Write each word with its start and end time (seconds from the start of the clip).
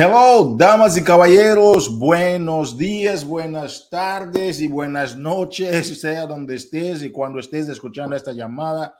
Hello, 0.00 0.54
damas 0.56 0.96
y 0.96 1.02
caballeros, 1.02 1.98
buenos 1.98 2.78
días, 2.78 3.24
buenas 3.24 3.90
tardes 3.90 4.60
y 4.60 4.68
buenas 4.68 5.16
noches, 5.16 6.00
sea 6.00 6.24
donde 6.24 6.54
estés 6.54 7.02
y 7.02 7.10
cuando 7.10 7.40
estés 7.40 7.68
escuchando 7.68 8.14
esta 8.14 8.32
llamada. 8.32 8.96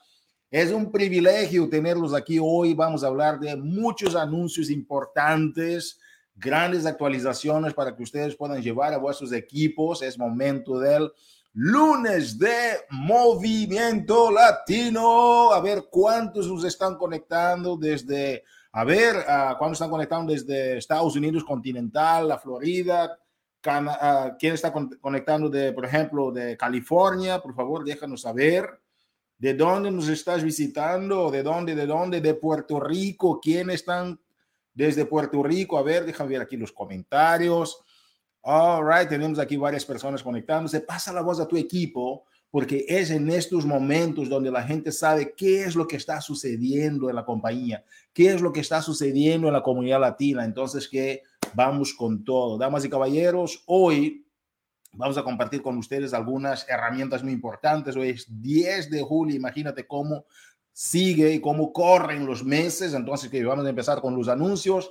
Es 0.50 0.72
un 0.72 0.90
privilegio 0.90 1.68
tenerlos 1.68 2.12
aquí 2.14 2.40
hoy. 2.42 2.74
Vamos 2.74 3.04
a 3.04 3.06
hablar 3.06 3.38
de 3.38 3.54
muchos 3.54 4.16
anuncios 4.16 4.70
importantes, 4.70 6.00
grandes 6.34 6.84
actualizaciones 6.84 7.74
para 7.74 7.94
que 7.94 8.02
ustedes 8.02 8.34
puedan 8.34 8.60
llevar 8.60 8.92
a 8.92 8.98
vuestros 8.98 9.32
equipos. 9.32 10.02
Es 10.02 10.18
momento 10.18 10.80
del 10.80 11.12
lunes 11.52 12.36
de 12.40 12.72
Movimiento 12.90 14.32
Latino. 14.32 15.52
A 15.52 15.60
ver 15.60 15.84
cuántos 15.88 16.48
nos 16.48 16.64
están 16.64 16.96
conectando 16.96 17.76
desde 17.76 18.42
a 18.72 18.84
ver 18.84 19.16
uh, 19.16 19.56
cuándo 19.58 19.72
están 19.72 19.90
conectando 19.90 20.32
desde 20.32 20.78
Estados 20.78 21.16
Unidos 21.16 21.44
continental, 21.44 22.28
la 22.28 22.38
Florida, 22.38 23.18
Cana 23.60 23.92
uh, 23.92 24.36
quién 24.38 24.54
está 24.54 24.72
con 24.72 24.88
conectando 25.00 25.48
de, 25.48 25.72
por 25.72 25.84
ejemplo, 25.84 26.30
de 26.30 26.56
California, 26.56 27.40
por 27.40 27.54
favor, 27.54 27.84
déjanos 27.84 28.22
saber. 28.22 28.68
De 29.36 29.54
dónde 29.54 29.92
nos 29.92 30.08
estás 30.08 30.42
visitando, 30.42 31.30
de 31.30 31.44
dónde, 31.44 31.76
de 31.76 31.86
dónde, 31.86 32.20
de 32.20 32.34
Puerto 32.34 32.80
Rico, 32.80 33.38
quién 33.40 33.70
están 33.70 34.20
desde 34.74 35.06
Puerto 35.06 35.42
Rico. 35.44 35.78
A 35.78 35.82
ver, 35.82 36.04
déjame 36.04 36.30
ver 36.30 36.42
aquí 36.42 36.56
los 36.56 36.72
comentarios. 36.72 37.84
All 38.42 38.84
right, 38.84 39.08
tenemos 39.08 39.38
aquí 39.38 39.56
varias 39.56 39.84
personas 39.84 40.22
conectándose. 40.22 40.80
Pasa 40.80 41.12
la 41.12 41.22
voz 41.22 41.38
a 41.38 41.46
tu 41.46 41.56
equipo 41.56 42.24
porque 42.50 42.86
es 42.88 43.10
en 43.10 43.28
estos 43.30 43.66
momentos 43.66 44.28
donde 44.28 44.50
la 44.50 44.62
gente 44.62 44.90
sabe 44.90 45.34
qué 45.36 45.64
es 45.64 45.76
lo 45.76 45.86
que 45.86 45.96
está 45.96 46.20
sucediendo 46.20 47.10
en 47.10 47.16
la 47.16 47.24
compañía, 47.24 47.84
qué 48.12 48.32
es 48.32 48.40
lo 48.40 48.52
que 48.52 48.60
está 48.60 48.80
sucediendo 48.80 49.48
en 49.48 49.52
la 49.52 49.62
comunidad 49.62 50.00
latina. 50.00 50.44
Entonces, 50.44 50.88
que 50.88 51.22
vamos 51.54 51.92
con 51.92 52.24
todo. 52.24 52.56
Damas 52.56 52.84
y 52.84 52.90
caballeros, 52.90 53.62
hoy 53.66 54.26
vamos 54.92 55.18
a 55.18 55.22
compartir 55.22 55.60
con 55.60 55.76
ustedes 55.76 56.14
algunas 56.14 56.66
herramientas 56.68 57.22
muy 57.22 57.32
importantes. 57.32 57.96
Hoy 57.96 58.10
es 58.10 58.26
10 58.28 58.90
de 58.90 59.02
julio, 59.02 59.36
imagínate 59.36 59.86
cómo 59.86 60.24
sigue 60.72 61.34
y 61.34 61.40
cómo 61.40 61.72
corren 61.72 62.24
los 62.24 62.42
meses. 62.42 62.94
Entonces, 62.94 63.28
que 63.28 63.44
vamos 63.44 63.66
a 63.66 63.70
empezar 63.70 64.00
con 64.00 64.16
los 64.16 64.28
anuncios. 64.28 64.90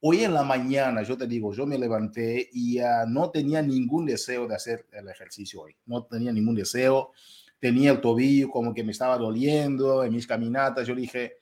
Hoy 0.00 0.24
en 0.24 0.34
la 0.34 0.42
mañana, 0.42 1.02
yo 1.02 1.16
te 1.16 1.26
digo, 1.26 1.54
yo 1.54 1.66
me 1.66 1.78
levanté 1.78 2.50
y 2.52 2.80
uh, 2.80 3.06
no 3.08 3.30
tenía 3.30 3.62
ningún 3.62 4.04
deseo 4.04 4.46
de 4.46 4.54
hacer 4.54 4.86
el 4.92 5.08
ejercicio 5.08 5.62
hoy. 5.62 5.76
No 5.86 6.04
tenía 6.04 6.32
ningún 6.32 6.54
deseo. 6.54 7.12
Tenía 7.58 7.92
el 7.92 8.00
tobillo 8.00 8.50
como 8.50 8.74
que 8.74 8.84
me 8.84 8.92
estaba 8.92 9.16
doliendo 9.16 10.04
en 10.04 10.12
mis 10.12 10.26
caminatas. 10.26 10.86
Yo 10.86 10.94
dije, 10.94 11.38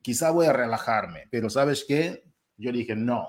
quizá 0.00 0.30
voy 0.30 0.46
a 0.46 0.54
relajarme, 0.54 1.28
pero 1.30 1.50
¿sabes 1.50 1.84
qué? 1.86 2.24
Yo 2.56 2.72
dije, 2.72 2.96
no. 2.96 3.28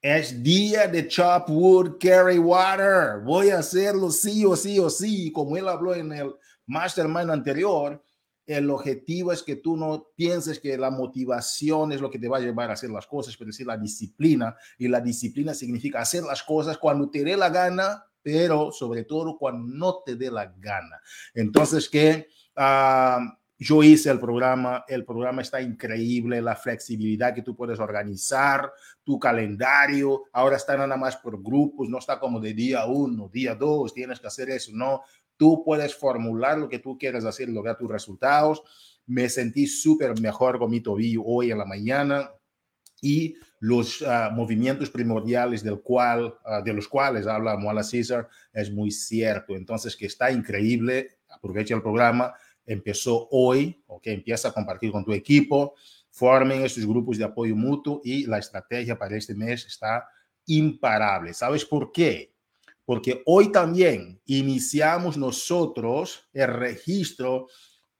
Es 0.00 0.40
día 0.40 0.86
de 0.86 1.08
chop 1.08 1.50
wood, 1.50 1.96
carry 1.98 2.38
water. 2.38 3.20
Voy 3.24 3.50
a 3.50 3.58
hacerlo 3.58 4.10
sí 4.10 4.44
o 4.44 4.54
sí 4.54 4.78
o 4.78 4.88
sí. 4.88 5.32
Como 5.32 5.56
él 5.56 5.66
habló 5.66 5.92
en 5.92 6.12
el 6.12 6.32
mastermind 6.66 7.30
anterior, 7.30 8.00
el 8.46 8.70
objetivo 8.70 9.32
es 9.32 9.42
que 9.42 9.56
tú 9.56 9.76
no 9.76 10.08
pienses 10.14 10.60
que 10.60 10.78
la 10.78 10.90
motivación 10.90 11.92
es 11.92 12.00
lo 12.00 12.10
que 12.10 12.18
te 12.18 12.28
va 12.28 12.38
a 12.38 12.40
llevar 12.40 12.70
a 12.70 12.74
hacer 12.74 12.90
las 12.90 13.06
cosas, 13.06 13.36
pero 13.36 13.48
decir 13.48 13.66
la 13.66 13.76
disciplina. 13.76 14.56
Y 14.78 14.88
la 14.88 15.00
disciplina 15.00 15.52
significa 15.52 16.00
hacer 16.00 16.22
las 16.22 16.42
cosas 16.42 16.78
cuando 16.78 17.10
te 17.10 17.24
dé 17.24 17.36
la 17.36 17.50
gana, 17.50 18.06
pero 18.22 18.70
sobre 18.70 19.04
todo 19.04 19.36
cuando 19.36 19.74
no 19.74 20.02
te 20.04 20.14
dé 20.14 20.30
la 20.30 20.46
gana. 20.58 21.00
Entonces, 21.34 21.88
que 21.88 22.28
uh, 22.56 23.20
yo 23.58 23.82
hice 23.82 24.10
el 24.10 24.20
programa, 24.20 24.84
el 24.86 25.04
programa 25.04 25.42
está 25.42 25.60
increíble, 25.60 26.42
la 26.42 26.54
flexibilidad 26.54 27.34
que 27.34 27.42
tú 27.42 27.56
puedes 27.56 27.80
organizar, 27.80 28.70
tu 29.02 29.18
calendario, 29.18 30.24
ahora 30.32 30.56
está 30.56 30.76
nada 30.76 30.96
más 30.96 31.16
por 31.16 31.42
grupos, 31.42 31.88
no 31.88 31.98
está 31.98 32.20
como 32.20 32.38
de 32.38 32.52
día 32.52 32.84
uno, 32.86 33.28
día 33.32 33.54
dos, 33.54 33.94
tienes 33.94 34.20
que 34.20 34.26
hacer 34.26 34.50
eso, 34.50 34.72
no, 34.74 35.02
Tú 35.36 35.62
puedes 35.64 35.94
formular 35.94 36.58
lo 36.58 36.68
que 36.68 36.78
tú 36.78 36.96
quieres 36.98 37.24
hacer 37.24 37.48
lograr 37.48 37.76
tus 37.76 37.90
resultados. 37.90 38.62
Me 39.06 39.28
sentí 39.28 39.66
súper 39.66 40.20
mejor 40.20 40.58
con 40.58 40.70
mi 40.70 40.80
tobillo 40.80 41.22
hoy 41.24 41.50
en 41.50 41.58
la 41.58 41.64
mañana 41.64 42.30
y 43.00 43.36
los 43.60 44.00
uh, 44.02 44.32
movimientos 44.32 44.90
primordiales 44.90 45.62
del 45.62 45.80
cual, 45.80 46.34
uh, 46.44 46.62
de 46.64 46.72
los 46.72 46.88
cuales 46.88 47.26
habla 47.26 47.56
Moala 47.56 47.82
César 47.82 48.28
es 48.52 48.70
muy 48.70 48.90
cierto. 48.90 49.54
Entonces, 49.54 49.96
que 49.96 50.06
está 50.06 50.30
increíble, 50.30 51.18
aprovecha 51.28 51.74
el 51.74 51.82
programa, 51.82 52.34
empezó 52.64 53.28
hoy, 53.30 53.82
ok, 53.86 54.06
empieza 54.08 54.48
a 54.48 54.52
compartir 54.52 54.90
con 54.90 55.04
tu 55.04 55.12
equipo, 55.12 55.74
formen 56.10 56.62
estos 56.62 56.86
grupos 56.86 57.18
de 57.18 57.24
apoyo 57.24 57.54
mutuo 57.54 58.00
y 58.02 58.26
la 58.26 58.38
estrategia 58.38 58.98
para 58.98 59.16
este 59.16 59.34
mes 59.34 59.66
está 59.66 60.08
imparable. 60.46 61.34
¿Sabes 61.34 61.64
por 61.64 61.92
qué? 61.92 62.35
Porque 62.86 63.22
hoy 63.26 63.52
también 63.52 64.18
iniciamos 64.26 65.16
nosotros 65.18 66.26
el 66.32 66.46
registro 66.46 67.48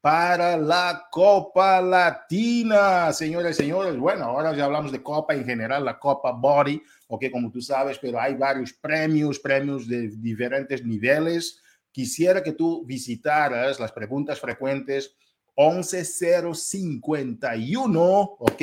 para 0.01 0.57
la 0.57 1.09
Copa 1.11 1.83
Latina, 1.83 3.13
señores 3.13 3.59
y 3.59 3.63
señores. 3.63 3.99
Bueno, 3.99 4.27
ahora 4.27 4.57
ya 4.57 4.67
hablamos 4.67 4.93
de 4.93 5.03
Copa 5.03 5.35
en 5.35 5.45
general, 5.45 5.85
la 5.85 5.99
Copa 5.99 6.31
Body, 6.31 6.81
ok, 7.09 7.25
como 7.33 7.51
tú 7.51 7.61
sabes, 7.61 7.99
pero 7.99 8.21
hay 8.21 8.37
varios 8.37 8.73
premios, 8.75 9.41
premios 9.41 9.89
de 9.89 10.09
diferentes 10.09 10.85
niveles. 10.85 11.61
Quisiera 11.91 12.41
que 12.41 12.53
tú 12.53 12.87
visitaras 12.87 13.81
las 13.81 13.91
preguntas 13.91 14.39
frecuentes 14.39 15.17
11051, 15.57 18.21
ok, 18.39 18.63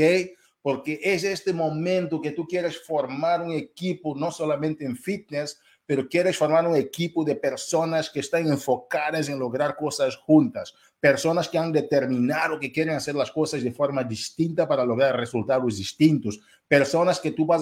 porque 0.62 1.02
es 1.04 1.26
este 1.26 1.52
momento 1.52 2.22
que 2.22 2.32
tú 2.32 2.48
quieres 2.48 2.82
formar 2.86 3.42
un 3.42 3.52
equipo, 3.52 4.16
no 4.16 4.32
solamente 4.32 4.86
en 4.86 4.96
fitness, 4.96 5.60
pero 5.94 6.10
quieres 6.10 6.36
formar 6.36 6.68
un 6.68 6.76
equipo 6.76 7.24
de 7.24 7.36
personas 7.36 8.10
que 8.10 8.22
están 8.22 8.48
enfocadas 8.48 9.30
en 9.30 9.38
lograr 9.38 9.76
cosas 9.76 10.16
juntas, 10.16 10.74
personas 11.00 11.48
que 11.48 11.60
han 11.60 11.72
determinado 11.72 12.60
que 12.60 12.72
quieren 12.72 12.96
hacer 12.96 13.14
las 13.14 13.30
cosas 13.30 13.62
de 13.62 13.72
forma 13.72 14.04
distinta 14.04 14.68
para 14.68 14.86
lograr 14.86 15.16
resultados 15.16 15.78
distintos, 15.78 16.40
personas 16.68 17.20
que 17.20 17.30
tú 17.30 17.46
vas 17.46 17.62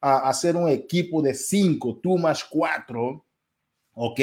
a, 0.00 0.28
hacer 0.28 0.54
un 0.54 0.68
equipo 0.68 1.20
de 1.20 1.34
cinco, 1.34 1.98
tú 2.00 2.16
más 2.16 2.44
cuatro, 2.44 3.24
¿ok? 3.94 4.20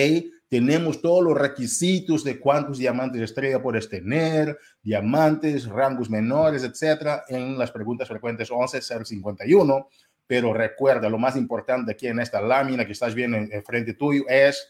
Tenemos 0.47 1.01
todos 1.01 1.21
los 1.21 1.37
requisitos 1.37 2.23
de 2.23 2.39
cuántos 2.39 2.77
diamantes 2.77 3.21
estrella 3.21 3.61
puedes 3.61 3.89
tener, 3.89 4.57
diamantes, 4.81 5.65
rangos 5.65 6.09
menores, 6.09 6.63
etcétera, 6.63 7.25
en 7.27 7.57
las 7.57 7.71
preguntas 7.71 8.07
frecuentes 8.07 8.49
11051 8.49 9.89
pero 10.31 10.53
recuerda, 10.53 11.09
lo 11.09 11.17
más 11.17 11.35
importante 11.35 11.91
aquí 11.91 12.07
en 12.07 12.21
esta 12.21 12.41
lámina 12.41 12.85
que 12.85 12.93
estás 12.93 13.13
viendo 13.13 13.35
en, 13.35 13.51
en 13.51 13.63
frente 13.65 13.95
tuyo 13.95 14.23
es 14.29 14.65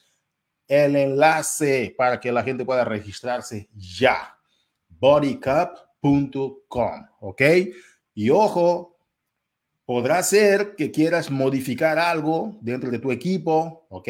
el 0.68 0.96
enlace 0.96 1.94
para 1.96 2.20
que 2.20 2.32
la 2.32 2.42
gente 2.42 2.66
pueda 2.66 2.84
registrarse 2.84 3.70
ya. 3.76 4.36
bodycup.com, 4.90 6.42
¿ok? 7.20 7.42
Y 8.16 8.32
ojo, 8.32 8.98
podrá 9.86 10.24
ser 10.24 10.76
que 10.76 10.90
quieras 10.90 11.30
modificar 11.30 12.00
algo 12.00 12.58
dentro 12.60 12.90
de 12.90 12.98
tu 12.98 13.12
equipo, 13.12 13.86
¿ok? 13.90 14.10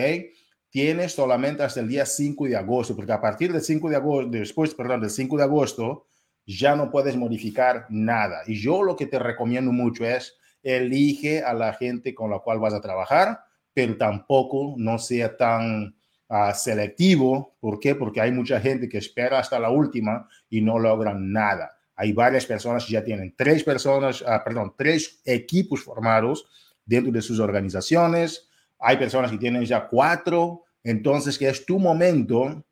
Tienes 0.70 1.12
solamente 1.12 1.64
hasta 1.64 1.82
el 1.82 1.90
día 1.90 2.06
5 2.06 2.46
de 2.46 2.56
agosto, 2.56 2.96
porque 2.96 3.12
a 3.12 3.20
partir 3.20 3.52
del 3.52 3.62
5 3.62 3.90
de 3.90 3.98
agosto, 3.98 4.32
después, 4.32 4.74
perdón, 4.74 5.02
del 5.02 5.10
5 5.10 5.36
de 5.36 5.44
agosto, 5.44 6.06
ya 6.46 6.78
no 6.78 6.90
puedes 6.90 7.18
modificar 7.18 7.88
nada. 7.90 8.42
Y 8.48 8.56
yo 8.56 8.84
lo 8.84 8.96
que 8.96 9.06
te 9.06 9.20
recomiendo 9.20 9.74
mucho 9.74 10.06
es 10.06 10.38
elige 10.64 11.44
a 11.44 11.54
la 11.54 11.74
gente 11.74 12.14
con 12.14 12.32
la 12.32 12.40
cual 12.40 12.60
vas 12.60 12.74
a 12.74 12.82
trabajar, 12.82 13.40
pero 13.74 13.98
tampoco 13.98 14.76
no 14.78 14.98
sea 14.98 15.36
tan 15.36 15.96
uh, 16.30 16.54
selectivo. 16.54 17.56
¿Por 17.60 17.80
qué? 17.80 17.96
Porque 17.96 18.22
hay 18.22 18.32
mucha 18.32 18.60
gente 18.60 18.90
que 18.90 18.98
espera 18.98 19.40
hasta 19.40 19.60
la 19.60 19.70
última 19.70 20.28
y 20.50 20.62
no 20.62 20.80
logran 20.80 21.32
nada. 21.32 21.78
Hay 21.96 22.14
varias 22.14 22.46
personas 22.46 22.86
que 22.86 22.94
ya 22.94 23.04
tienen 23.04 23.34
tres 23.36 23.64
personas, 23.64 24.22
uh, 24.22 24.44
perdón, 24.44 24.74
tres 24.78 25.22
equipos 25.26 25.84
formados 25.84 26.48
dentro 26.86 27.12
de 27.12 27.22
sus 27.22 27.40
organizaciones. 27.40 28.50
Hay 28.80 28.98
personas 28.98 29.32
que 29.32 29.38
tienen 29.38 29.64
ya 29.66 29.88
cuatro. 29.88 30.64
Entonces, 30.84 31.38
que 31.38 31.48
es 31.48 31.66
tu 31.66 31.78
momento 31.78 32.64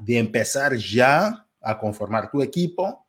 de 0.00 0.18
empezar 0.18 0.74
ya 0.76 1.46
a 1.60 1.78
conformar 1.78 2.30
tu 2.30 2.42
equipo, 2.42 3.06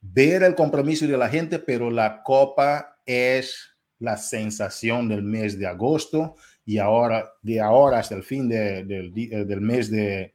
ver 0.00 0.42
el 0.42 0.54
compromiso 0.54 1.06
de 1.06 1.16
la 1.16 1.28
gente, 1.28 1.58
pero 1.58 1.90
la 1.90 2.22
copa 2.22 2.95
es 3.06 3.76
la 3.98 4.16
sensación 4.16 5.08
del 5.08 5.22
mes 5.22 5.58
de 5.58 5.66
agosto 5.66 6.36
y 6.64 6.78
ahora, 6.78 7.32
de 7.42 7.60
ahora 7.60 8.00
hasta 8.00 8.16
el 8.16 8.24
fin 8.24 8.48
de, 8.48 8.84
de, 8.84 9.10
de, 9.10 9.44
del 9.44 9.60
mes 9.60 9.90
de, 9.90 10.34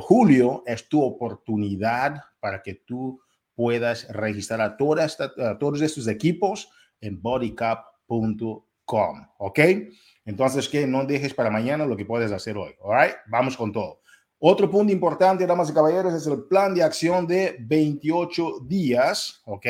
julio, 0.00 0.62
es 0.66 0.88
tu 0.88 1.02
oportunidad 1.02 2.20
para 2.40 2.62
que 2.62 2.74
tú 2.74 3.20
puedas 3.54 4.08
registrar 4.08 4.60
a, 4.60 4.64
a 4.64 5.58
todos 5.58 5.80
estos 5.80 6.08
equipos 6.08 6.68
en 7.00 7.22
bodycup.com, 7.22 9.28
¿ok? 9.38 9.60
Entonces, 10.24 10.68
que 10.68 10.86
no 10.86 11.04
dejes 11.04 11.34
para 11.34 11.50
mañana 11.50 11.86
lo 11.86 11.96
que 11.96 12.04
puedes 12.04 12.32
hacer 12.32 12.56
hoy, 12.56 12.72
¿all 12.80 13.00
right? 13.00 13.14
Vamos 13.28 13.56
con 13.56 13.72
todo. 13.72 14.00
Otro 14.38 14.70
punto 14.70 14.92
importante, 14.92 15.46
damas 15.46 15.70
y 15.70 15.74
caballeros, 15.74 16.14
es 16.14 16.26
el 16.26 16.44
plan 16.44 16.74
de 16.74 16.82
acción 16.82 17.26
de 17.26 17.56
28 17.60 18.60
días, 18.66 19.40
¿ok? 19.44 19.66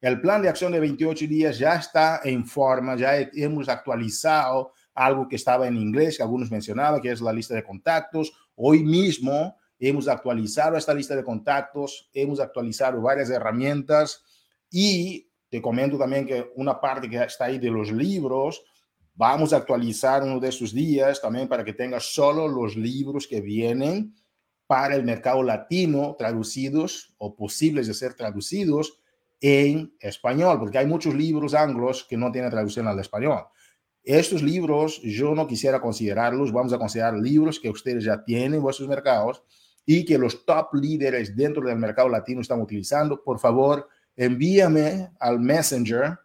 El 0.00 0.20
plan 0.20 0.42
de 0.42 0.48
acción 0.48 0.72
de 0.72 0.80
28 0.80 1.26
días 1.26 1.58
ya 1.58 1.74
está 1.74 2.20
en 2.22 2.46
forma, 2.46 2.96
ya 2.96 3.18
hemos 3.34 3.68
actualizado 3.68 4.72
algo 4.94 5.28
que 5.28 5.36
estaba 5.36 5.66
en 5.66 5.76
inglés, 5.76 6.16
que 6.16 6.22
algunos 6.22 6.50
mencionaban, 6.50 7.00
que 7.00 7.10
es 7.10 7.20
la 7.20 7.32
lista 7.32 7.54
de 7.54 7.64
contactos. 7.64 8.32
Hoy 8.54 8.84
mismo 8.84 9.56
hemos 9.78 10.08
actualizado 10.08 10.76
esta 10.76 10.94
lista 10.94 11.16
de 11.16 11.24
contactos, 11.24 12.10
hemos 12.12 12.40
actualizado 12.40 13.00
varias 13.00 13.30
herramientas 13.30 14.22
y 14.70 15.30
te 15.48 15.62
comento 15.62 15.98
también 15.98 16.26
que 16.26 16.52
una 16.56 16.80
parte 16.80 17.08
que 17.08 17.22
está 17.22 17.46
ahí 17.46 17.58
de 17.58 17.70
los 17.70 17.90
libros, 17.90 18.62
vamos 19.14 19.52
a 19.52 19.56
actualizar 19.56 20.22
uno 20.22 20.38
de 20.38 20.48
esos 20.48 20.72
días 20.72 21.20
también 21.20 21.48
para 21.48 21.64
que 21.64 21.72
tengas 21.72 22.12
solo 22.12 22.46
los 22.46 22.76
libros 22.76 23.26
que 23.26 23.40
vienen 23.40 24.14
para 24.66 24.94
el 24.94 25.02
mercado 25.02 25.42
latino 25.42 26.14
traducidos 26.16 27.14
o 27.18 27.34
posibles 27.34 27.86
de 27.86 27.94
ser 27.94 28.14
traducidos 28.14 29.00
en 29.40 29.94
español, 30.00 30.58
porque 30.58 30.78
hay 30.78 30.86
muchos 30.86 31.14
libros 31.14 31.54
anglos 31.54 32.06
que 32.08 32.16
no 32.16 32.32
tienen 32.32 32.50
traducción 32.50 32.88
al 32.88 32.98
español. 32.98 33.44
Estos 34.02 34.42
libros 34.42 35.00
yo 35.02 35.34
no 35.34 35.46
quisiera 35.46 35.80
considerarlos, 35.80 36.52
vamos 36.52 36.72
a 36.72 36.78
considerar 36.78 37.14
libros 37.14 37.60
que 37.60 37.68
ustedes 37.68 38.04
ya 38.04 38.24
tienen 38.24 38.54
en 38.54 38.62
vuestros 38.62 38.88
mercados 38.88 39.42
y 39.84 40.04
que 40.04 40.18
los 40.18 40.44
top 40.44 40.74
líderes 40.74 41.36
dentro 41.36 41.62
del 41.62 41.78
mercado 41.78 42.08
latino 42.08 42.40
están 42.40 42.60
utilizando. 42.60 43.22
Por 43.22 43.38
favor, 43.38 43.88
envíame 44.16 45.10
al 45.20 45.40
Messenger 45.40 46.18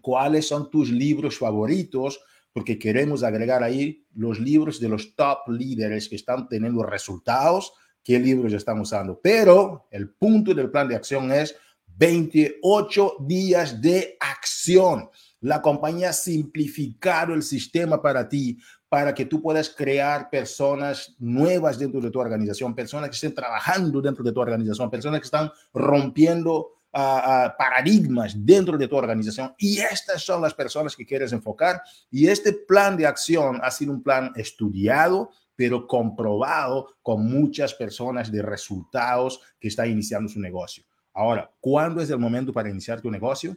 cuáles 0.00 0.48
son 0.48 0.70
tus 0.70 0.90
libros 0.90 1.38
favoritos, 1.38 2.20
porque 2.52 2.78
queremos 2.78 3.22
agregar 3.22 3.62
ahí 3.62 4.04
los 4.14 4.38
libros 4.38 4.80
de 4.80 4.88
los 4.88 5.14
top 5.14 5.48
líderes 5.48 6.08
que 6.08 6.16
están 6.16 6.48
teniendo 6.48 6.82
resultados, 6.82 7.72
qué 8.02 8.18
libros 8.18 8.52
están 8.52 8.80
usando. 8.80 9.20
Pero 9.22 9.86
el 9.90 10.10
punto 10.10 10.52
del 10.52 10.70
plan 10.70 10.88
de 10.88 10.96
acción 10.96 11.32
es 11.32 11.56
28 11.96 13.16
días 13.20 13.80
de 13.80 14.16
acción. 14.20 15.08
La 15.40 15.60
compañía 15.60 16.10
ha 16.10 16.12
simplificado 16.12 17.34
el 17.34 17.42
sistema 17.42 18.00
para 18.00 18.28
ti, 18.28 18.58
para 18.88 19.14
que 19.14 19.24
tú 19.24 19.40
puedas 19.40 19.70
crear 19.70 20.28
personas 20.30 21.16
nuevas 21.18 21.78
dentro 21.78 22.00
de 22.00 22.10
tu 22.10 22.20
organización, 22.20 22.74
personas 22.74 23.08
que 23.08 23.14
estén 23.14 23.34
trabajando 23.34 24.00
dentro 24.00 24.22
de 24.22 24.32
tu 24.32 24.40
organización, 24.40 24.90
personas 24.90 25.20
que 25.20 25.26
están 25.26 25.50
rompiendo 25.72 26.82
paradigmas 26.92 28.34
dentro 28.36 28.76
de 28.76 28.86
tu 28.86 28.96
organización 28.96 29.54
y 29.56 29.78
estas 29.78 30.22
son 30.22 30.42
las 30.42 30.52
personas 30.52 30.94
que 30.94 31.06
quieres 31.06 31.32
enfocar 31.32 31.80
y 32.10 32.26
este 32.26 32.52
plan 32.52 32.98
de 32.98 33.06
acción 33.06 33.60
ha 33.62 33.70
sido 33.70 33.92
un 33.92 34.02
plan 34.02 34.30
estudiado 34.36 35.30
pero 35.56 35.86
comprobado 35.86 36.96
con 37.02 37.24
muchas 37.24 37.72
personas 37.72 38.30
de 38.30 38.42
resultados 38.42 39.40
que 39.58 39.68
están 39.68 39.90
iniciando 39.90 40.28
su 40.28 40.40
negocio. 40.40 40.84
Ahora, 41.14 41.50
¿cuándo 41.60 42.00
es 42.00 42.10
el 42.10 42.18
momento 42.18 42.52
para 42.52 42.70
iniciar 42.70 43.00
tu 43.00 43.10
negocio? 43.10 43.56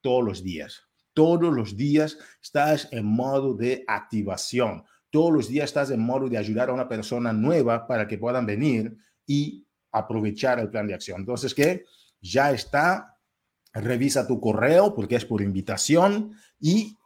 Todos 0.00 0.24
los 0.24 0.42
días. 0.42 0.82
Todos 1.12 1.54
los 1.54 1.76
días 1.76 2.18
estás 2.42 2.88
en 2.90 3.06
modo 3.06 3.54
de 3.54 3.84
activación. 3.86 4.84
Todos 5.10 5.32
los 5.32 5.48
días 5.48 5.66
estás 5.66 5.90
en 5.90 6.00
modo 6.00 6.28
de 6.28 6.38
ayudar 6.38 6.70
a 6.70 6.72
una 6.72 6.88
persona 6.88 7.32
nueva 7.32 7.86
para 7.86 8.08
que 8.08 8.18
puedan 8.18 8.46
venir 8.46 8.96
y 9.26 9.64
aprovechar 9.92 10.58
el 10.58 10.70
plan 10.70 10.86
de 10.86 10.94
acción. 10.94 11.20
Entonces, 11.20 11.54
¿qué? 11.54 11.84
ya 12.24 12.50
está. 12.50 13.10
Revisa 13.72 14.24
tu 14.24 14.40
correo 14.40 14.94
porque 14.94 15.16
es 15.16 15.24
por 15.24 15.42
invitación 15.42 16.32
y 16.60 16.96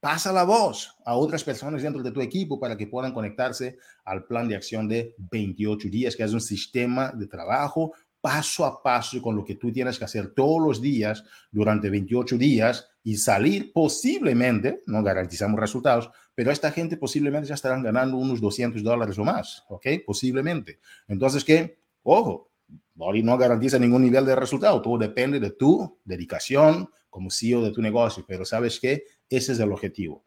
pasa 0.00 0.32
la 0.32 0.44
voz 0.44 0.96
a 1.04 1.14
otras 1.14 1.44
personas 1.44 1.82
dentro 1.82 2.02
de 2.02 2.10
tu 2.10 2.22
equipo 2.22 2.58
para 2.58 2.74
que 2.74 2.86
puedan 2.86 3.12
conectarse 3.12 3.76
al 4.04 4.24
plan 4.24 4.48
de 4.48 4.56
acción 4.56 4.88
de 4.88 5.14
28 5.30 5.88
días, 5.90 6.16
que 6.16 6.22
es 6.22 6.32
un 6.32 6.40
sistema 6.40 7.12
de 7.12 7.26
trabajo 7.26 7.92
paso 8.20 8.64
a 8.64 8.82
paso 8.82 9.20
con 9.22 9.36
lo 9.36 9.44
que 9.44 9.54
tú 9.54 9.72
tienes 9.72 9.98
que 9.98 10.04
hacer 10.04 10.34
todos 10.34 10.60
los 10.60 10.80
días 10.80 11.24
durante 11.50 11.90
28 11.90 12.36
días 12.36 12.88
y 13.02 13.16
salir 13.16 13.72
posiblemente, 13.72 14.82
no 14.86 15.02
garantizamos 15.02 15.58
resultados, 15.58 16.10
pero 16.34 16.50
esta 16.50 16.70
gente 16.70 16.96
posiblemente 16.96 17.48
ya 17.48 17.54
estarán 17.54 17.82
ganando 17.82 18.16
unos 18.16 18.40
200 18.40 18.82
dólares 18.82 19.18
o 19.18 19.24
más, 19.24 19.64
¿ok? 19.68 19.86
Posiblemente. 20.06 20.80
Entonces, 21.08 21.44
¿qué? 21.44 21.78
Ojo, 22.02 22.50
Body 22.94 23.22
no 23.22 23.38
garantiza 23.38 23.78
ningún 23.78 24.02
nivel 24.02 24.26
de 24.26 24.36
resultado, 24.36 24.82
todo 24.82 24.98
depende 24.98 25.40
de 25.40 25.50
tu 25.50 25.98
dedicación 26.04 26.90
como 27.08 27.30
CEO 27.30 27.62
de 27.62 27.72
tu 27.72 27.82
negocio, 27.82 28.24
pero 28.26 28.44
sabes 28.44 28.78
que 28.78 29.04
ese 29.28 29.52
es 29.52 29.58
el 29.58 29.72
objetivo. 29.72 30.24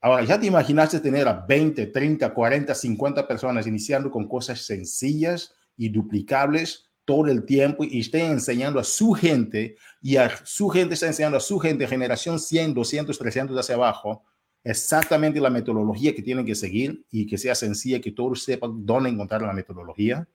Ahora, 0.00 0.24
¿ya 0.24 0.38
te 0.38 0.46
imaginaste 0.46 1.00
tener 1.00 1.26
a 1.26 1.32
20, 1.32 1.86
30, 1.86 2.32
40, 2.32 2.74
50 2.74 3.26
personas 3.26 3.66
iniciando 3.66 4.10
con 4.10 4.28
cosas 4.28 4.60
sencillas 4.60 5.54
y 5.76 5.88
duplicables 5.88 6.90
todo 7.04 7.26
el 7.26 7.44
tiempo 7.44 7.84
y 7.84 8.00
estén 8.00 8.32
enseñando 8.32 8.80
a 8.80 8.84
su 8.84 9.12
gente 9.12 9.76
y 10.00 10.16
a 10.16 10.30
su 10.44 10.68
gente 10.68 10.94
está 10.94 11.06
enseñando 11.06 11.36
a 11.36 11.40
su 11.40 11.58
gente, 11.58 11.86
generación 11.86 12.38
100, 12.38 12.74
200, 12.74 13.18
300 13.18 13.58
hacia 13.58 13.74
abajo, 13.74 14.22
exactamente 14.62 15.40
la 15.40 15.50
metodología 15.50 16.14
que 16.14 16.22
tienen 16.22 16.46
que 16.46 16.54
seguir 16.54 17.04
y 17.10 17.26
que 17.26 17.38
sea 17.38 17.54
sencilla, 17.54 18.00
que 18.00 18.12
todos 18.12 18.42
sepan 18.42 18.84
dónde 18.84 19.10
encontrar 19.10 19.42
la 19.42 19.52
metodología? 19.52 20.26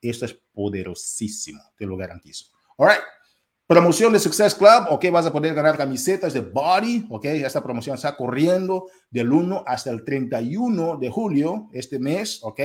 Esto 0.00 0.24
es 0.24 0.38
poderosísimo, 0.52 1.62
te 1.76 1.86
lo 1.86 1.96
garantizo. 1.96 2.46
All 2.76 2.88
right. 2.88 3.00
Promoción 3.66 4.12
de 4.12 4.20
Success 4.20 4.54
Club, 4.54 4.86
ok, 4.90 5.06
vas 5.10 5.26
a 5.26 5.32
poder 5.32 5.52
ganar 5.52 5.76
camisetas 5.76 6.32
de 6.32 6.40
Body, 6.40 7.04
ok, 7.10 7.24
esta 7.24 7.60
promoción 7.60 7.96
está 7.96 8.16
corriendo 8.16 8.86
del 9.10 9.32
1 9.32 9.64
hasta 9.66 9.90
el 9.90 10.04
31 10.04 10.96
de 10.98 11.10
julio, 11.10 11.68
este 11.72 11.98
mes, 11.98 12.38
ok. 12.44 12.60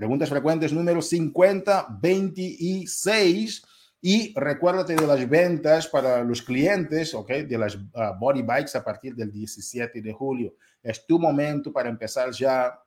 Preguntas 0.00 0.30
frecuentes 0.30 0.72
número 0.72 1.02
50, 1.02 1.98
26. 2.00 3.62
Y 4.00 4.32
recuérdate 4.34 4.96
de 4.96 5.06
las 5.06 5.28
ventas 5.28 5.86
para 5.88 6.24
los 6.24 6.40
clientes, 6.40 7.12
ok, 7.12 7.30
de 7.46 7.58
las 7.58 7.74
uh, 7.74 8.16
Body 8.18 8.40
Bikes 8.40 8.78
a 8.78 8.82
partir 8.82 9.14
del 9.14 9.30
17 9.30 10.00
de 10.00 10.12
julio. 10.14 10.54
Es 10.82 11.06
tu 11.06 11.18
momento 11.18 11.70
para 11.70 11.90
empezar 11.90 12.30
ya 12.30 12.80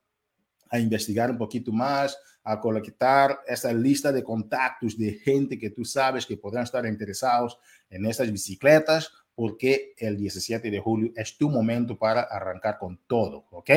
a 0.72 0.80
investigar 0.80 1.30
un 1.30 1.38
poquito 1.38 1.72
más, 1.72 2.18
a 2.44 2.60
colectar 2.60 3.42
esa 3.46 3.72
lista 3.72 4.12
de 4.12 4.24
contactos 4.24 4.98
de 4.98 5.14
gente 5.14 5.60
que 5.60 5.70
tú 5.70 5.86
sabes 5.86 6.26
que 6.26 6.38
podrán 6.38 6.64
estar 6.64 6.84
interesados 6.88 7.60
en 7.92 8.08
estas 8.08 8.32
bicicletas, 8.32 9.12
porque 9.36 9.94
el 9.98 10.18
17 10.18 10.70
de 10.70 10.80
julio 10.80 11.12
es 11.16 11.38
tu 11.38 11.50
momento 11.50 11.98
para 11.98 12.22
arrancar 12.22 12.78
con 12.78 13.00
todo, 13.08 13.46
¿ok? 13.52 13.70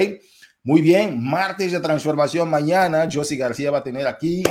Muy 0.62 0.82
bien, 0.82 1.22
martes 1.22 1.72
de 1.72 1.80
transformación 1.80 2.50
mañana, 2.50 3.08
Josie 3.10 3.36
García 3.36 3.70
va 3.70 3.78
a 3.78 3.84
tener 3.84 4.06
aquí, 4.06 4.42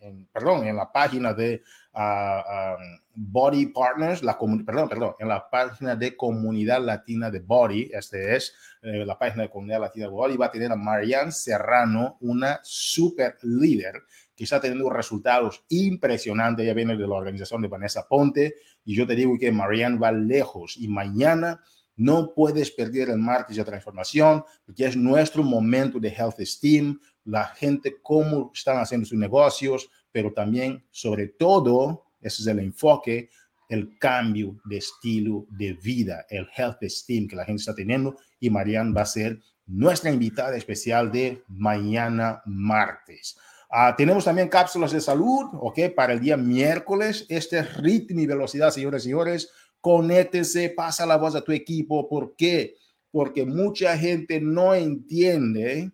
en, 0.00 0.28
perdón, 0.32 0.66
en 0.66 0.76
la 0.76 0.90
página 0.92 1.34
de 1.34 1.62
uh, 1.94 3.00
Body 3.14 3.66
Partners, 3.66 4.22
la 4.22 4.38
perdón, 4.38 4.88
perdón, 4.88 5.14
en 5.18 5.28
la 5.28 5.50
página 5.50 5.96
de 5.96 6.16
Comunidad 6.16 6.80
Latina 6.80 7.30
de 7.30 7.40
Body, 7.40 7.90
este 7.92 8.36
es 8.36 8.54
eh, 8.82 9.04
la 9.04 9.18
página 9.18 9.42
de 9.42 9.50
Comunidad 9.50 9.80
Latina 9.80 10.06
de 10.06 10.12
Body, 10.12 10.36
va 10.36 10.46
a 10.46 10.52
tener 10.52 10.70
a 10.72 10.76
Marianne 10.76 11.32
Serrano, 11.32 12.16
una 12.20 12.60
super 12.62 13.36
líder 13.42 14.02
que 14.34 14.44
está 14.44 14.60
teniendo 14.60 14.88
resultados 14.88 15.64
impresionantes. 15.68 16.64
Ella 16.64 16.74
viene 16.74 16.96
de 16.96 17.06
la 17.06 17.14
organización 17.14 17.60
de 17.60 17.68
Vanessa 17.68 18.06
Ponte 18.08 18.54
y 18.84 18.94
yo 18.94 19.06
te 19.06 19.14
digo 19.14 19.38
que 19.38 19.52
Marianne 19.52 19.98
va 19.98 20.12
lejos 20.12 20.76
y 20.76 20.88
mañana 20.88 21.60
no 21.96 22.32
puedes 22.34 22.70
perder 22.70 23.10
el 23.10 23.18
martes 23.18 23.56
de 23.56 23.64
transformación 23.64 24.44
porque 24.64 24.86
es 24.86 24.96
nuestro 24.96 25.42
momento 25.42 26.00
de 26.00 26.08
health 26.08 26.40
esteem, 26.40 26.98
la 27.24 27.46
gente 27.46 27.96
cómo 28.02 28.50
están 28.54 28.78
haciendo 28.78 29.06
sus 29.06 29.18
negocios, 29.18 29.88
pero 30.10 30.32
también, 30.32 30.84
sobre 30.90 31.28
todo, 31.28 32.04
ese 32.20 32.42
es 32.42 32.46
el 32.48 32.58
enfoque, 32.58 33.30
el 33.68 33.98
cambio 33.98 34.60
de 34.64 34.78
estilo 34.78 35.46
de 35.50 35.72
vida, 35.74 36.26
el 36.28 36.46
health 36.56 36.82
esteem 36.82 37.26
que 37.26 37.36
la 37.36 37.44
gente 37.44 37.60
está 37.60 37.74
teniendo. 37.74 38.16
Y 38.38 38.50
Marianne 38.50 38.92
va 38.92 39.02
a 39.02 39.06
ser 39.06 39.40
nuestra 39.66 40.10
invitada 40.10 40.56
especial 40.56 41.10
de 41.10 41.42
mañana 41.48 42.42
martes. 42.44 43.38
Ah, 43.74 43.94
tenemos 43.96 44.26
también 44.26 44.50
cápsulas 44.50 44.92
de 44.92 45.00
salud, 45.00 45.46
¿ok? 45.54 45.94
Para 45.96 46.12
el 46.12 46.20
día 46.20 46.36
miércoles. 46.36 47.24
Este 47.30 47.58
es 47.58 47.74
ritmo 47.78 48.20
y 48.20 48.26
velocidad, 48.26 48.70
señores 48.70 49.02
y 49.02 49.04
señores. 49.04 49.50
Conéctense, 49.80 50.68
pasa 50.76 51.06
la 51.06 51.16
voz 51.16 51.34
a 51.36 51.40
tu 51.40 51.52
equipo. 51.52 52.06
¿Por 52.06 52.36
qué? 52.36 52.76
Porque 53.10 53.46
mucha 53.46 53.96
gente 53.96 54.42
no 54.42 54.74
entiende 54.74 55.90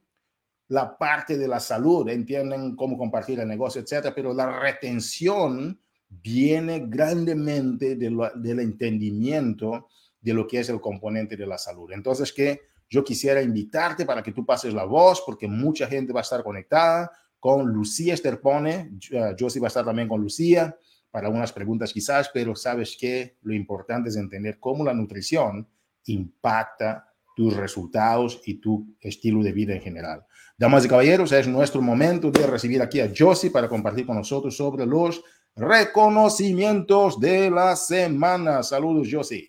la 0.67 0.99
parte 0.99 1.39
de 1.39 1.47
la 1.47 1.61
salud, 1.61 2.09
entienden 2.09 2.75
cómo 2.75 2.99
compartir 2.99 3.39
el 3.39 3.47
negocio, 3.47 3.81
etcétera, 3.81 4.13
pero 4.13 4.35
la 4.35 4.59
retención 4.59 5.79
viene 6.09 6.85
grandemente 6.89 7.95
del 7.95 8.59
entendimiento 8.59 9.87
de 10.21 10.35
lo 10.35 10.49
que 10.49 10.59
es 10.59 10.69
el 10.69 10.81
componente 10.81 11.37
de 11.37 11.47
la 11.47 11.59
salud. 11.59 11.93
Entonces, 11.93 12.33
que 12.33 12.61
yo 12.91 13.05
quisiera 13.05 13.41
invitarte 13.41 14.05
para 14.05 14.21
que 14.21 14.33
tú 14.33 14.45
pases 14.45 14.75
la 14.75 14.85
voz, 14.85 15.23
porque 15.25 15.47
mucha 15.47 15.87
gente 15.87 16.13
va 16.13 16.21
a 16.21 16.23
estar 16.23 16.43
conectada 16.43 17.13
con 17.39 17.67
Lucía 17.69 18.15
Esterpone, 18.15 18.93
yo 19.37 19.51
sí 19.51 19.59
va 19.59 19.67
a 19.67 19.69
estar 19.69 19.85
también 19.85 20.09
con 20.09 20.21
Lucía 20.21 20.77
para 21.11 21.27
algunas 21.27 21.53
preguntas 21.53 21.93
quizás, 21.93 22.31
pero 22.33 22.55
sabes 22.55 22.97
que 22.99 23.37
lo 23.43 23.55
importante 23.55 24.09
es 24.09 24.17
entender 24.17 24.59
cómo 24.59 24.85
la 24.85 24.95
nutrición 24.95 25.67
impacta 26.07 27.07
tus 27.35 27.55
resultados 27.57 28.43
y 28.45 28.55
tu 28.55 28.97
estilo 29.01 29.43
de 29.43 29.53
vida 29.53 29.75
en 29.75 29.81
general. 29.81 30.27
Damas 30.57 30.85
y 30.85 30.89
caballeros, 30.89 31.31
es 31.31 31.47
nuestro 31.47 31.81
momento 31.81 32.31
de 32.33 32.47
recibir 32.47 32.83
aquí 32.83 33.01
a 33.01 33.13
Josie 33.17 33.51
para 33.51 33.69
compartir 33.69 34.05
con 34.05 34.17
nosotros 34.17 34.57
sobre 34.57 34.85
los 34.85 35.23
reconocimientos 35.55 37.21
de 37.21 37.51
la 37.51 37.77
semana. 37.77 38.63
Saludos, 38.65 39.09
Josie. 39.11 39.49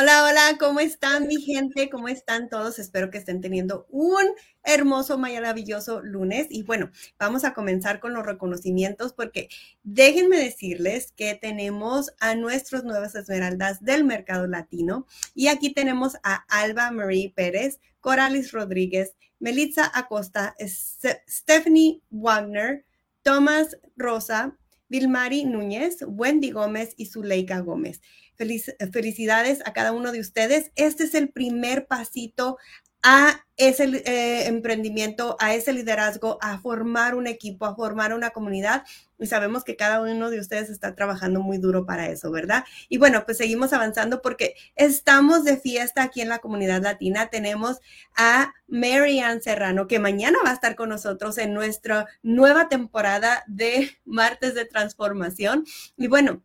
Hola, 0.00 0.22
hola, 0.22 0.56
¿cómo 0.60 0.78
están 0.78 1.26
mi 1.26 1.42
gente? 1.42 1.90
¿Cómo 1.90 2.06
están 2.06 2.48
todos? 2.48 2.78
Espero 2.78 3.10
que 3.10 3.18
estén 3.18 3.40
teniendo 3.40 3.84
un 3.90 4.22
hermoso, 4.62 5.18
maravilloso 5.18 6.02
lunes. 6.02 6.46
Y 6.50 6.62
bueno, 6.62 6.92
vamos 7.18 7.42
a 7.42 7.52
comenzar 7.52 7.98
con 7.98 8.14
los 8.14 8.24
reconocimientos 8.24 9.12
porque 9.12 9.48
déjenme 9.82 10.36
decirles 10.38 11.10
que 11.16 11.34
tenemos 11.34 12.12
a 12.20 12.36
nuestros 12.36 12.84
nuevas 12.84 13.16
esmeraldas 13.16 13.82
del 13.82 14.04
mercado 14.04 14.46
latino. 14.46 15.04
Y 15.34 15.48
aquí 15.48 15.74
tenemos 15.74 16.14
a 16.22 16.44
Alba 16.48 16.92
Marie 16.92 17.32
Pérez, 17.34 17.80
Coralis 17.98 18.52
Rodríguez, 18.52 19.16
Melitza 19.40 19.90
Acosta, 19.92 20.54
Stephanie 21.28 22.02
Wagner, 22.10 22.84
Tomás 23.22 23.76
Rosa, 23.96 24.56
Vilmari 24.88 25.44
Núñez, 25.44 26.04
Wendy 26.06 26.52
Gómez 26.52 26.94
y 26.96 27.06
Zuleika 27.06 27.58
Gómez 27.58 28.00
felicidades 28.38 29.60
a 29.66 29.72
cada 29.72 29.92
uno 29.92 30.12
de 30.12 30.20
ustedes. 30.20 30.70
Este 30.76 31.04
es 31.04 31.14
el 31.14 31.30
primer 31.30 31.86
pasito 31.86 32.56
a 33.02 33.44
ese 33.56 33.84
eh, 33.84 34.46
emprendimiento, 34.46 35.36
a 35.40 35.54
ese 35.54 35.72
liderazgo, 35.72 36.38
a 36.40 36.58
formar 36.58 37.14
un 37.14 37.26
equipo, 37.26 37.66
a 37.66 37.74
formar 37.74 38.12
una 38.12 38.30
comunidad. 38.30 38.84
Y 39.18 39.26
sabemos 39.26 39.64
que 39.64 39.76
cada 39.76 40.00
uno 40.00 40.30
de 40.30 40.38
ustedes 40.38 40.68
está 40.70 40.94
trabajando 40.94 41.40
muy 41.40 41.58
duro 41.58 41.84
para 41.86 42.08
eso, 42.08 42.30
¿verdad? 42.30 42.64
Y 42.88 42.98
bueno, 42.98 43.24
pues 43.24 43.38
seguimos 43.38 43.72
avanzando 43.72 44.22
porque 44.22 44.54
estamos 44.76 45.44
de 45.44 45.56
fiesta 45.56 46.02
aquí 46.02 46.20
en 46.20 46.28
la 46.28 46.38
comunidad 46.38 46.82
latina. 46.82 47.28
Tenemos 47.28 47.78
a 48.16 48.52
Marianne 48.68 49.40
Serrano, 49.40 49.86
que 49.86 49.98
mañana 49.98 50.38
va 50.44 50.50
a 50.50 50.54
estar 50.54 50.76
con 50.76 50.88
nosotros 50.88 51.38
en 51.38 51.52
nuestra 51.54 52.06
nueva 52.22 52.68
temporada 52.68 53.42
de 53.48 53.90
Martes 54.04 54.54
de 54.54 54.66
Transformación. 54.66 55.64
Y 55.96 56.06
bueno, 56.06 56.42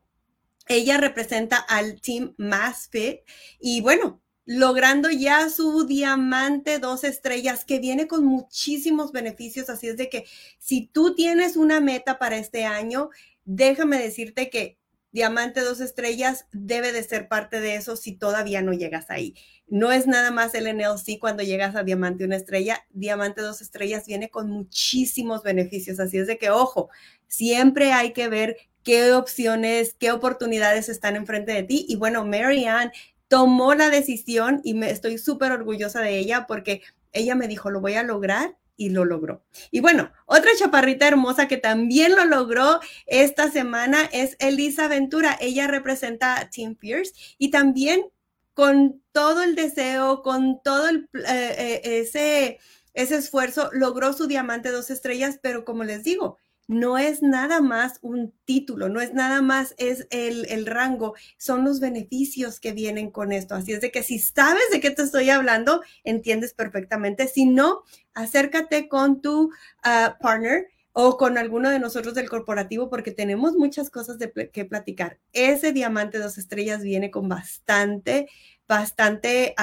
ella 0.67 0.98
representa 0.98 1.58
al 1.58 2.00
Team 2.01 2.34
Mass 2.38 2.88
Fit 2.89 3.22
y 3.60 3.82
bueno, 3.82 4.22
logrando 4.46 5.10
ya 5.10 5.50
su 5.50 5.86
diamante 5.86 6.79
dos 6.79 7.03
estrellas 7.03 7.65
que 7.65 7.79
viene 7.79 8.08
con 8.08 8.25
muchísimos 8.25 9.12
beneficios. 9.12 9.70
Así 9.70 9.88
es 9.88 9.98
de 9.98 10.10
que 10.10 10.25
si 10.60 10.88
tú 10.88 11.15
tienes 11.15 11.55
una 11.55 11.79
meta 11.79 12.20
para 12.20 12.38
este 12.38 12.65
año, 12.65 13.10
déjame 13.46 14.00
decirte 14.00 14.50
que 14.50 14.77
diamante 15.12 15.62
dos 15.62 15.79
estrellas 15.79 16.48
debe 16.51 16.91
de 16.91 17.03
ser 17.03 17.27
parte 17.27 17.62
de 17.62 17.75
eso 17.75 17.96
si 17.96 18.13
todavía 18.13 18.62
no 18.62 18.74
llegas 18.74 19.10
ahí. 19.10 19.36
No 19.67 19.91
es 19.91 20.08
nada 20.08 20.32
más 20.32 20.55
el 20.55 20.65
NLC 20.75 21.20
cuando 21.20 21.43
llegas 21.43 21.75
a 21.75 21.84
diamante 21.84 22.25
una 22.25 22.36
estrella. 22.36 22.86
Diamante 22.89 23.41
dos 23.41 23.62
estrellas 23.62 24.05
viene 24.08 24.29
con 24.29 24.50
muchísimos 24.50 25.43
beneficios. 25.43 26.00
Así 26.00 26.17
es 26.17 26.27
de 26.27 26.38
que, 26.38 26.50
ojo, 26.50 26.89
siempre 27.27 27.93
hay 27.93 28.12
que 28.12 28.27
ver 28.27 28.58
qué 28.84 29.13
opciones, 29.13 29.96
qué 29.98 30.12
oportunidades 30.12 30.90
están 30.90 31.16
enfrente 31.16 31.54
de 31.54 31.63
ti. 31.63 31.86
Y 31.88 31.96
bueno, 31.96 32.25
Marianne 32.25 32.92
tomó 33.28 33.74
la 33.74 33.90
decisión 33.90 34.62
y 34.63 34.74
me 34.74 34.90
estoy 34.90 35.18
súper 35.18 35.52
orgullosa 35.52 36.02
de 36.02 36.18
ella 36.18 36.46
porque 36.48 36.82
ella 37.12 37.36
me 37.36 37.48
dijo, 37.48 37.70
lo 37.70 37.82
voy 37.82 37.94
a 37.96 38.04
lograr 38.04 38.58
y 38.75 38.90
lo 38.90 39.06
logró. 39.06 39.44
Y 39.72 39.80
bueno, 39.80 40.12
otra 40.25 40.52
chaparrita 40.58 41.08
hermosa 41.08 41.48
que 41.48 41.58
también 41.58 42.16
lo 42.16 42.25
logró 42.25 42.80
esta 43.06 43.52
semana 43.52 44.10
es 44.12 44.36
Elisa 44.40 44.88
Ventura. 44.88 45.38
Ella 45.40 45.68
representa 45.68 46.40
a 46.40 46.50
Team 46.50 46.75
Fierce 46.78 47.13
y 47.38 47.52
también 47.52 48.06
con 48.54 49.02
todo 49.12 49.44
el 49.44 49.56
deseo, 49.56 50.22
con 50.22 50.62
todo 50.63 50.90
el, 50.90 51.10
eh, 51.28 51.82
eh, 51.84 52.60
ese 52.94 53.16
esfuerzo, 53.16 53.70
logró 53.74 54.13
su 54.13 54.28
diamante 54.28 54.70
dos 54.70 54.90
estrellas, 54.90 55.40
pero 55.42 55.66
como 55.66 55.84
les 55.84 56.04
digo, 56.04 56.38
no 56.67 56.98
es 56.98 57.22
nada 57.22 57.62
más 57.62 58.00
un 58.01 58.34
título, 58.46 58.89
no 58.89 59.01
es 59.01 59.13
nada 59.13 59.41
más 59.41 59.75
es 59.77 60.08
el, 60.12 60.65
rango, 60.65 61.13
son 61.38 61.63
los 61.63 61.79
beneficios 61.79 62.60
que 62.60 62.72
vienen 62.72 63.12
con 63.12 63.32
esto. 63.32 63.55
Así 63.55 63.74
es 63.74 63.82
de 63.82 63.91
que 63.91 64.03
si 64.03 64.20
sabes 64.20 64.63
de 64.72 64.79
qué 64.79 64.91
te 64.91 65.03
estoy 65.03 65.29
hablando, 65.29 65.82
entiendes 66.03 66.53
perfectamente. 66.53 67.27
Si 67.27 67.46
no, 67.46 67.84
acércate 68.13 68.88
con 68.88 69.22
tu 69.22 69.51
ah, 69.84 70.17
partner 70.22 70.67
o 70.93 71.17
con 71.17 71.38
alguno 71.38 71.70
de 71.70 71.79
nosotros 71.79 72.13
del 72.13 72.29
corporativo 72.29 72.89
porque 72.89 73.12
tenemos 73.12 73.55
muchas 73.55 73.89
cosas 73.89 74.20
de 74.20 74.32
que 74.51 74.65
platicar. 74.65 75.20
Ese 75.34 75.74
diamante 75.74 76.20
dos 76.20 76.38
estrellas 76.38 76.84
viene 76.84 77.12
con 77.12 77.27
bastante, 77.27 78.29
bastante 78.67 79.55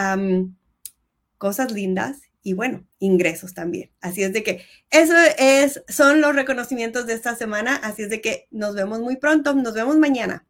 cosas 1.39 1.73
lindas 1.73 2.30
y 2.43 2.55
bueno, 2.55 2.87
ingresos 2.99 3.55
también. 3.55 3.91
Así 4.01 4.23
es 4.23 4.33
de 4.33 4.43
que 4.43 4.65
eso 4.91 5.15
es, 5.39 5.83
son 5.89 6.21
los 6.21 6.35
reconocimientos 6.35 7.07
de 7.07 7.15
esta 7.15 7.35
semana. 7.37 7.77
Así 7.77 8.03
es 8.03 8.11
de 8.11 8.21
que 8.21 8.49
nos 8.51 8.75
vemos 8.75 9.01
muy 9.01 9.17
pronto. 9.17 9.55
Nos 9.55 9.75
vemos 9.75 9.97
mañana. 9.97 10.47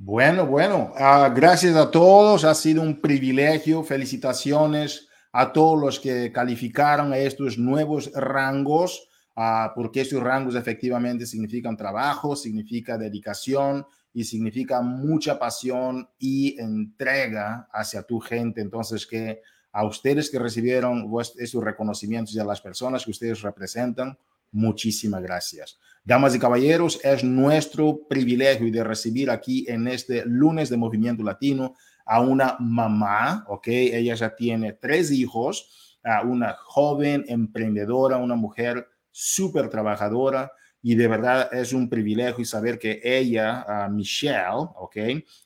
Bueno, 0.00 0.46
bueno, 0.46 0.94
uh, 0.94 1.32
gracias 1.34 1.76
a 1.76 1.90
todos. 1.90 2.44
Ha 2.44 2.54
sido 2.54 2.82
un 2.82 3.00
privilegio. 3.00 3.84
Felicitaciones 3.84 5.08
a 5.32 5.52
todos 5.52 5.78
los 5.78 6.00
que 6.00 6.32
calificaron 6.32 7.12
a 7.12 7.18
estos 7.18 7.58
nuevos 7.58 8.10
rangos, 8.14 9.08
uh, 9.36 9.68
porque 9.74 10.00
estos 10.00 10.22
rangos 10.22 10.54
efectivamente 10.54 11.26
significan 11.26 11.76
trabajo, 11.76 12.34
significa 12.34 12.96
dedicación, 12.96 13.86
y 14.12 14.24
significa 14.24 14.80
mucha 14.80 15.38
pasión 15.38 16.08
y 16.18 16.60
entrega 16.60 17.68
hacia 17.72 18.02
tu 18.02 18.20
gente. 18.20 18.60
Entonces, 18.60 19.06
que 19.06 19.42
a 19.72 19.84
ustedes 19.84 20.30
que 20.30 20.38
recibieron 20.38 21.10
esos 21.38 21.62
reconocimientos 21.62 22.34
y 22.34 22.40
a 22.40 22.44
las 22.44 22.60
personas 22.60 23.04
que 23.04 23.10
ustedes 23.10 23.42
representan, 23.42 24.18
muchísimas 24.50 25.22
gracias. 25.22 25.78
Damas 26.04 26.34
y 26.34 26.38
caballeros, 26.38 27.00
es 27.04 27.22
nuestro 27.22 28.06
privilegio 28.08 28.72
de 28.72 28.82
recibir 28.82 29.30
aquí 29.30 29.66
en 29.68 29.88
este 29.88 30.24
lunes 30.24 30.70
de 30.70 30.78
Movimiento 30.78 31.22
Latino 31.22 31.74
a 32.06 32.20
una 32.20 32.56
mamá, 32.58 33.44
¿ok? 33.48 33.68
Ella 33.68 34.14
ya 34.14 34.34
tiene 34.34 34.72
tres 34.72 35.10
hijos, 35.10 35.98
a 36.02 36.22
una 36.22 36.54
joven 36.54 37.24
emprendedora, 37.28 38.16
una 38.16 38.36
mujer 38.36 38.88
súper 39.10 39.68
trabajadora, 39.68 40.50
y 40.82 40.94
de 40.94 41.08
verdad 41.08 41.52
es 41.52 41.72
un 41.72 41.88
privilegio 41.88 42.44
saber 42.44 42.78
que 42.78 43.00
ella, 43.02 43.88
Michelle, 43.90 44.68
ok, 44.76 44.96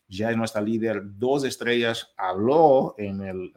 ya 0.09 0.31
es 0.31 0.37
nuestra 0.37 0.61
líder, 0.61 1.03
dos 1.05 1.45
estrellas, 1.45 2.12
habló 2.17 2.95
en, 2.99 3.23
el, 3.23 3.53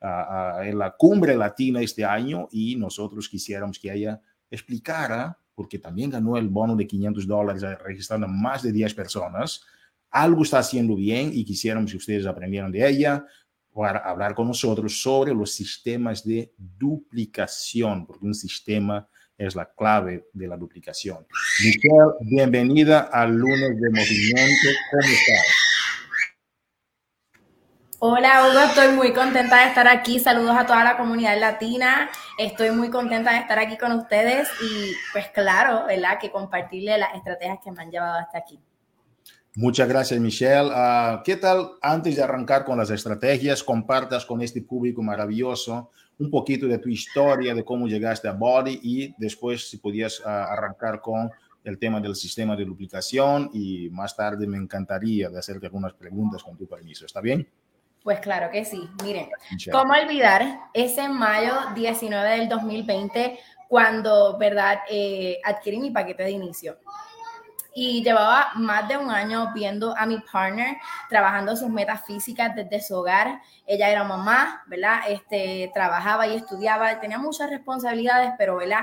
en 0.00 0.78
la 0.78 0.94
cumbre 0.96 1.36
latina 1.36 1.80
este 1.80 2.04
año 2.04 2.48
y 2.52 2.76
nosotros 2.76 3.28
quisiéramos 3.28 3.78
que 3.78 3.92
ella 3.92 4.20
explicara, 4.50 5.36
porque 5.54 5.78
también 5.78 6.10
ganó 6.10 6.36
el 6.36 6.48
bono 6.48 6.76
de 6.76 6.86
500 6.86 7.26
dólares 7.26 7.62
registrando 7.80 8.28
más 8.28 8.62
de 8.62 8.72
10 8.72 8.94
personas, 8.94 9.64
algo 10.10 10.42
está 10.42 10.60
haciendo 10.60 10.94
bien 10.94 11.30
y 11.32 11.44
quisiéramos 11.44 11.90
que 11.90 11.96
ustedes 11.96 12.26
aprendieran 12.26 12.70
de 12.70 12.88
ella 12.88 13.24
para 13.74 13.98
hablar 14.00 14.34
con 14.34 14.46
nosotros 14.46 15.00
sobre 15.00 15.34
los 15.34 15.50
sistemas 15.50 16.22
de 16.24 16.52
duplicación, 16.56 18.06
porque 18.06 18.26
un 18.26 18.34
sistema 18.34 19.08
es 19.46 19.56
la 19.56 19.66
clave 19.66 20.28
de 20.32 20.46
la 20.46 20.56
duplicación. 20.56 21.26
Michelle, 21.64 22.14
bienvenida 22.20 23.10
al 23.12 23.34
lunes 23.34 23.80
de 23.80 23.90
movimiento. 23.90 24.68
¿Cómo 24.90 25.02
estás? 25.02 25.62
Hola 28.04 28.48
Hugo, 28.48 28.58
estoy 28.58 28.88
muy 28.96 29.12
contenta 29.12 29.62
de 29.62 29.68
estar 29.68 29.86
aquí. 29.86 30.18
Saludos 30.18 30.56
a 30.56 30.66
toda 30.66 30.82
la 30.82 30.96
comunidad 30.96 31.38
latina. 31.38 32.10
Estoy 32.36 32.72
muy 32.72 32.90
contenta 32.90 33.32
de 33.32 33.38
estar 33.38 33.58
aquí 33.58 33.76
con 33.76 33.92
ustedes 33.92 34.48
y 34.60 34.92
pues 35.12 35.28
claro, 35.28 35.86
¿verdad? 35.86 36.18
Que 36.20 36.30
compartirle 36.30 36.98
las 36.98 37.14
estrategias 37.14 37.58
que 37.62 37.70
me 37.70 37.82
han 37.82 37.90
llevado 37.90 38.18
hasta 38.18 38.38
aquí. 38.38 38.58
Muchas 39.54 39.86
gracias, 39.86 40.18
Michelle. 40.18 40.70
Ah, 40.72 41.22
¿Qué 41.24 41.36
tal, 41.36 41.72
antes 41.82 42.16
de 42.16 42.22
arrancar 42.22 42.64
con 42.64 42.78
las 42.78 42.90
estrategias, 42.90 43.62
compartas 43.62 44.24
con 44.24 44.40
este 44.40 44.62
público 44.62 45.02
maravilloso 45.02 45.90
un 46.22 46.30
poquito 46.30 46.66
de 46.66 46.78
tu 46.78 46.88
historia, 46.88 47.54
de 47.54 47.64
cómo 47.64 47.88
llegaste 47.88 48.28
a 48.28 48.32
Body 48.32 48.78
y 48.82 49.14
después 49.18 49.68
si 49.68 49.78
podías 49.78 50.22
ah, 50.24 50.44
arrancar 50.52 51.00
con 51.00 51.30
el 51.64 51.78
tema 51.78 52.00
del 52.00 52.14
sistema 52.14 52.56
de 52.56 52.64
duplicación 52.64 53.50
y 53.52 53.88
más 53.90 54.16
tarde 54.16 54.46
me 54.46 54.56
encantaría 54.56 55.28
de 55.28 55.38
hacerte 55.38 55.66
algunas 55.66 55.92
preguntas 55.94 56.42
con 56.42 56.56
tu 56.56 56.66
permiso. 56.66 57.06
¿Está 57.06 57.20
bien? 57.20 57.48
Pues 58.02 58.20
claro 58.20 58.50
que 58.50 58.64
sí. 58.64 58.88
Miren, 59.02 59.28
¿cómo 59.70 59.94
olvidar 59.94 60.70
ese 60.74 61.08
mayo 61.08 61.54
19 61.74 62.38
del 62.38 62.48
2020 62.48 63.38
cuando, 63.68 64.36
verdad, 64.38 64.78
eh, 64.90 65.38
adquirí 65.44 65.78
mi 65.78 65.90
paquete 65.90 66.24
de 66.24 66.30
inicio? 66.30 66.78
y 67.74 68.02
llevaba 68.02 68.52
más 68.56 68.88
de 68.88 68.96
un 68.96 69.10
año 69.10 69.52
viendo 69.54 69.96
a 69.96 70.06
mi 70.06 70.18
partner 70.20 70.76
trabajando 71.08 71.56
sus 71.56 71.68
metas 71.68 72.04
físicas 72.04 72.54
desde 72.54 72.80
su 72.80 72.94
hogar. 72.96 73.40
Ella 73.72 73.88
era 73.88 74.04
mamá, 74.04 74.62
¿verdad? 74.66 75.00
Este, 75.08 75.70
trabajaba 75.72 76.26
y 76.26 76.36
estudiaba, 76.36 77.00
tenía 77.00 77.16
muchas 77.16 77.48
responsabilidades, 77.48 78.32
pero, 78.36 78.56
¿verdad? 78.56 78.80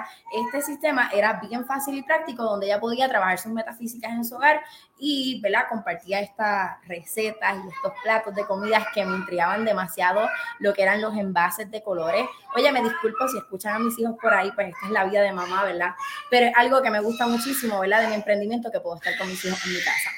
Este 0.48 0.63
sistema 0.63 1.12
era 1.13 1.34
bien 1.48 1.63
fácil 1.63 1.96
y 1.96 2.01
práctico 2.01 2.41
donde 2.41 2.65
ella 2.65 2.79
podía 2.79 3.08
trabajar 3.08 3.38
sus 3.38 3.51
metas 3.51 3.77
físicas 3.77 4.12
en 4.12 4.25
su 4.25 4.36
hogar 4.36 4.63
y, 4.98 5.39
¿verdad? 5.41 5.65
Compartía 5.69 6.22
estas 6.22 6.84
recetas 6.88 7.58
y 7.63 7.69
estos 7.69 7.93
platos 8.01 8.34
de 8.34 8.48
comidas 8.48 8.84
que 8.91 9.05
me 9.05 9.15
intrigaban 9.15 9.63
demasiado, 9.63 10.27
lo 10.58 10.74
que 10.74 10.81
eran 10.81 11.03
los 11.03 11.15
envases 11.15 11.69
de 11.69 11.84
colores. 11.84 12.25
Oye, 12.55 12.72
me 12.72 12.81
disculpo 12.81 13.27
si 13.27 13.38
escuchan 13.38 13.75
a 13.75 13.79
mis 13.79 14.00
hijos 14.00 14.15
por 14.19 14.34
ahí, 14.34 14.51
pues 14.53 14.69
esta 14.69 14.88
es 14.88 14.91
la 14.91 15.03
vida 15.03 15.22
de 15.22 15.31
mamá, 15.31 15.65
¿verdad? 15.65 15.93
Pero 16.31 16.48
es 16.48 16.53
algo 16.58 16.81
que 16.81 16.89
me 16.89 17.00
gusta 17.00 17.27
muchísimo, 17.27 17.79
¿verdad? 17.79 18.01
De 18.01 18.08
mi 18.08 18.15
emprendimiento, 18.15 18.72
que 18.72 18.79
puedo 18.79 18.96
estar 18.96 19.15
con 19.19 19.27
mis 19.27 19.46
hijos 19.46 19.63
en 19.67 19.72
mi 19.72 19.79
casa. 19.81 20.10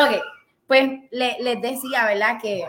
Ok, 0.00 0.24
pues 0.66 0.90
les 1.10 1.60
decía, 1.60 2.06
¿verdad? 2.06 2.38
Que 2.40 2.66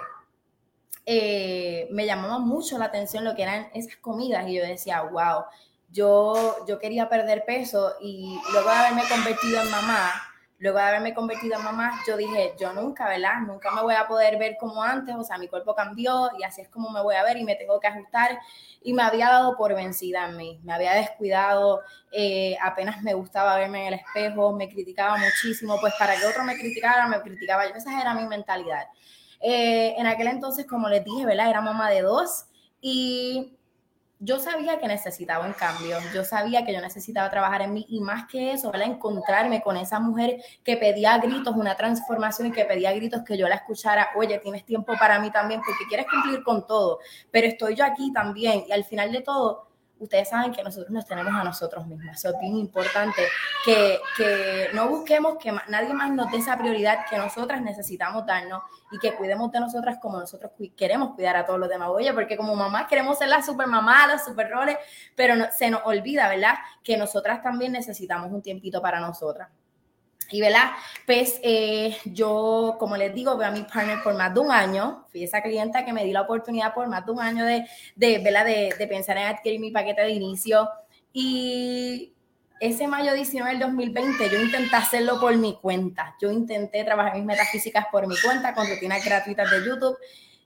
eh, 1.05 1.87
me 1.91 2.05
llamaba 2.05 2.39
mucho 2.39 2.77
la 2.77 2.85
atención 2.85 3.23
lo 3.23 3.35
que 3.35 3.43
eran 3.43 3.67
esas 3.73 3.95
comidas 3.97 4.47
y 4.47 4.55
yo 4.55 4.63
decía, 4.63 5.01
wow, 5.01 5.45
yo, 5.89 6.65
yo 6.67 6.79
quería 6.79 7.07
perder 7.09 7.45
peso 7.45 7.93
y 8.01 8.39
luego 8.51 8.69
de 8.69 8.75
haberme 8.75 9.03
convertido 9.07 9.61
en 9.61 9.69
mamá, 9.71 10.11
luego 10.57 10.77
de 10.79 10.83
haberme 10.83 11.13
convertido 11.13 11.57
en 11.57 11.63
mamá, 11.63 12.01
yo 12.07 12.17
dije, 12.17 12.53
yo 12.59 12.73
nunca, 12.73 13.07
¿verdad? 13.07 13.41
Nunca 13.45 13.71
me 13.71 13.81
voy 13.81 13.93
a 13.93 14.07
poder 14.07 14.37
ver 14.37 14.57
como 14.59 14.81
antes, 14.83 15.15
o 15.15 15.23
sea, 15.23 15.37
mi 15.37 15.47
cuerpo 15.47 15.75
cambió 15.75 16.31
y 16.39 16.43
así 16.43 16.61
es 16.61 16.69
como 16.69 16.89
me 16.89 17.01
voy 17.01 17.15
a 17.15 17.23
ver 17.23 17.37
y 17.37 17.43
me 17.43 17.55
tengo 17.55 17.79
que 17.79 17.87
ajustar. 17.87 18.39
Y 18.81 18.93
me 18.93 19.03
había 19.03 19.29
dado 19.29 19.57
por 19.57 19.73
vencida 19.73 20.25
en 20.25 20.37
mí, 20.37 20.59
me 20.63 20.73
había 20.73 20.93
descuidado, 20.93 21.81
eh, 22.11 22.57
apenas 22.61 23.01
me 23.01 23.13
gustaba 23.13 23.55
verme 23.57 23.87
en 23.87 23.93
el 23.93 23.99
espejo, 23.99 24.53
me 24.53 24.69
criticaba 24.69 25.17
muchísimo, 25.17 25.79
pues 25.79 25.93
para 25.97 26.15
que 26.17 26.25
otro 26.25 26.43
me 26.43 26.55
criticara, 26.55 27.07
me 27.07 27.21
criticaba 27.21 27.67
yo, 27.67 27.75
esa 27.75 27.99
era 28.01 28.13
mi 28.13 28.25
mentalidad. 28.27 28.87
Eh, 29.41 29.95
en 29.97 30.07
aquel 30.07 30.27
entonces, 30.27 30.65
como 30.65 30.89
les 30.89 31.03
dije, 31.03 31.25
¿verdad? 31.25 31.49
Era 31.49 31.61
mamá 31.61 31.89
de 31.89 32.01
dos 32.01 32.45
y 32.81 33.55
yo 34.19 34.39
sabía 34.39 34.79
que 34.79 34.87
necesitaba 34.87 35.45
un 35.45 35.53
cambio, 35.53 35.97
yo 36.13 36.23
sabía 36.23 36.65
que 36.65 36.73
yo 36.73 36.81
necesitaba 36.81 37.29
trabajar 37.29 37.61
en 37.63 37.73
mí 37.73 37.85
y 37.89 37.99
más 37.99 38.27
que 38.27 38.53
eso, 38.53 38.71
encontrarme 38.73 39.61
con 39.61 39.75
esa 39.77 39.99
mujer 39.99 40.41
que 40.63 40.77
pedía 40.77 41.17
gritos 41.17 41.55
una 41.55 41.75
transformación 41.75 42.47
y 42.47 42.51
que 42.51 42.65
pedía 42.65 42.93
gritos 42.93 43.23
que 43.23 43.37
yo 43.37 43.47
la 43.47 43.55
escuchara, 43.55 44.09
oye, 44.15 44.39
tienes 44.39 44.65
tiempo 44.65 44.93
para 44.97 45.19
mí 45.19 45.31
también 45.31 45.61
porque 45.65 45.85
quieres 45.87 46.07
cumplir 46.09 46.43
con 46.43 46.65
todo, 46.65 46.99
pero 47.29 47.47
estoy 47.47 47.75
yo 47.75 47.83
aquí 47.83 48.13
también 48.13 48.63
y 48.67 48.71
al 48.71 48.85
final 48.85 49.11
de 49.11 49.21
todo 49.21 49.67
ustedes 49.99 50.29
saben 50.29 50.51
que 50.51 50.63
nosotros 50.63 50.91
nos 50.91 51.05
tenemos 51.05 51.33
a 51.33 51.43
nosotros 51.43 51.85
mismos. 51.87 52.15
Eso 52.15 52.29
es 52.29 52.39
bien 52.39 52.55
importante, 52.57 53.21
que, 53.63 53.99
que 54.17 54.69
no 54.73 54.89
busquemos 54.89 55.37
que 55.37 55.51
nadie 55.67 55.93
más 55.93 56.11
nos 56.11 56.31
dé 56.31 56.37
esa 56.37 56.57
prioridad 56.57 57.05
que 57.09 57.17
nosotras 57.17 57.61
necesitamos 57.61 58.25
darnos 58.25 58.61
y 58.91 58.99
que 58.99 59.15
cuidemos 59.15 59.51
de 59.51 59.59
nosotras 59.59 59.97
como 60.01 60.19
nosotros 60.19 60.51
queremos 60.75 61.15
cuidar 61.15 61.35
a 61.37 61.45
todos 61.45 61.59
los 61.59 61.69
demás. 61.69 61.89
Oye, 61.89 62.13
porque 62.13 62.37
como 62.37 62.55
mamá 62.55 62.87
queremos 62.87 63.17
ser 63.17 63.29
la 63.29 63.41
super 63.41 63.67
mamá, 63.67 64.07
las 64.07 64.25
super 64.25 64.49
roles, 64.49 64.77
pero 65.15 65.35
se 65.51 65.69
nos 65.69 65.81
olvida, 65.85 66.27
¿verdad? 66.29 66.55
Que 66.83 66.97
nosotras 66.97 67.41
también 67.41 67.71
necesitamos 67.71 68.31
un 68.31 68.41
tiempito 68.41 68.81
para 68.81 68.99
nosotras. 68.99 69.49
Y, 70.31 70.41
¿verdad? 70.41 70.71
Pues 71.05 71.39
eh, 71.43 71.97
yo, 72.05 72.75
como 72.79 72.97
les 72.97 73.13
digo, 73.13 73.37
veo 73.37 73.47
a 73.47 73.51
mi 73.51 73.61
partner 73.61 74.01
por 74.03 74.15
más 74.15 74.33
de 74.33 74.39
un 74.39 74.51
año. 74.51 75.05
Fui 75.11 75.23
esa 75.23 75.41
clienta 75.41 75.85
que 75.85 75.93
me 75.93 76.03
di 76.03 76.11
la 76.11 76.21
oportunidad 76.21 76.73
por 76.73 76.87
más 76.87 77.05
de 77.05 77.11
un 77.11 77.21
año 77.21 77.45
de, 77.45 77.65
de, 77.95 78.19
de, 78.19 78.75
de 78.77 78.87
pensar 78.87 79.17
en 79.17 79.27
adquirir 79.27 79.59
mi 79.59 79.71
paquete 79.71 80.01
de 80.01 80.11
inicio. 80.11 80.69
Y 81.13 82.13
ese 82.59 82.87
mayo 82.87 83.13
19 83.13 83.51
del 83.51 83.59
2020 83.59 84.29
yo 84.29 84.41
intenté 84.41 84.75
hacerlo 84.75 85.19
por 85.19 85.35
mi 85.37 85.55
cuenta. 85.55 86.15
Yo 86.21 86.31
intenté 86.31 86.83
trabajar 86.83 87.15
mis 87.15 87.25
metafísicas 87.25 87.85
por 87.91 88.07
mi 88.07 88.15
cuenta 88.17 88.53
con 88.53 88.67
rutinas 88.67 89.03
gratuitas 89.03 89.49
de 89.51 89.65
YouTube 89.65 89.97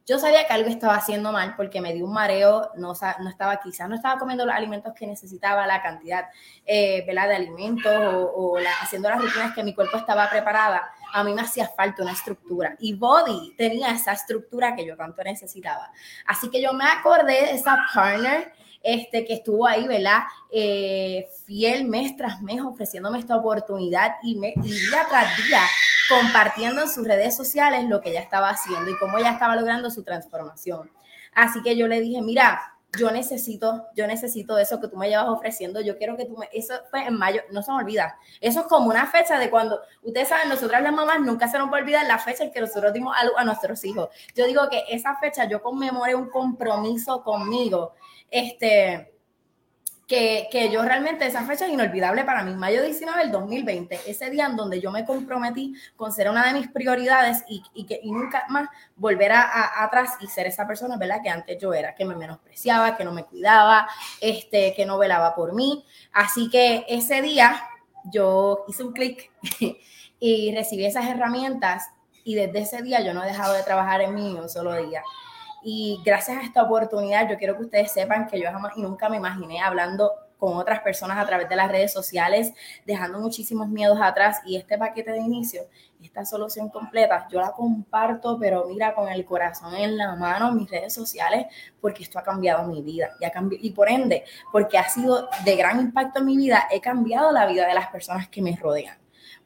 yo 0.09 0.17
sabía 0.17 0.47
que 0.47 0.53
algo 0.53 0.69
estaba 0.69 0.95
haciendo 0.95 1.31
mal 1.31 1.53
porque 1.55 1.81
me 1.81 1.93
dio 1.93 2.03
un 2.03 2.13
mareo, 2.13 2.71
no, 2.75 2.93
no 3.19 3.29
estaba 3.29 3.59
quizás, 3.59 3.87
no 3.87 3.93
estaba 3.93 4.17
comiendo 4.17 4.43
los 4.43 4.55
alimentos 4.55 4.91
que 4.95 5.05
necesitaba, 5.05 5.67
la 5.67 5.83
cantidad 5.83 6.25
eh, 6.65 7.05
de 7.05 7.19
alimentos 7.19 7.93
o, 7.95 8.57
haciendo 8.81 9.07
las 9.07 9.21
rutinas 9.21 9.53
que 9.53 9.63
mi 9.63 9.75
cuerpo 9.75 9.97
estaba 9.97 10.27
preparada. 10.27 10.89
A 11.13 11.23
mí 11.23 11.31
me 11.31 11.41
hacía 11.41 11.67
falta 11.67 12.01
una 12.01 12.13
estructura 12.13 12.75
y 12.79 12.95
Body 12.95 13.53
tenía 13.55 13.91
esa 13.91 14.13
estructura 14.13 14.75
que 14.75 14.83
yo 14.83 14.97
tanto 14.97 15.23
necesitaba. 15.23 15.91
Así 16.25 16.49
que 16.49 16.59
yo 16.59 16.73
me 16.73 16.85
acordé 16.85 17.45
de 17.45 17.51
esa 17.51 17.77
partner 17.93 18.51
este, 18.81 19.25
que 19.25 19.33
estuvo 19.33 19.67
ahí, 19.67 19.87
¿verdad? 19.87 20.23
Eh, 20.51 21.27
fiel 21.45 21.85
mes 21.85 22.15
tras 22.15 22.41
mes 22.41 22.61
ofreciéndome 22.61 23.19
esta 23.19 23.35
oportunidad 23.35 24.15
y, 24.23 24.35
me, 24.35 24.53
y 24.55 24.71
día 24.71 25.05
tras 25.09 25.37
día 25.37 25.61
compartiendo 26.09 26.81
en 26.81 26.89
sus 26.89 27.07
redes 27.07 27.35
sociales 27.35 27.85
lo 27.87 28.01
que 28.01 28.09
ella 28.09 28.21
estaba 28.21 28.49
haciendo 28.49 28.89
y 28.89 28.97
cómo 28.97 29.17
ella 29.17 29.31
estaba 29.31 29.55
logrando 29.55 29.91
su 29.91 30.03
transformación. 30.03 30.91
Así 31.33 31.61
que 31.61 31.77
yo 31.77 31.87
le 31.87 32.01
dije, 32.01 32.21
mira, 32.21 32.79
yo 32.97 33.11
necesito, 33.11 33.85
yo 33.95 34.07
necesito 34.07 34.57
eso 34.57 34.79
que 34.79 34.87
tú 34.87 34.97
me 34.97 35.09
llevas 35.09 35.27
ofreciendo, 35.27 35.79
yo 35.81 35.97
quiero 35.97 36.17
que 36.17 36.25
tú 36.25 36.35
me, 36.37 36.49
eso 36.51 36.73
fue 36.89 37.05
en 37.05 37.15
mayo, 37.15 37.41
no 37.51 37.61
se 37.61 37.71
me 37.71 37.77
olvida, 37.77 38.17
eso 38.41 38.61
es 38.61 38.65
como 38.65 38.89
una 38.89 39.05
fecha 39.05 39.37
de 39.37 39.49
cuando, 39.49 39.79
ustedes 40.01 40.29
saben, 40.29 40.49
nosotras 40.49 40.81
las 40.81 40.91
mamás 40.91 41.19
nunca 41.19 41.47
se 41.47 41.59
nos 41.59 41.71
va 41.71 41.77
olvidar 41.77 42.07
la 42.07 42.17
fecha 42.17 42.43
en 42.43 42.51
que 42.51 42.61
nosotros 42.61 42.91
dimos 42.91 43.15
algo 43.15 43.37
a 43.37 43.43
nuestros 43.43 43.83
hijos. 43.85 44.09
Yo 44.35 44.47
digo 44.47 44.67
que 44.69 44.85
esa 44.89 45.15
fecha 45.17 45.45
yo 45.45 45.61
conmemoré 45.61 46.15
un 46.15 46.29
compromiso 46.29 47.23
conmigo, 47.23 47.93
este, 48.31 49.13
que, 50.09 50.69
yo 50.73 50.81
realmente 50.81 51.27
esa 51.27 51.45
fecha 51.45 51.67
es 51.67 51.71
inolvidable 51.71 52.23
para 52.23 52.43
mí, 52.43 52.55
mayo 52.55 52.81
19 52.81 53.21
del 53.21 53.31
2020, 53.31 53.99
ese 54.07 54.31
día 54.31 54.47
en 54.47 54.55
donde 54.55 54.81
yo 54.81 54.89
me 54.91 55.05
comprometí 55.05 55.75
con 55.95 56.11
ser 56.11 56.29
una 56.29 56.47
de 56.47 56.59
mis 56.59 56.67
prioridades 56.67 57.43
y, 57.47 57.85
que 57.85 58.01
nunca 58.03 58.45
más 58.49 58.67
volver 58.95 59.31
atrás 59.33 60.13
y 60.19 60.25
ser 60.25 60.47
esa 60.47 60.65
persona, 60.65 60.97
¿verdad? 60.97 61.21
Que 61.21 61.29
antes 61.29 61.61
yo 61.61 61.75
era, 61.75 61.93
que 61.93 62.05
me 62.05 62.15
menospreciaba, 62.15 62.97
que 62.97 63.03
no 63.03 63.11
me 63.11 63.23
cuidaba, 63.23 63.87
este, 64.19 64.73
que 64.75 64.83
no 64.83 64.97
velaba 64.97 65.35
por 65.35 65.53
mí. 65.53 65.85
Así 66.11 66.49
que 66.49 66.85
ese 66.89 67.21
día 67.21 67.61
yo 68.05 68.65
hice 68.67 68.83
un 68.83 68.93
clic 68.93 69.31
y 70.19 70.55
recibí 70.55 70.85
esas 70.85 71.07
herramientas 71.07 71.87
y 72.23 72.33
desde 72.33 72.59
ese 72.59 72.81
día 72.81 73.01
yo 73.01 73.13
no 73.13 73.23
he 73.23 73.27
dejado 73.27 73.53
de 73.53 73.61
trabajar 73.61 74.01
en 74.01 74.15
mí 74.15 74.33
un 74.33 74.49
solo 74.49 74.75
día. 74.75 75.03
Y 75.63 76.01
gracias 76.05 76.37
a 76.37 76.41
esta 76.41 76.63
oportunidad, 76.63 77.29
yo 77.29 77.37
quiero 77.37 77.55
que 77.57 77.63
ustedes 77.63 77.91
sepan 77.91 78.27
que 78.27 78.39
yo 78.39 78.49
jamás 78.51 78.77
nunca 78.77 79.09
me 79.09 79.17
imaginé 79.17 79.61
hablando 79.61 80.11
con 80.39 80.55
otras 80.55 80.79
personas 80.79 81.17
a 81.17 81.25
través 81.25 81.49
de 81.49 81.55
las 81.57 81.69
redes 81.69 81.91
sociales, 81.91 82.53
dejando 82.85 83.19
muchísimos 83.19 83.67
miedos 83.67 83.99
atrás. 84.01 84.39
Y 84.45 84.55
este 84.55 84.77
paquete 84.77 85.11
de 85.11 85.19
inicio, 85.19 85.63
esta 86.01 86.25
solución 86.25 86.69
completa, 86.69 87.27
yo 87.29 87.41
la 87.41 87.51
comparto, 87.51 88.37
pero 88.39 88.65
mira, 88.69 88.95
con 88.95 89.09
el 89.09 89.25
corazón 89.25 89.75
en 89.75 89.97
la 89.97 90.15
mano 90.15 90.53
mis 90.53 90.71
redes 90.71 90.93
sociales, 90.93 91.45
porque 91.81 92.03
esto 92.03 92.17
ha 92.17 92.23
cambiado 92.23 92.65
mi 92.67 92.81
vida. 92.81 93.09
Y, 93.19 93.67
y 93.67 93.71
por 93.71 93.89
ende, 93.89 94.23
porque 94.51 94.77
ha 94.77 94.87
sido 94.87 95.27
de 95.43 95.55
gran 95.57 95.79
impacto 95.81 96.19
en 96.19 96.25
mi 96.25 96.37
vida, 96.37 96.69
he 96.71 96.79
cambiado 96.79 97.33
la 97.33 97.45
vida 97.45 97.67
de 97.67 97.73
las 97.73 97.87
personas 97.87 98.29
que 98.29 98.41
me 98.41 98.55
rodean 98.55 98.97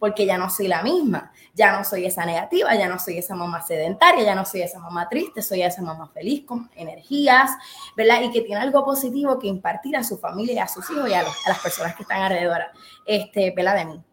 porque 0.04 0.26
ya 0.26 0.38
no 0.38 0.50
soy 0.50 0.68
la 0.68 0.84
misma, 0.84 1.32
ya 1.54 1.72
no 1.72 1.86
soy 1.86 2.06
esa 2.06 2.26
negativa, 2.26 2.76
ya 2.76 2.90
no 2.90 3.00
soy 3.00 3.20
esa 3.20 3.36
mamá 3.36 3.62
sedentaria, 3.62 4.26
ya 4.26 4.36
no 4.36 4.44
soy 4.44 4.62
esa 4.62 4.78
mamá 4.78 5.08
triste, 5.08 5.42
soy 5.42 5.62
esa 5.62 5.82
mamá 5.82 6.10
feliz, 6.14 6.44
con 6.46 6.70
energías, 6.76 7.52
¿verdad? 7.96 8.22
Y 8.24 8.30
que 8.30 8.42
tiene 8.42 8.60
algo 8.60 8.84
positivo 8.84 9.40
que 9.40 9.48
impartir 9.48 9.96
a 9.96 10.04
su 10.04 10.18
familia 10.18 10.66
a 10.66 10.68
sus 10.68 10.90
hijos 10.90 11.10
y 11.10 11.14
a, 11.14 11.24
las 11.24 11.60
personas 11.60 11.96
que 11.96 12.02
están 12.02 12.22
alrededor, 12.22 12.64
este, 13.06 13.54
¿verdad? 13.56 13.78
De 13.78 13.86
mí. 13.86 14.04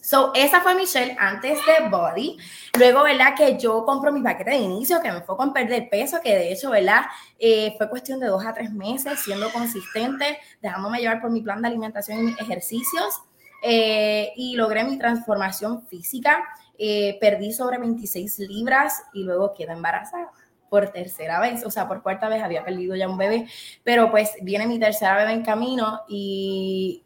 So, 0.00 0.30
esa 0.32 0.60
fue 0.60 0.76
Michelle 0.76 1.16
antes 1.18 1.58
de 1.66 1.88
Body. 1.88 2.36
Luego, 2.78 3.02
¿verdad? 3.02 3.34
Que 3.36 3.58
yo 3.58 3.84
compro 3.84 4.12
mi 4.12 4.22
paquete 4.22 4.50
de 4.50 4.58
inicio, 4.58 5.02
que 5.02 5.10
me 5.10 5.22
fue 5.22 5.36
con 5.36 5.52
perder 5.52 5.88
peso, 5.90 6.20
que 6.22 6.36
de 6.36 6.52
hecho, 6.52 6.70
¿verdad? 6.70 7.02
Eh, 7.40 7.74
fue 7.76 7.90
cuestión 7.90 8.20
de 8.20 8.28
dos 8.28 8.46
a 8.46 8.54
tres 8.54 8.70
meses 8.70 9.18
siendo 9.18 9.50
consistente, 9.50 10.38
dejándome 10.62 11.00
llevar 11.00 11.20
por 11.20 11.32
mi 11.32 11.40
plan 11.40 11.62
de 11.62 11.66
alimentación 11.66 12.20
y 12.20 12.22
mis 12.22 12.40
ejercicios. 12.40 13.22
Eh, 13.62 14.32
y 14.36 14.54
logré 14.56 14.84
mi 14.84 14.98
transformación 14.98 15.86
física. 15.86 16.44
Eh, 16.78 17.16
perdí 17.20 17.52
sobre 17.52 17.78
26 17.78 18.38
libras 18.40 19.02
y 19.14 19.24
luego 19.24 19.54
quedé 19.54 19.72
embarazada 19.72 20.30
por 20.68 20.90
tercera 20.90 21.40
vez, 21.40 21.64
o 21.64 21.70
sea, 21.70 21.86
por 21.88 22.02
cuarta 22.02 22.28
vez 22.28 22.42
había 22.42 22.64
perdido 22.64 22.96
ya 22.96 23.08
un 23.08 23.16
bebé, 23.16 23.46
pero 23.84 24.10
pues 24.10 24.32
viene 24.42 24.66
mi 24.66 24.78
tercera 24.78 25.16
bebé 25.16 25.32
en 25.32 25.44
camino 25.44 26.00
y 26.08 27.05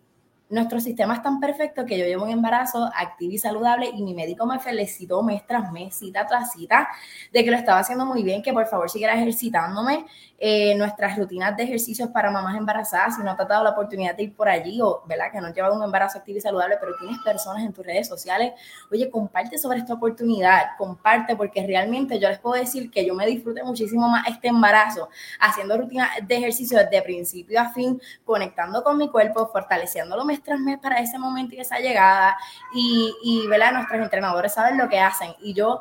nuestro 0.51 0.81
sistema 0.81 1.15
es 1.15 1.23
tan 1.23 1.41
perfecto 1.41 1.87
que 1.87 1.97
yo 1.97 2.05
llevo 2.05 2.25
un 2.25 2.31
embarazo 2.31 2.91
activo 2.95 3.33
y 3.33 3.39
saludable 3.39 3.89
y 3.95 4.03
mi 4.03 4.15
médico 4.15 4.47
me 4.47 4.59
felicitó 4.59 5.23
mes 5.23 5.47
tras 5.47 5.73
mes, 5.73 5.95
cita 5.95 6.27
tras 6.27 6.53
cita, 6.53 6.89
de 7.33 7.45
que 7.45 7.51
lo 7.51 7.57
estaba 7.57 7.79
haciendo 7.79 8.05
muy 8.05 8.23
bien, 8.23 8.43
que 8.43 8.53
por 8.53 8.67
favor 8.67 8.91
siguiera 8.91 9.15
ejercitándome. 9.15 10.05
Eh, 10.43 10.75
nuestras 10.75 11.19
rutinas 11.19 11.55
de 11.55 11.65
ejercicios 11.65 12.09
para 12.09 12.31
mamás 12.31 12.57
embarazadas, 12.57 13.17
si 13.17 13.23
no 13.23 13.37
te 13.37 13.43
has 13.43 13.49
dado 13.51 13.63
la 13.63 13.71
oportunidad 13.71 14.17
de 14.17 14.23
ir 14.23 14.35
por 14.35 14.49
allí 14.49 14.81
o, 14.81 15.03
¿verdad? 15.07 15.31
Que 15.31 15.39
no 15.39 15.49
has 15.49 15.55
llevado 15.55 15.77
un 15.77 15.83
embarazo 15.83 16.17
activo 16.17 16.39
y 16.39 16.41
saludable, 16.41 16.79
pero 16.81 16.97
tienes 16.99 17.19
personas 17.19 17.63
en 17.63 17.75
tus 17.75 17.85
redes 17.85 18.09
sociales, 18.09 18.53
oye, 18.91 19.11
comparte 19.11 19.59
sobre 19.59 19.81
esta 19.81 19.93
oportunidad, 19.93 20.79
comparte, 20.79 21.37
porque 21.37 21.67
realmente 21.67 22.19
yo 22.19 22.31
les 22.31 22.39
puedo 22.39 22.59
decir 22.59 22.91
que 22.91 23.05
yo 23.05 23.15
me 23.15 23.27
disfruté 23.27 23.63
muchísimo 23.63 24.09
más 24.09 24.27
este 24.29 24.49
embarazo, 24.49 25.11
haciendo 25.39 25.77
rutinas 25.77 26.09
de 26.27 26.37
ejercicio 26.37 26.79
desde 26.79 27.03
principio 27.03 27.61
a 27.61 27.69
fin, 27.75 28.01
conectando 28.25 28.83
con 28.83 28.97
mi 28.97 29.11
cuerpo, 29.11 29.47
fortaleciéndolo 29.53 30.25
mes 30.41 30.45
tras 30.45 30.61
mes 30.61 30.79
para 30.79 31.01
ese 31.01 31.19
momento 31.19 31.55
y 31.55 31.61
esa 31.61 31.79
llegada, 31.79 32.37
y, 32.75 33.15
y 33.23 33.47
¿verdad? 33.47 33.73
Nuestros 33.73 34.01
entrenadores 34.01 34.55
saben 34.55 34.79
lo 34.79 34.89
que 34.89 34.99
hacen, 34.99 35.35
y 35.41 35.53
yo 35.55 35.81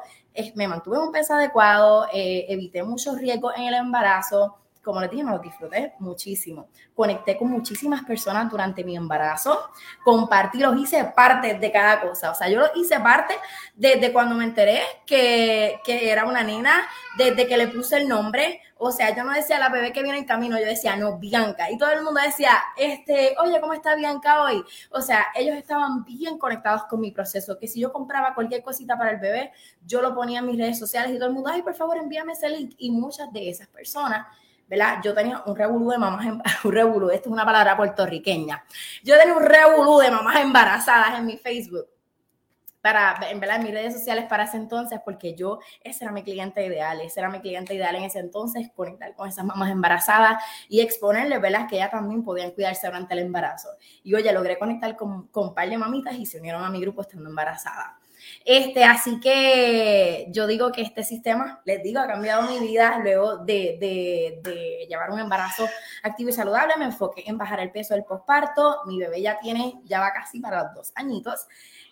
me 0.56 0.68
mantuve 0.68 1.00
un 1.00 1.12
peso 1.12 1.34
adecuado, 1.34 2.08
eh, 2.14 2.46
evité 2.50 2.84
muchos 2.84 3.18
riesgos 3.18 3.54
en 3.58 3.64
el 3.64 3.74
embarazo, 3.74 4.58
como 4.84 5.02
les 5.02 5.12
dije, 5.12 5.24
me 5.24 5.32
lo 5.32 5.40
disfruté 5.40 5.94
muchísimo. 6.00 6.70
Conecté 6.96 7.38
con 7.38 7.50
muchísimas 7.50 8.04
personas 8.04 8.50
durante 8.50 8.84
mi 8.84 8.96
embarazo, 8.96 9.70
compartí, 10.04 10.60
los 10.60 10.78
hice 10.78 11.04
parte 11.16 11.56
de 11.56 11.72
cada 11.72 12.02
cosa. 12.02 12.32
O 12.32 12.36
sea, 12.36 12.50
yo 12.50 12.60
lo 12.60 12.68
hice 12.76 13.00
parte 13.00 13.36
desde 13.76 14.12
cuando 14.14 14.36
me 14.36 14.46
enteré 14.46 14.82
que, 15.06 15.80
que 15.84 16.10
era 16.12 16.26
una 16.26 16.44
nena, 16.44 16.88
desde 17.18 17.48
que 17.48 17.58
le 17.58 17.68
puse 17.68 17.98
el 17.98 18.08
nombre, 18.08 18.62
o 18.82 18.94
sea, 18.94 19.14
yo 19.14 19.26
no 19.26 19.34
decía 19.34 19.60
la 19.60 19.68
bebé 19.68 19.92
que 19.92 20.02
viene 20.02 20.20
en 20.20 20.26
camino, 20.26 20.58
yo 20.58 20.66
decía, 20.66 20.96
no, 20.96 21.18
Bianca. 21.18 21.70
Y 21.70 21.78
todo 21.78 21.92
el 21.92 22.02
mundo 22.02 22.22
decía, 22.26 22.54
este, 22.78 23.36
oye, 23.38 23.60
¿cómo 23.60 23.74
está 23.74 23.94
Bianca 23.94 24.42
hoy? 24.42 24.64
O 24.92 25.02
sea, 25.02 25.28
ellos 25.36 25.58
estaban 25.58 26.06
bien 26.06 26.38
conectados 26.38 26.86
con 26.86 27.02
mi 27.02 27.12
proceso, 27.12 27.60
que 27.60 27.68
si 27.68 27.82
yo 27.82 27.92
compraba 27.92 28.34
cualquier 28.34 28.64
cosita 28.64 28.98
para 28.98 29.12
el 29.12 29.20
bebé, 29.20 29.52
yo 29.86 30.02
lo 30.02 30.16
ponía 30.16 30.40
en 30.40 30.46
mis 30.46 30.58
redes 30.58 30.80
sociales 30.80 31.12
y 31.12 31.16
todo 31.16 31.28
el 31.28 31.34
mundo, 31.34 31.50
ay, 31.52 31.62
por 31.62 31.76
favor, 31.76 31.98
envíame 31.98 32.32
ese 32.32 32.48
link. 32.50 32.76
Y 32.78 32.90
muchas 32.92 33.32
de 33.34 33.50
esas 33.50 33.68
personas 33.68 34.28
¿verdad? 34.70 35.00
Yo 35.04 35.14
tenía 35.14 35.42
un 35.46 35.56
revolú 35.56 35.90
de 35.90 35.98
mamás, 35.98 36.26
un 36.64 36.72
revolú, 36.72 37.10
esto 37.10 37.30
es 37.30 37.34
una 37.34 37.44
palabra 37.44 37.76
puertorriqueña. 37.76 38.64
Yo 39.04 39.18
tenía 39.18 39.36
un 39.36 39.44
revolú 39.44 39.98
de 40.00 40.12
mamás 40.12 40.40
embarazadas 40.40 41.18
en 41.18 41.26
mi 41.26 41.38
Facebook 41.38 41.88
para, 42.82 43.20
verdad, 43.20 43.58
en 43.58 43.64
mis 43.64 43.74
redes 43.74 43.94
sociales 43.94 44.26
para 44.30 44.44
ese 44.44 44.58
entonces, 44.58 45.02
porque 45.04 45.36
yo, 45.36 45.60
ese 45.84 46.06
era 46.06 46.14
mi 46.14 46.24
cliente 46.24 46.66
ideal, 46.66 47.02
ese 47.02 47.20
era 47.20 47.30
mi 47.30 47.42
cliente 47.42 47.74
ideal 47.74 47.96
en 47.96 48.04
ese 48.04 48.20
entonces, 48.20 48.70
conectar 48.74 49.14
con 49.16 49.28
esas 49.28 49.44
mamás 49.44 49.72
embarazadas 49.72 50.42
y 50.70 50.80
exponerles, 50.80 51.42
¿verdad? 51.42 51.68
Que 51.68 51.76
ellas 51.76 51.92
también 51.92 52.24
podían 52.24 52.52
cuidarse 52.52 52.88
durante 52.88 53.16
el 53.16 53.20
embarazo. 53.20 53.70
Y 54.04 54.14
oye, 54.14 54.32
logré 54.32 54.58
conectar 54.58 54.96
con, 54.96 55.28
con 55.28 55.50
un 55.50 55.54
par 55.54 55.70
de 55.70 55.78
mamitas 55.78 56.16
y 56.16 56.26
se 56.26 56.40
unieron 56.40 56.64
a 56.64 56.70
mi 56.70 56.80
grupo 56.80 57.02
estando 57.02 57.30
embarazada. 57.30 57.99
Este, 58.46 58.84
así 58.84 59.20
que 59.20 60.28
yo 60.30 60.48
digo 60.48 60.72
que 60.72 60.82
este 60.82 61.04
sistema, 61.04 61.62
les 61.66 61.84
digo, 61.84 62.00
ha 62.00 62.08
cambiado 62.08 62.50
mi 62.50 62.60
vida 62.60 63.00
luego 63.04 63.38
de, 63.38 63.78
de, 63.80 64.40
de, 64.44 64.86
llevar 64.88 65.12
un 65.12 65.20
embarazo 65.20 65.68
activo 66.04 66.30
y 66.30 66.34
saludable. 66.34 66.76
Me 66.78 66.86
enfoqué 66.86 67.24
en 67.28 67.38
bajar 67.38 67.60
el 67.60 67.72
peso 67.72 67.94
del 67.94 68.04
posparto. 68.04 68.82
Mi 68.86 69.00
bebé 69.00 69.22
ya 69.22 69.40
tiene, 69.40 69.80
ya 69.86 70.00
va 70.00 70.12
casi 70.14 70.40
para 70.40 70.64
los 70.64 70.74
dos 70.76 70.92
añitos. 70.96 71.48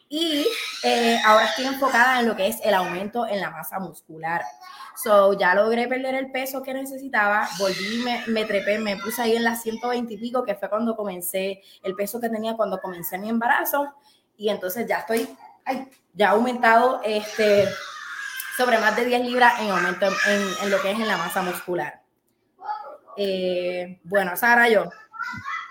Y 0.10 0.48
eh, 0.84 1.20
ahora 1.26 1.46
estoy 1.46 1.66
enfocada 1.66 2.22
en 2.22 2.28
lo 2.28 2.36
que 2.36 2.48
es 2.48 2.60
el 2.64 2.74
aumento 2.74 3.28
en 3.28 3.42
la 3.42 3.52
masa 3.52 3.78
muscular. 3.80 4.42
So, 4.96 5.34
ya 5.34 5.54
logré 5.54 5.88
perder 5.88 6.16
el 6.16 6.32
peso 6.32 6.64
que 6.64 6.74
necesitaba, 6.74 7.48
volví, 7.60 8.02
me, 8.04 8.24
me 8.28 8.46
trepé, 8.46 8.80
me 8.80 8.96
puse 8.98 9.22
ahí 9.22 9.36
en 9.36 9.44
las 9.44 9.62
120 9.62 10.14
y 10.14 10.18
pico, 10.18 10.44
que 10.44 10.56
fue 10.56 10.70
cuando 10.70 10.96
comencé, 10.96 11.62
el 11.84 11.94
peso 11.94 12.20
que 12.20 12.30
tenía 12.30 12.56
cuando 12.56 12.80
comencé 12.80 13.18
mi 13.18 13.30
embarazo. 13.30 13.94
Y 14.38 14.50
entonces 14.50 14.88
ya 14.88 15.00
estoy, 15.00 15.28
ay, 15.68 15.88
ya 16.14 16.30
aumentado 16.32 17.02
este, 17.04 17.66
sobre 18.58 18.80
más 18.80 18.96
de 18.96 19.06
10 19.06 19.22
libras 19.22 19.62
en 19.62 19.70
aumento 19.70 20.08
en, 20.08 20.42
en 20.64 20.72
lo 20.72 20.82
que 20.82 20.92
es 20.92 21.00
en 21.00 21.08
la 21.08 21.18
masa 21.18 21.44
muscular. 21.44 22.02
Eh, 23.18 24.00
bueno, 24.04 24.36
Sara, 24.36 24.70
yo. 24.70 24.90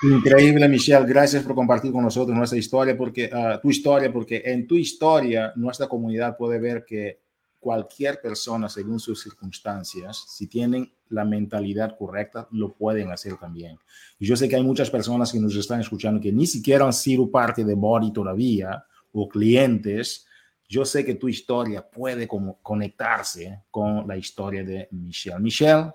Increíble, 0.02 0.68
Michelle. 0.68 1.06
Gracias 1.06 1.42
por 1.42 1.54
compartir 1.54 1.92
con 1.92 2.02
nosotros 2.02 2.36
nuestra 2.36 2.58
historia, 2.58 2.96
porque 2.96 3.30
uh, 3.32 3.60
tu 3.60 3.70
historia, 3.70 4.12
porque 4.12 4.42
en 4.44 4.66
tu 4.66 4.74
historia 4.74 5.52
nuestra 5.56 5.86
comunidad 5.86 6.36
puede 6.36 6.58
ver 6.58 6.84
que 6.84 7.20
cualquier 7.58 8.20
persona, 8.20 8.68
según 8.68 9.00
sus 9.00 9.22
circunstancias, 9.22 10.24
si 10.28 10.46
tienen 10.46 10.92
la 11.08 11.24
mentalidad 11.24 11.96
correcta, 11.96 12.46
lo 12.50 12.74
pueden 12.74 13.10
hacer 13.10 13.36
también. 13.38 13.78
Y 14.18 14.26
yo 14.26 14.36
sé 14.36 14.48
que 14.48 14.56
hay 14.56 14.62
muchas 14.62 14.90
personas 14.90 15.32
que 15.32 15.40
nos 15.40 15.56
están 15.56 15.80
escuchando 15.80 16.20
que 16.20 16.32
ni 16.32 16.46
siquiera 16.46 16.84
han 16.84 16.92
sido 16.92 17.30
parte 17.30 17.64
de 17.64 17.74
Body 17.74 18.12
todavía 18.12 18.84
o 19.16 19.28
clientes. 19.28 20.26
Yo 20.68 20.84
sé 20.84 21.04
que 21.04 21.14
tu 21.14 21.28
historia 21.28 21.88
puede 21.88 22.28
como 22.28 22.60
conectarse 22.60 23.62
con 23.70 24.06
la 24.06 24.16
historia 24.16 24.62
de 24.62 24.88
Michelle. 24.90 25.38
Michelle, 25.38 25.92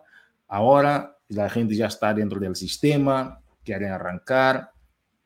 ahora 0.47 1.17
la 1.27 1.49
gente 1.49 1.75
ya 1.75 1.87
está 1.87 2.13
dentro 2.13 2.39
del 2.39 2.55
sistema, 2.55 3.41
quieren 3.63 3.91
arrancar, 3.91 4.71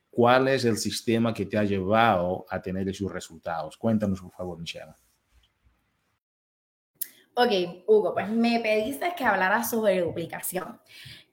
¿cuál 0.10 0.48
es 0.48 0.66
el 0.66 0.78
sistema 0.78 1.34
que 1.34 1.46
te 1.46 1.58
ha 1.58 1.64
llevado 1.64 2.46
a 2.50 2.62
tener 2.62 2.88
esos 2.90 3.12
resultados? 3.12 3.78
Cuéntanos, 3.78 4.20
por 4.20 4.32
favor, 4.32 4.60
Michelle. 4.60 4.94
Ok, 7.38 7.84
Hugo, 7.86 8.14
pues 8.14 8.30
me 8.30 8.60
pediste 8.62 9.14
que 9.16 9.26
hablara 9.26 9.64
sobre 9.64 10.02
duplicación. 10.02 10.80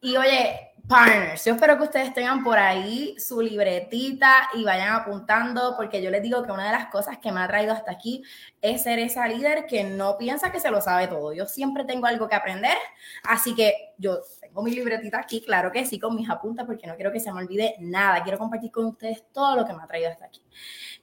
Y 0.05 0.17
oye, 0.17 0.73
partners, 0.89 1.45
yo 1.45 1.55
espero 1.55 1.77
que 1.77 1.85
ustedes 1.85 2.13
tengan 2.13 2.43
por 2.43 2.59
ahí 2.59 3.15
su 3.21 3.41
libretita 3.41 4.51
y 4.53 4.65
vayan 4.65 4.95
apuntando, 4.95 5.77
porque 5.77 6.03
yo 6.03 6.11
les 6.11 6.25
digo 6.25 6.43
que 6.43 6.51
una 6.51 6.67
de 6.67 6.73
las 6.73 6.87
cosas 6.89 7.19
que 7.19 7.31
me 7.31 7.39
ha 7.39 7.47
traído 7.47 7.73
hasta 7.73 7.93
aquí 7.93 8.21
es 8.61 8.83
ser 8.83 8.99
esa 8.99 9.29
líder 9.29 9.67
que 9.67 9.85
no 9.85 10.19
piensa 10.19 10.51
que 10.51 10.59
se 10.59 10.73
lo 10.73 10.81
sabe 10.81 11.07
todo. 11.07 11.33
Yo 11.33 11.47
siempre 11.47 11.85
tengo 11.85 12.07
algo 12.09 12.29
que 12.29 12.35
aprender, 12.35 12.77
así 13.23 13.55
que 13.55 13.95
yo 13.97 14.19
tengo 14.41 14.65
mi 14.65 14.73
libretita 14.73 15.21
aquí, 15.21 15.41
claro 15.41 15.71
que 15.71 15.87
sí, 15.87 16.01
con 16.01 16.17
mis 16.17 16.29
apuntes, 16.29 16.67
porque 16.67 16.89
no 16.89 16.97
quiero 16.97 17.13
que 17.13 17.21
se 17.21 17.33
me 17.33 17.39
olvide 17.39 17.77
nada. 17.79 18.25
Quiero 18.25 18.39
compartir 18.39 18.73
con 18.73 18.87
ustedes 18.87 19.23
todo 19.33 19.55
lo 19.55 19.65
que 19.65 19.73
me 19.73 19.85
ha 19.85 19.87
traído 19.87 20.11
hasta 20.11 20.25
aquí. 20.25 20.43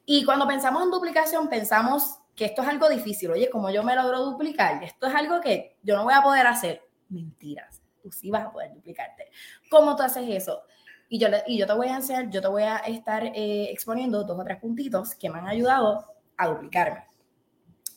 Y 0.06 0.26
cuando 0.26 0.46
pensamos 0.46 0.84
en 0.84 0.92
duplicación, 0.92 1.48
pensamos 1.48 2.18
que 2.36 2.44
esto 2.44 2.64
es 2.64 2.68
algo 2.68 2.90
difícil. 2.90 3.32
Oye, 3.32 3.50
como 3.50 3.70
yo 3.70 3.82
me 3.82 3.96
logro 3.96 4.26
duplicar, 4.26 4.84
esto 4.84 5.08
es 5.08 5.16
algo 5.16 5.40
que 5.40 5.78
yo 5.84 5.96
no 5.96 6.04
voy 6.04 6.14
a 6.14 6.22
poder 6.22 6.46
hacer. 6.48 6.82
Mentiras 7.08 7.79
tú 8.02 8.12
sí 8.12 8.30
vas 8.30 8.46
a 8.46 8.52
poder 8.52 8.74
duplicarte. 8.74 9.30
¿Cómo 9.70 9.96
tú 9.96 10.04
haces 10.04 10.28
eso? 10.28 10.64
Y 11.10 11.18
yo, 11.18 11.28
y 11.48 11.58
yo 11.58 11.66
te 11.66 11.74
voy 11.74 11.88
a 11.88 11.96
enseñar, 11.96 12.30
yo 12.30 12.40
te 12.40 12.48
voy 12.48 12.64
a 12.64 12.78
estar 12.78 13.26
eh, 13.26 13.70
exponiendo 13.72 14.24
dos 14.24 14.40
o 14.40 14.44
tres 14.44 14.60
puntitos 14.60 15.16
que 15.16 15.30
me 15.30 15.40
han 15.40 15.48
ayudado 15.48 16.06
a 16.38 16.48
duplicarme. 16.48 17.06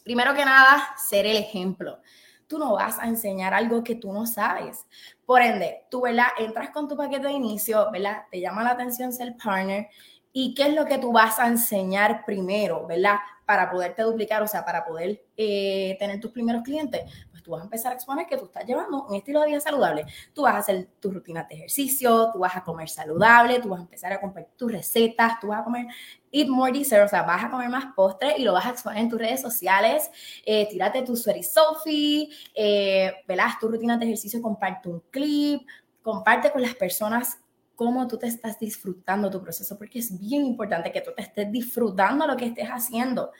Primero 0.03 0.35
que 0.35 0.45
nada, 0.45 0.95
ser 0.97 1.27
el 1.27 1.37
ejemplo. 1.37 2.01
Tú 2.47 2.59
no 2.59 2.73
vas 2.73 2.99
a 2.99 3.07
enseñar 3.07 3.55
algo 3.55 3.85
que 3.85 3.95
tú 3.95 4.13
no 4.13 4.27
sabes. 4.27 4.87
Por 5.27 5.43
ende, 5.43 5.85
tú, 5.91 6.03
¿verdad? 6.03 6.29
Entras 6.39 6.71
con 6.71 6.89
tu 6.89 6.97
paquete 6.97 7.29
de 7.29 7.33
inicio, 7.33 7.91
¿verdad? 7.93 8.23
Te 8.31 8.41
llama 8.41 8.65
la 8.65 8.71
atención 8.71 9.13
ser 9.13 9.37
partner. 9.37 9.89
¿Y 10.33 10.55
qué 10.55 10.65
es 10.65 10.75
lo 10.75 10.87
que 10.87 10.99
tú 10.99 11.13
vas 11.13 11.39
a 11.39 11.47
enseñar 11.47 12.25
primero, 12.25 12.87
¿verdad? 12.87 13.17
Para 13.45 13.71
poderte 13.71 14.03
duplicar, 14.03 14.43
o 14.43 14.49
sea, 14.49 14.65
para 14.65 14.85
poder 14.85 15.23
eh, 15.37 15.97
tener 15.99 16.19
tus 16.19 16.33
primeros 16.33 16.63
clientes 16.63 17.03
tú 17.43 17.53
vas 17.53 17.61
a 17.61 17.65
empezar 17.65 17.93
a 17.93 17.95
exponer 17.95 18.27
que 18.27 18.37
tú 18.37 18.47
estás 18.47 18.65
llevando 18.65 19.05
un 19.05 19.15
estilo 19.15 19.41
de 19.41 19.49
vida 19.49 19.61
saludable. 19.61 20.07
Tú 20.33 20.43
vas 20.43 20.55
a 20.55 20.59
hacer 20.59 20.89
tus 21.01 21.13
rutinas 21.13 21.49
de 21.49 21.57
ejercicio, 21.57 22.31
tú 22.33 22.41
vas 22.41 22.57
a 22.57 22.63
comer 22.63 22.89
saludable, 22.89 23.61
tú 23.61 23.69
vas 23.69 23.81
a 23.81 23.83
empezar 23.83 24.13
a 24.13 24.21
compartir 24.21 24.53
tus 24.57 24.73
recetas, 24.73 25.41
tú 25.41 25.49
vas 25.49 25.61
a 25.61 25.65
comer 25.65 25.87
eat 26.33 26.49
more 26.49 26.73
dessert, 26.73 27.05
o 27.05 27.09
sea, 27.09 27.23
vas 27.23 27.45
a 27.45 27.51
comer 27.51 27.69
más 27.69 27.93
postre 27.95 28.35
y 28.39 28.43
lo 28.43 28.55
vas 28.55 28.67
a 28.67 28.71
exponer 28.71 29.03
en 29.03 29.11
tus 29.11 29.19
redes 29.19 29.41
sociales. 29.41 30.11
Eh, 30.45 30.67
tírate 30.71 31.03
tu 31.03 31.15
sweaty 31.15 31.43
selfie, 31.43 32.31
eh, 32.55 33.13
velas 33.29 33.59
tus 33.59 33.71
rutinas 33.71 33.99
de 34.01 34.07
ejercicio, 34.07 34.41
comparte 34.41 34.89
un 34.89 35.03
clip, 35.11 35.63
comparte 36.03 36.51
con 36.51 36.63
las 36.63 36.75
personas 36.75 37.42
cómo 37.75 38.07
tú 38.07 38.19
te 38.19 38.27
estás 38.27 38.59
disfrutando 38.59 39.31
tu 39.31 39.43
proceso, 39.43 39.77
porque 39.77 39.99
es 39.99 40.19
bien 40.19 40.45
importante 40.45 40.93
que 40.93 41.01
tú 41.01 41.13
te 41.15 41.23
estés 41.23 41.51
disfrutando 41.51 42.27
lo 42.27 42.37
que 42.37 42.47
estés 42.47 42.69
haciendo. 42.69 43.33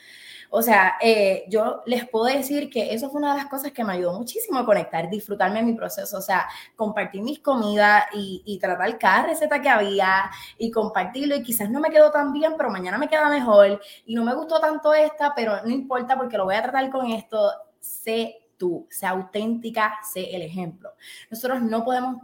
O 0.55 0.61
sea, 0.61 0.97
eh, 1.01 1.45
yo 1.49 1.83
les 1.87 2.07
puedo 2.07 2.27
decir 2.27 2.69
que 2.69 2.93
eso 2.93 3.09
fue 3.09 3.21
una 3.21 3.33
de 3.33 3.39
las 3.39 3.49
cosas 3.49 3.73
que 3.73 3.85
me 3.85 3.95
ayudó 3.95 4.13
muchísimo 4.19 4.59
a 4.59 4.67
conectar, 4.67 5.09
disfrutarme 5.09 5.61
de 5.61 5.65
mi 5.65 5.73
proceso, 5.73 6.19
o 6.19 6.21
sea, 6.21 6.47
compartir 6.77 7.23
mis 7.23 7.39
comidas 7.39 8.05
y, 8.13 8.59
tratar 8.61 8.99
cada 8.99 9.29
receta 9.29 9.63
que 9.63 9.71
había 9.71 10.31
y 10.59 10.71
compartirlo. 10.71 11.35
Y 11.37 11.43
quizás 11.43 11.71
no 11.71 11.81
me 11.81 11.89
quedó 11.89 12.11
tan 12.11 12.35
bien, 12.35 12.53
pero 12.59 12.69
mañana 12.69 12.99
me 12.99 13.09
queda 13.09 13.31
mejor. 13.31 13.81
Y 14.05 14.15
no 14.15 14.25
me 14.25 14.35
gustó 14.35 14.61
tanto 14.61 14.93
esta, 14.93 15.35
pero 15.35 15.63
no 15.65 15.71
importa 15.71 16.19
porque 16.19 16.37
lo 16.37 16.45
voy 16.45 16.55
a 16.55 16.63
tratar 16.63 16.91
con 16.91 17.07
esto, 17.07 17.51
sé 17.81 18.42
tú, 18.63 18.87
sea 18.91 19.11
auténtica, 19.11 19.99
sé 20.13 20.37
el 20.37 20.43
ejemplo. 20.43 20.93
Nosotros 21.33 21.63
no 21.63 21.85
podemos 21.85 22.23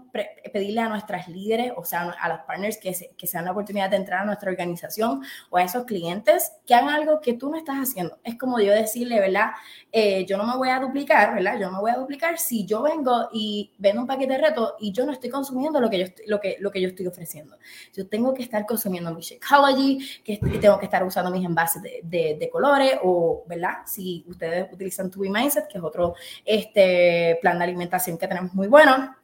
pedirle 0.53 0.81
a 0.81 0.88
nuestras 0.88 1.27
líderes, 1.27 1.72
o 1.77 1.85
sea, 1.85 2.03
a 2.03 2.29
los 2.29 2.38
partners 2.42 2.77
que 2.77 2.94
se, 2.94 3.09
que 3.18 3.27
se 3.27 3.37
dan 3.37 3.46
la 3.46 3.51
oportunidad 3.51 3.90
de 3.90 3.96
entrar 3.96 4.20
a 4.20 4.24
nuestra 4.24 4.48
organización 4.48 5.20
o 5.51 5.57
a 5.57 5.64
esos 5.64 5.85
clientes 5.85 6.53
que 6.64 6.77
hagan 6.77 6.90
algo 6.90 7.20
que 7.20 7.33
tú 7.33 7.51
no 7.51 7.57
estás 7.57 7.79
haciendo. 7.79 8.20
Es 8.22 8.38
como 8.38 8.61
yo 8.61 8.72
decirle, 8.72 9.18
¿verdad? 9.18 9.51
Eh, 9.90 10.24
yo 10.27 10.37
no 10.37 10.46
me 10.46 10.57
voy 10.57 10.68
a 10.68 10.79
duplicar, 10.79 11.35
¿verdad? 11.35 11.59
Yo 11.59 11.66
no 11.66 11.72
me 11.72 11.81
voy 11.81 11.90
a 11.90 11.96
duplicar 11.96 12.38
si 12.38 12.64
yo 12.64 12.83
vengo 12.83 13.31
y 13.33 13.72
vendo 13.77 14.03
un 14.03 14.07
paquete 14.07 14.35
de 14.35 14.38
reto 14.38 14.77
y 14.79 14.92
yo 14.92 15.05
no 15.05 15.11
estoy 15.11 15.31
consumiendo 15.31 15.81
lo 15.81 15.90
que 15.90 15.98
yo, 15.98 16.07
lo 16.29 16.38
que, 16.38 16.57
lo 16.61 16.70
que 16.70 16.81
yo 16.81 16.87
estoy 16.87 17.09
ofreciendo. 17.09 17.57
Yo 17.92 18.07
tengo 18.07 18.33
que 18.33 18.44
estar 18.44 18.64
consumiendo 18.64 19.12
mi 19.12 19.22
Shakeology, 19.22 20.22
que 20.22 20.37
tengo 20.37 20.79
que 20.79 20.85
estar 20.85 21.03
usando 21.03 21.33
mis 21.33 21.44
envases 21.44 21.83
de, 21.83 21.98
de, 22.05 22.37
de 22.38 22.48
colores 22.48 22.92
o, 23.03 23.42
¿verdad? 23.48 23.79
Si 23.87 24.24
ustedes 24.29 24.72
utilizan 24.72 25.11
Tubi 25.11 25.31
Mindset, 25.31 25.66
que 25.66 25.79
es 25.79 25.85
otro 25.85 26.14
este 26.44 27.38
plan 27.42 27.58
de 27.58 27.64
alimentación 27.64 28.18
que 28.18 28.28
tenemos 28.28 28.54
muy 28.54 28.68
bueno. 28.68 29.14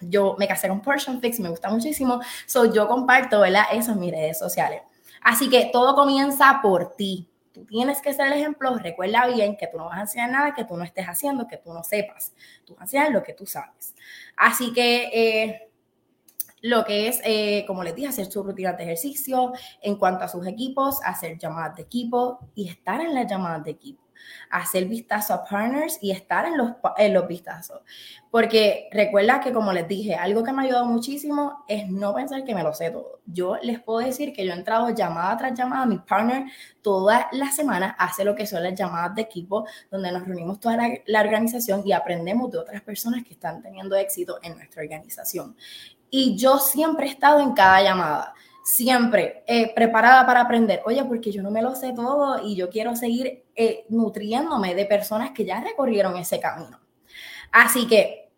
Yo 0.00 0.36
me 0.38 0.46
casé 0.46 0.68
con 0.68 0.82
Portion 0.82 1.20
Fix, 1.20 1.40
me 1.40 1.48
gusta 1.48 1.70
muchísimo. 1.70 2.20
So, 2.46 2.72
yo 2.72 2.86
comparto, 2.86 3.40
¿verdad? 3.40 3.64
Eso 3.72 3.92
en 3.92 4.00
mis 4.00 4.12
redes 4.12 4.38
sociales. 4.38 4.82
Así 5.22 5.48
que 5.48 5.70
todo 5.72 5.94
comienza 5.94 6.60
por 6.62 6.94
ti. 6.96 7.28
Tú 7.52 7.64
tienes 7.64 8.02
que 8.02 8.12
ser 8.12 8.26
el 8.26 8.34
ejemplo. 8.34 8.76
Recuerda 8.76 9.26
bien 9.26 9.56
que 9.56 9.66
tú 9.66 9.78
no 9.78 9.86
vas 9.86 9.98
a 9.98 10.02
enseñar 10.02 10.30
nada 10.30 10.54
que 10.54 10.64
tú 10.64 10.76
no 10.76 10.84
estés 10.84 11.06
haciendo, 11.06 11.48
que 11.48 11.56
tú 11.56 11.72
no 11.72 11.82
sepas. 11.82 12.34
Tú 12.66 12.74
vas 12.74 12.82
a 12.82 12.84
enseñar 12.84 13.10
lo 13.12 13.22
que 13.22 13.32
tú 13.32 13.46
sabes. 13.46 13.94
Así 14.36 14.72
que 14.74 15.04
eh, 15.12 15.70
lo 16.60 16.84
que 16.84 17.08
es, 17.08 17.20
eh, 17.24 17.64
como 17.66 17.82
les 17.82 17.94
dije, 17.94 18.08
hacer 18.08 18.26
su 18.26 18.42
rutina 18.42 18.74
de 18.74 18.84
ejercicio 18.84 19.52
en 19.80 19.96
cuanto 19.96 20.24
a 20.24 20.28
sus 20.28 20.46
equipos, 20.46 21.00
hacer 21.02 21.38
llamadas 21.38 21.76
de 21.76 21.82
equipo 21.82 22.38
y 22.54 22.68
estar 22.68 23.00
en 23.00 23.14
las 23.14 23.26
llamadas 23.26 23.64
de 23.64 23.70
equipo. 23.70 24.05
Hacer 24.50 24.86
vistazo 24.86 25.34
a 25.34 25.44
partners 25.44 25.98
y 26.00 26.10
estar 26.10 26.46
en 26.46 26.56
los, 26.56 26.72
en 26.96 27.14
los 27.14 27.26
vistazos. 27.26 27.80
Porque 28.30 28.88
recuerda 28.92 29.40
que, 29.40 29.52
como 29.52 29.72
les 29.72 29.88
dije, 29.88 30.14
algo 30.14 30.44
que 30.44 30.52
me 30.52 30.62
ha 30.62 30.64
ayudado 30.66 30.86
muchísimo 30.86 31.64
es 31.68 31.88
no 31.88 32.14
pensar 32.14 32.44
que 32.44 32.54
me 32.54 32.62
lo 32.62 32.74
sé 32.74 32.90
todo. 32.90 33.20
Yo 33.26 33.56
les 33.62 33.80
puedo 33.80 34.00
decir 34.00 34.32
que 34.32 34.44
yo 34.44 34.52
he 34.52 34.56
entrado 34.56 34.90
llamada 34.90 35.36
tras 35.36 35.58
llamada 35.58 35.86
mi 35.86 35.98
partner 35.98 36.44
todas 36.82 37.26
las 37.32 37.56
semanas, 37.56 37.94
hace 37.98 38.24
lo 38.24 38.34
que 38.34 38.46
son 38.46 38.62
las 38.62 38.74
llamadas 38.74 39.14
de 39.14 39.22
equipo, 39.22 39.66
donde 39.90 40.12
nos 40.12 40.26
reunimos 40.26 40.60
toda 40.60 40.76
la 41.06 41.20
organización 41.20 41.82
y 41.84 41.92
aprendemos 41.92 42.50
de 42.50 42.58
otras 42.58 42.82
personas 42.82 43.24
que 43.24 43.34
están 43.34 43.62
teniendo 43.62 43.96
éxito 43.96 44.38
en 44.42 44.56
nuestra 44.56 44.82
organización. 44.82 45.56
Y 46.10 46.36
yo 46.36 46.58
siempre 46.58 47.06
he 47.06 47.10
estado 47.10 47.40
en 47.40 47.52
cada 47.52 47.82
llamada 47.82 48.34
siempre 48.66 49.44
eh, 49.46 49.72
preparada 49.72 50.26
para 50.26 50.40
aprender. 50.40 50.82
Oye, 50.86 51.04
porque 51.04 51.30
yo 51.30 51.40
no 51.40 51.52
me 51.52 51.62
lo 51.62 51.76
sé 51.76 51.92
todo 51.92 52.44
y 52.44 52.56
yo 52.56 52.68
quiero 52.68 52.96
seguir 52.96 53.44
eh, 53.54 53.84
nutriéndome 53.90 54.74
de 54.74 54.84
personas 54.86 55.30
que 55.30 55.44
ya 55.44 55.60
recorrieron 55.60 56.16
ese 56.16 56.40
camino. 56.40 56.80
Así 57.52 57.86
que 57.86 58.28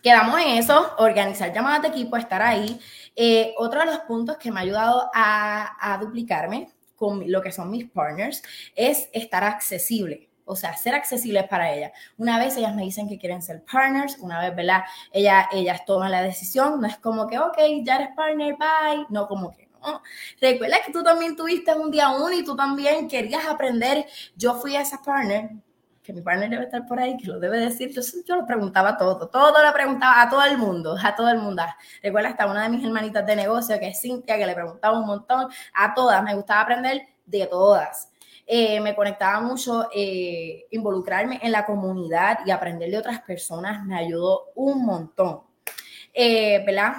quedamos 0.00 0.40
en 0.40 0.50
eso, 0.58 0.94
organizar 0.98 1.52
llamadas 1.52 1.82
de 1.82 1.88
equipo, 1.88 2.16
estar 2.16 2.40
ahí. 2.40 2.78
Eh, 3.16 3.52
otro 3.58 3.80
de 3.80 3.86
los 3.86 3.98
puntos 4.00 4.36
que 4.36 4.52
me 4.52 4.60
ha 4.60 4.62
ayudado 4.62 5.10
a, 5.12 5.92
a 5.92 5.98
duplicarme 5.98 6.70
con 6.94 7.28
lo 7.30 7.42
que 7.42 7.50
son 7.50 7.68
mis 7.68 7.90
partners 7.90 8.40
es 8.76 9.08
estar 9.12 9.42
accesible 9.42 10.27
o 10.48 10.56
sea, 10.56 10.76
ser 10.76 10.94
accesibles 10.94 11.46
para 11.46 11.72
ellas. 11.72 11.92
Una 12.16 12.38
vez 12.38 12.56
ellas 12.56 12.74
me 12.74 12.82
dicen 12.82 13.08
que 13.08 13.18
quieren 13.18 13.42
ser 13.42 13.62
partners, 13.70 14.16
una 14.18 14.40
vez, 14.40 14.56
¿verdad? 14.56 14.82
Ellas, 15.12 15.46
ellas 15.52 15.84
toman 15.84 16.10
la 16.10 16.22
decisión, 16.22 16.80
no 16.80 16.86
es 16.86 16.96
como 16.98 17.26
que, 17.26 17.38
ok, 17.38 17.58
ya 17.82 17.96
eres 17.96 18.08
partner, 18.16 18.56
bye, 18.56 19.06
no 19.10 19.28
como 19.28 19.54
que 19.54 19.68
no. 19.68 20.02
Recuerda 20.40 20.78
que 20.84 20.92
tú 20.92 21.02
también 21.02 21.36
tuviste 21.36 21.74
un 21.74 21.90
día 21.90 22.10
uno 22.10 22.32
y 22.32 22.44
tú 22.44 22.56
también 22.56 23.08
querías 23.08 23.46
aprender. 23.46 24.06
Yo 24.36 24.54
fui 24.54 24.74
a 24.74 24.80
esa 24.80 25.02
partner, 25.02 25.50
que 26.02 26.14
mi 26.14 26.22
partner 26.22 26.48
debe 26.48 26.64
estar 26.64 26.86
por 26.86 26.98
ahí, 26.98 27.18
que 27.18 27.26
lo 27.26 27.38
debe 27.38 27.58
decir. 27.58 27.92
Yo, 27.92 28.00
yo 28.26 28.36
lo 28.36 28.46
preguntaba 28.46 28.96
todo, 28.96 29.28
todo 29.28 29.62
lo 29.62 29.72
preguntaba 29.74 30.22
a 30.22 30.30
todo 30.30 30.42
el 30.44 30.56
mundo, 30.56 30.96
a 31.00 31.14
todo 31.14 31.28
el 31.28 31.38
mundo. 31.38 31.62
Recuerda 32.02 32.30
hasta 32.30 32.46
una 32.46 32.62
de 32.62 32.70
mis 32.70 32.84
hermanitas 32.84 33.26
de 33.26 33.36
negocio, 33.36 33.78
que 33.78 33.88
es 33.88 34.00
Cintia, 34.00 34.38
que 34.38 34.46
le 34.46 34.54
preguntaba 34.54 34.98
un 34.98 35.06
montón, 35.06 35.48
a 35.74 35.94
todas, 35.94 36.22
me 36.22 36.34
gustaba 36.34 36.62
aprender 36.62 37.02
de 37.26 37.46
todas. 37.46 38.10
Eh, 38.50 38.80
me 38.80 38.96
conectaba 38.96 39.40
mucho, 39.42 39.90
eh, 39.94 40.64
involucrarme 40.70 41.38
en 41.42 41.52
la 41.52 41.66
comunidad 41.66 42.38
y 42.46 42.50
aprender 42.50 42.90
de 42.90 42.96
otras 42.96 43.20
personas 43.20 43.84
me 43.84 43.94
ayudó 43.94 44.46
un 44.54 44.86
montón. 44.86 45.42
Eh, 46.14 46.64
¿Verdad? 46.64 46.94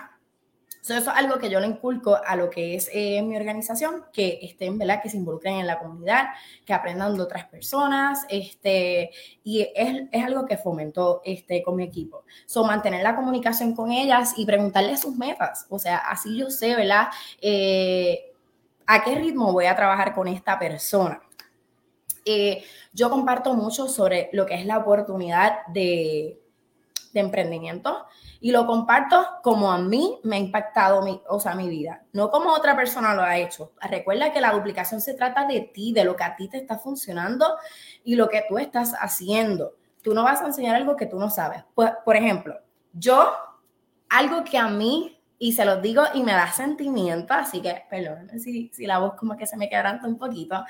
eso 0.84 0.96
es 0.96 1.08
algo 1.08 1.38
que 1.38 1.50
yo 1.52 1.60
le 1.60 1.68
inculco 1.68 2.18
a 2.24 2.36
lo 2.36 2.50
que 2.50 2.74
es 2.74 2.90
mi 2.94 3.36
organización, 3.36 4.06
que 4.12 4.40
estén, 4.42 4.78
¿verdad? 4.78 5.02
Que 5.04 5.10
se 5.10 5.18
involucren 5.18 5.56
en 5.56 5.68
la 5.68 5.78
comunidad, 5.78 6.30
que 6.66 6.74
aprendan 6.74 7.16
de 7.16 7.22
otras 7.22 7.46
personas, 7.46 8.26
este, 8.28 9.12
y 9.44 9.62
es, 9.76 10.04
es 10.12 10.26
algo 10.26 10.48
que 10.48 10.58
fomentó 10.58 11.22
este, 11.26 11.62
con 11.62 11.76
mi 11.76 11.84
equipo. 11.84 12.24
So, 12.48 12.64
mantener 12.64 13.04
la 13.04 13.16
comunicación 13.16 13.76
con 13.76 13.92
ellas 13.92 14.34
y 14.36 14.48
preguntarles 14.48 15.02
sus 15.02 15.16
metas. 15.16 15.68
O 15.70 15.78
sea, 15.78 15.98
así 15.98 16.36
yo 16.36 16.50
sé, 16.50 16.76
¿verdad? 16.76 17.10
¿A 18.88 19.04
qué 19.04 19.16
ritmo 19.16 19.54
voy 19.54 19.66
a 19.66 19.76
trabajar 19.76 20.16
con 20.16 20.28
esta 20.28 20.58
persona? 20.58 21.22
Eh, 22.32 22.64
yo 22.94 23.10
comparto 23.10 23.56
mucho 23.56 23.88
sobre 23.88 24.30
lo 24.34 24.46
que 24.46 24.54
es 24.54 24.64
la 24.64 24.78
oportunidad 24.78 25.66
de, 25.74 26.40
de, 27.12 27.20
emprendimiento 27.20 28.06
y 28.40 28.52
lo 28.52 28.68
comparto 28.68 29.26
como 29.42 29.72
a 29.72 29.80
mí 29.80 30.20
me 30.22 30.36
ha 30.36 30.40
impactado 30.40 31.02
mi, 31.02 31.20
o 31.28 31.40
sea, 31.40 31.56
mi 31.56 31.68
vida, 31.68 32.04
no 32.14 32.30
como 32.30 32.52
otra 32.52 32.76
persona 32.76 33.16
lo 33.16 33.24
ha 33.24 33.40
hecho. 33.40 33.72
Recuerda 33.82 34.32
que 34.32 34.42
la 34.42 34.52
duplicación 34.52 35.02
se 35.02 35.16
trata 35.16 35.48
de 35.48 35.62
ti, 35.62 35.92
de 35.92 36.04
lo 36.04 36.16
que 36.16 36.24
a 36.24 36.36
ti 36.36 36.48
te 36.48 36.58
está 36.58 36.78
funcionando 36.78 37.56
y 38.04 38.14
lo 38.14 38.30
que 38.30 38.46
tú 38.48 38.60
estás 38.60 38.94
haciendo. 39.00 39.74
Tú 40.04 40.14
no 40.14 40.22
vas 40.22 40.44
a 40.44 40.46
enseñar 40.46 40.76
algo 40.76 40.96
que 40.96 41.08
tú 41.08 41.18
no 41.18 41.32
sabes. 41.32 41.64
Pues, 41.74 41.92
por 42.06 42.16
ejemplo, 42.16 42.60
yo, 42.94 43.34
algo 44.08 44.44
que 44.44 44.60
a 44.60 44.68
mí 44.68 45.19
y 45.42 45.54
se 45.54 45.64
los 45.64 45.82
digo 45.82 46.04
y 46.14 46.22
me 46.22 46.34
da 46.34 46.52
sentimiento, 46.52 47.34
así 47.34 47.62
que, 47.62 47.84
perdón, 47.90 48.30
si, 48.40 48.70
si 48.74 48.86
la 48.86 49.00
voz 49.00 49.14
como 49.16 49.38
que 49.38 49.48
se 49.48 49.56
me 49.56 49.70
quebranta 49.70 50.06
un 50.06 50.18
poquito, 50.18 50.66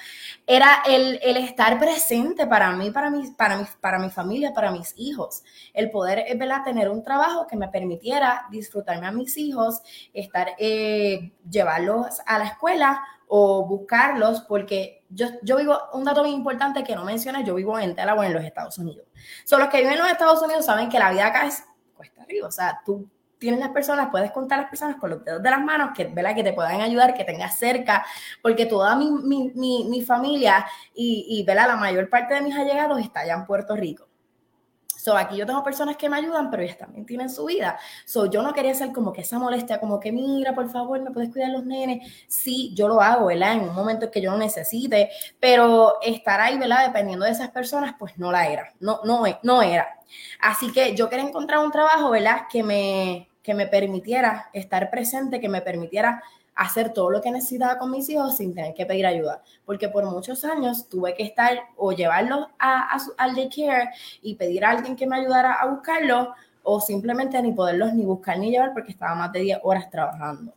era 0.46 0.84
el, 0.88 1.20
el 1.24 1.38
estar 1.38 1.80
presente 1.80 2.46
para 2.46 2.72
mí, 2.74 2.92
para 2.92 3.10
mi, 3.10 3.32
para, 3.32 3.58
mi, 3.58 3.66
para 3.82 3.98
mi 3.98 4.12
familia, 4.12 4.54
para 4.54 4.72
mis 4.72 4.94
hijos, 4.98 5.44
el 5.74 5.90
poder, 5.90 6.20
eh, 6.20 6.36
¿verdad? 6.36 6.64
tener 6.64 6.88
un 6.88 7.04
trabajo 7.04 7.48
que 7.48 7.58
me 7.58 7.68
permitiera 7.68 8.46
disfrutarme 8.52 9.08
a 9.08 9.12
mis 9.12 9.36
hijos, 9.38 9.82
estar, 10.14 10.50
eh, 10.60 11.34
llevarlos 11.50 12.22
a 12.28 12.38
la 12.38 12.46
escuela 12.46 13.04
o 13.28 13.66
buscarlos, 13.66 14.42
porque 14.42 15.04
yo, 15.10 15.28
yo 15.42 15.58
vivo, 15.58 15.80
un 15.94 16.04
dato 16.04 16.22
muy 16.22 16.32
importante 16.32 16.84
que 16.84 16.96
no 16.96 17.04
mencioné, 17.06 17.44
yo 17.44 17.56
vivo 17.56 17.80
en 17.80 17.96
Delaware, 17.96 18.28
en 18.28 18.34
los 18.36 18.44
Estados 18.44 18.78
Unidos. 18.78 19.08
Son 19.46 19.60
los 19.60 19.70
que 19.70 19.78
viven 19.78 19.94
en 19.94 20.00
los 20.00 20.12
Estados 20.12 20.42
Unidos 20.44 20.66
saben 20.66 20.90
que 20.90 21.00
la 21.00 21.10
vida 21.10 21.26
acá 21.26 21.48
es 21.48 21.64
cuesta 21.96 22.22
arriba, 22.22 22.48
o 22.48 22.52
sea, 22.52 22.82
tú 22.86 23.10
tienes 23.40 23.60
las 23.60 23.70
personas, 23.70 24.10
puedes 24.12 24.32
contar 24.32 24.60
las 24.60 24.70
personas 24.70 24.98
con 24.98 25.10
los 25.10 25.24
dedos 25.24 25.42
de 25.42 25.50
las 25.50 25.62
manos 25.62 25.92
que, 25.96 26.06
¿verdad? 26.06 26.36
que 26.36 26.44
te 26.44 26.54
puedan 26.54 26.82
ayudar, 26.82 27.14
que 27.14 27.24
tengas 27.24 27.58
cerca, 27.58 28.06
porque 28.42 28.66
toda 28.66 28.96
mi, 28.96 29.10
mi, 29.12 29.52
mi, 29.86 30.02
familia 30.02 30.66
y, 30.94 31.26
y 31.30 31.54
la 31.54 31.76
mayor 31.76 32.10
parte 32.10 32.34
de 32.34 32.42
mis 32.42 32.56
allegados 32.56 33.00
está 33.00 33.22
allá 33.22 33.36
en 33.36 33.46
Puerto 33.46 33.76
Rico. 33.76 34.09
Aquí 35.16 35.38
yo 35.38 35.46
tengo 35.46 35.64
personas 35.64 35.98
que 35.98 36.10
me 36.10 36.18
ayudan, 36.18 36.50
pero 36.50 36.64
ellas 36.64 36.78
también 36.78 37.06
tienen 37.06 37.30
su 37.30 37.46
vida. 37.46 37.78
So, 38.06 38.26
yo 38.26 38.42
no 38.42 38.54
quería 38.54 38.74
ser 38.74 38.92
como 38.92 39.14
que 39.14 39.22
esa 39.22 39.40
molestia, 39.40 39.80
como 39.80 40.00
que 40.00 40.12
mira, 40.12 40.54
por 40.54 40.70
favor, 40.70 41.02
me 41.02 41.12
puedes 41.12 41.32
cuidar 41.32 41.50
los 41.52 41.66
nenes. 41.66 42.12
Sí, 42.28 42.74
yo 42.76 42.88
lo 42.88 43.02
hago, 43.02 43.28
¿verdad? 43.28 43.54
En 43.54 43.62
un 43.62 43.76
momento 43.76 44.10
que 44.12 44.22
yo 44.22 44.32
no 44.32 44.38
necesite, 44.38 45.10
pero 45.40 46.02
estar 46.02 46.40
ahí, 46.42 46.58
¿verdad? 46.58 46.88
Dependiendo 46.88 47.26
de 47.26 47.32
esas 47.32 47.50
personas, 47.50 47.96
pues 47.98 48.18
no 48.18 48.32
la 48.32 48.48
era, 48.48 48.74
no, 48.80 49.02
no, 49.04 49.24
no 49.44 49.62
era. 49.62 49.88
Así 50.40 50.72
que 50.72 50.96
yo 50.96 51.10
quería 51.10 51.26
encontrar 51.26 51.60
un 51.64 51.72
trabajo, 51.72 52.10
¿verdad? 52.10 52.44
Que 52.52 52.64
me, 52.64 53.30
que 53.44 53.54
me 53.54 53.68
permitiera 53.68 54.50
estar 54.54 54.90
presente, 54.90 55.40
que 55.40 55.50
me 55.50 55.62
permitiera 55.62 56.22
hacer 56.60 56.92
todo 56.92 57.10
lo 57.10 57.22
que 57.22 57.32
necesitaba 57.32 57.78
con 57.78 57.90
mis 57.90 58.10
hijos 58.10 58.36
sin 58.36 58.54
tener 58.54 58.74
que 58.74 58.86
pedir 58.86 59.06
ayuda. 59.06 59.42
Porque 59.66 59.88
por 59.88 60.04
muchos 60.06 60.44
años 60.44 60.90
tuve 60.90 61.16
que 61.16 61.24
estar 61.24 61.58
o 61.78 61.94
llevarlos 61.94 62.48
a, 62.60 62.98
al 63.18 63.36
daycare 63.36 63.92
y 64.22 64.36
pedir 64.36 64.66
a 64.66 64.72
alguien 64.72 64.98
que 64.98 65.08
me 65.08 65.16
ayudara 65.16 65.54
a 65.54 65.68
buscarlos 65.68 66.28
o 66.64 66.82
simplemente 66.82 67.42
ni 67.42 67.54
poderlos 67.54 67.94
ni 67.94 68.04
buscar 68.04 68.38
ni 68.38 68.52
llevar 68.52 68.74
porque 68.74 68.92
estaba 68.92 69.16
más 69.16 69.32
de 69.32 69.40
10 69.40 69.60
horas 69.64 69.90
trabajando. 69.90 70.54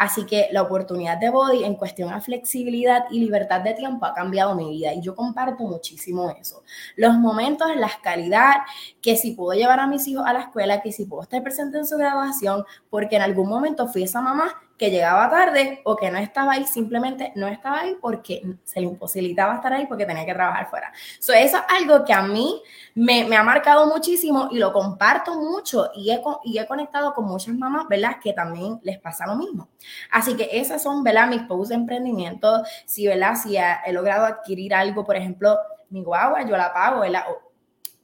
Así 0.00 0.24
que 0.24 0.48
la 0.50 0.62
oportunidad 0.62 1.18
de 1.18 1.28
Body 1.28 1.64
en 1.64 1.74
cuestión 1.74 2.10
a 2.10 2.22
flexibilidad 2.22 3.04
y 3.10 3.20
libertad 3.20 3.60
de 3.60 3.74
tiempo 3.74 4.06
ha 4.06 4.14
cambiado 4.14 4.54
mi 4.54 4.70
vida 4.70 4.94
y 4.94 5.02
yo 5.02 5.14
comparto 5.14 5.64
muchísimo 5.64 6.30
eso. 6.30 6.62
Los 6.96 7.16
momentos, 7.16 7.68
la 7.76 7.90
calidad, 8.02 8.56
que 9.00 9.16
si 9.16 9.32
puedo 9.32 9.58
llevar 9.58 9.80
a 9.80 9.86
mis 9.86 10.06
hijos 10.08 10.24
a 10.26 10.32
la 10.32 10.40
escuela, 10.40 10.82
que 10.82 10.92
si 10.92 11.04
puedo 11.04 11.22
estar 11.22 11.42
presente 11.42 11.78
en 11.78 11.86
su 11.86 11.96
graduación, 11.96 12.64
porque 12.88 13.16
en 13.16 13.22
algún 13.22 13.48
momento 13.48 13.88
fui 13.88 14.02
esa 14.02 14.20
mamá 14.20 14.54
que 14.80 14.90
llegaba 14.90 15.28
tarde 15.28 15.82
o 15.84 15.94
que 15.94 16.10
no 16.10 16.16
estaba 16.16 16.52
ahí, 16.52 16.64
simplemente 16.64 17.34
no 17.36 17.46
estaba 17.48 17.80
ahí 17.80 17.98
porque 18.00 18.42
se 18.64 18.80
le 18.80 18.86
imposibilitaba 18.86 19.56
estar 19.56 19.74
ahí 19.74 19.86
porque 19.86 20.06
tenía 20.06 20.24
que 20.24 20.32
trabajar 20.32 20.70
fuera. 20.70 20.90
eso 21.18 21.34
es 21.34 21.52
algo 21.68 22.02
que 22.02 22.14
a 22.14 22.22
mí 22.22 22.62
me, 22.94 23.36
ha 23.36 23.42
marcado 23.42 23.86
muchísimo 23.86 24.48
y 24.50 24.56
lo 24.56 24.72
comparto 24.72 25.34
mucho 25.34 25.90
y 25.94 26.10
he, 26.10 26.22
y 26.44 26.58
he 26.58 26.66
conectado 26.66 27.12
con 27.12 27.26
muchas 27.26 27.54
mamás, 27.54 27.88
¿verdad? 27.88 28.16
Que 28.22 28.32
también 28.32 28.80
les 28.82 28.98
pasa 28.98 29.26
lo 29.26 29.36
mismo. 29.36 29.68
Así 30.10 30.34
que 30.34 30.48
esas 30.50 30.82
son, 30.82 31.04
¿verdad? 31.04 31.28
Mis 31.28 31.42
posts 31.42 31.68
de 31.68 31.74
emprendimiento. 31.74 32.62
Si, 32.86 33.06
¿verdad? 33.06 33.34
Si 33.34 33.58
he, 33.58 33.92
logrado 33.92 34.24
adquirir 34.24 34.74
algo, 34.74 35.04
por 35.04 35.16
ejemplo, 35.16 35.58
mi 35.90 36.02
guagua, 36.02 36.42
yo 36.46 36.56
la 36.56 36.72
pago, 36.72 37.00
¿verdad? 37.00 37.24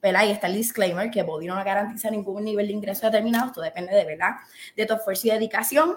¿Verdad? 0.07 0.27
Y 0.27 0.31
está 0.31 0.47
el 0.47 0.55
disclaimer 0.55 1.11
que 1.11 1.23
Body 1.23 1.47
no 1.47 1.57
garantiza 1.57 2.11
ningún 2.11 2.45
nivel 2.45 2.69
de 2.69 2.73
ingreso 2.73 3.07
determinado, 3.07 3.47
esto 3.47 3.61
depende 3.61 3.95
de, 3.95 4.05
¿verdad? 4.05 4.37
De 4.77 4.87
tu 4.87 4.95
esfuerzo 4.95 5.27
y 5.27 5.31
dedicación. 5.31 5.97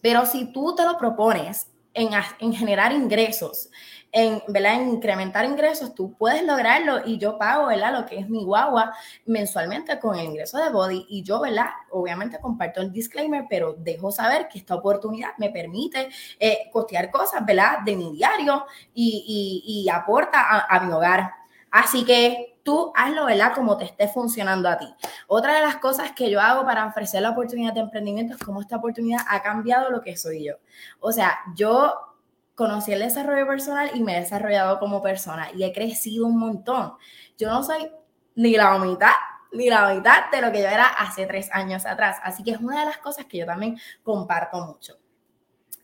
Pero 0.00 0.24
si 0.24 0.52
tú 0.52 0.74
te 0.76 0.84
lo 0.84 0.96
propones 0.96 1.66
en, 1.94 2.10
en 2.38 2.52
generar 2.52 2.92
ingresos, 2.92 3.70
en, 4.12 4.40
¿verdad? 4.48 4.74
en 4.74 4.88
incrementar 4.90 5.44
ingresos, 5.44 5.94
tú 5.94 6.14
puedes 6.16 6.42
lograrlo 6.44 7.00
y 7.04 7.18
yo 7.18 7.36
pago 7.38 7.66
¿verdad? 7.66 7.92
lo 7.92 8.06
que 8.06 8.18
es 8.18 8.28
mi 8.28 8.44
guagua 8.44 8.94
mensualmente 9.26 9.98
con 9.98 10.16
el 10.16 10.26
ingreso 10.26 10.58
de 10.58 10.70
Body 10.70 11.06
y 11.08 11.22
yo, 11.22 11.40
¿verdad? 11.40 11.66
obviamente 11.90 12.38
comparto 12.40 12.80
el 12.80 12.92
disclaimer, 12.92 13.46
pero 13.50 13.74
dejo 13.74 14.10
saber 14.10 14.48
que 14.48 14.58
esta 14.58 14.76
oportunidad 14.76 15.30
me 15.38 15.50
permite 15.50 16.08
eh, 16.38 16.70
costear 16.72 17.10
cosas 17.10 17.44
¿verdad? 17.44 17.80
de 17.84 17.96
mi 17.96 18.12
diario 18.12 18.64
y, 18.94 19.64
y, 19.66 19.82
y 19.82 19.88
aporta 19.88 20.40
a, 20.40 20.76
a 20.76 20.80
mi 20.80 20.92
hogar. 20.92 21.32
Así 21.70 22.04
que 22.04 22.57
tú 22.68 22.92
hazlo, 22.94 23.24
¿verdad? 23.24 23.54
Como 23.54 23.78
te 23.78 23.86
esté 23.86 24.08
funcionando 24.08 24.68
a 24.68 24.76
ti. 24.76 24.94
Otra 25.26 25.54
de 25.54 25.62
las 25.62 25.76
cosas 25.76 26.12
que 26.12 26.30
yo 26.30 26.38
hago 26.38 26.66
para 26.66 26.84
ofrecer 26.84 27.22
la 27.22 27.30
oportunidad 27.30 27.72
de 27.72 27.80
emprendimiento 27.80 28.34
es 28.34 28.42
cómo 28.42 28.60
esta 28.60 28.76
oportunidad 28.76 29.22
ha 29.26 29.42
cambiado 29.42 29.88
lo 29.88 30.02
que 30.02 30.18
soy 30.18 30.44
yo. 30.44 30.56
O 31.00 31.10
sea, 31.10 31.38
yo 31.54 31.94
conocí 32.54 32.92
el 32.92 32.98
desarrollo 32.98 33.46
personal 33.46 33.90
y 33.94 34.02
me 34.02 34.18
he 34.18 34.20
desarrollado 34.20 34.78
como 34.80 35.00
persona 35.00 35.48
y 35.54 35.64
he 35.64 35.72
crecido 35.72 36.26
un 36.26 36.38
montón. 36.38 36.92
Yo 37.38 37.48
no 37.48 37.62
soy 37.62 37.90
ni 38.34 38.54
la 38.54 38.76
mitad 38.78 39.14
ni 39.50 39.70
la 39.70 39.94
mitad 39.94 40.30
de 40.30 40.42
lo 40.42 40.52
que 40.52 40.60
yo 40.60 40.68
era 40.68 40.88
hace 40.88 41.24
tres 41.24 41.48
años 41.54 41.86
atrás. 41.86 42.18
Así 42.22 42.42
que 42.42 42.50
es 42.50 42.60
una 42.60 42.80
de 42.80 42.84
las 42.84 42.98
cosas 42.98 43.24
que 43.24 43.38
yo 43.38 43.46
también 43.46 43.80
comparto 44.02 44.60
mucho. 44.60 44.98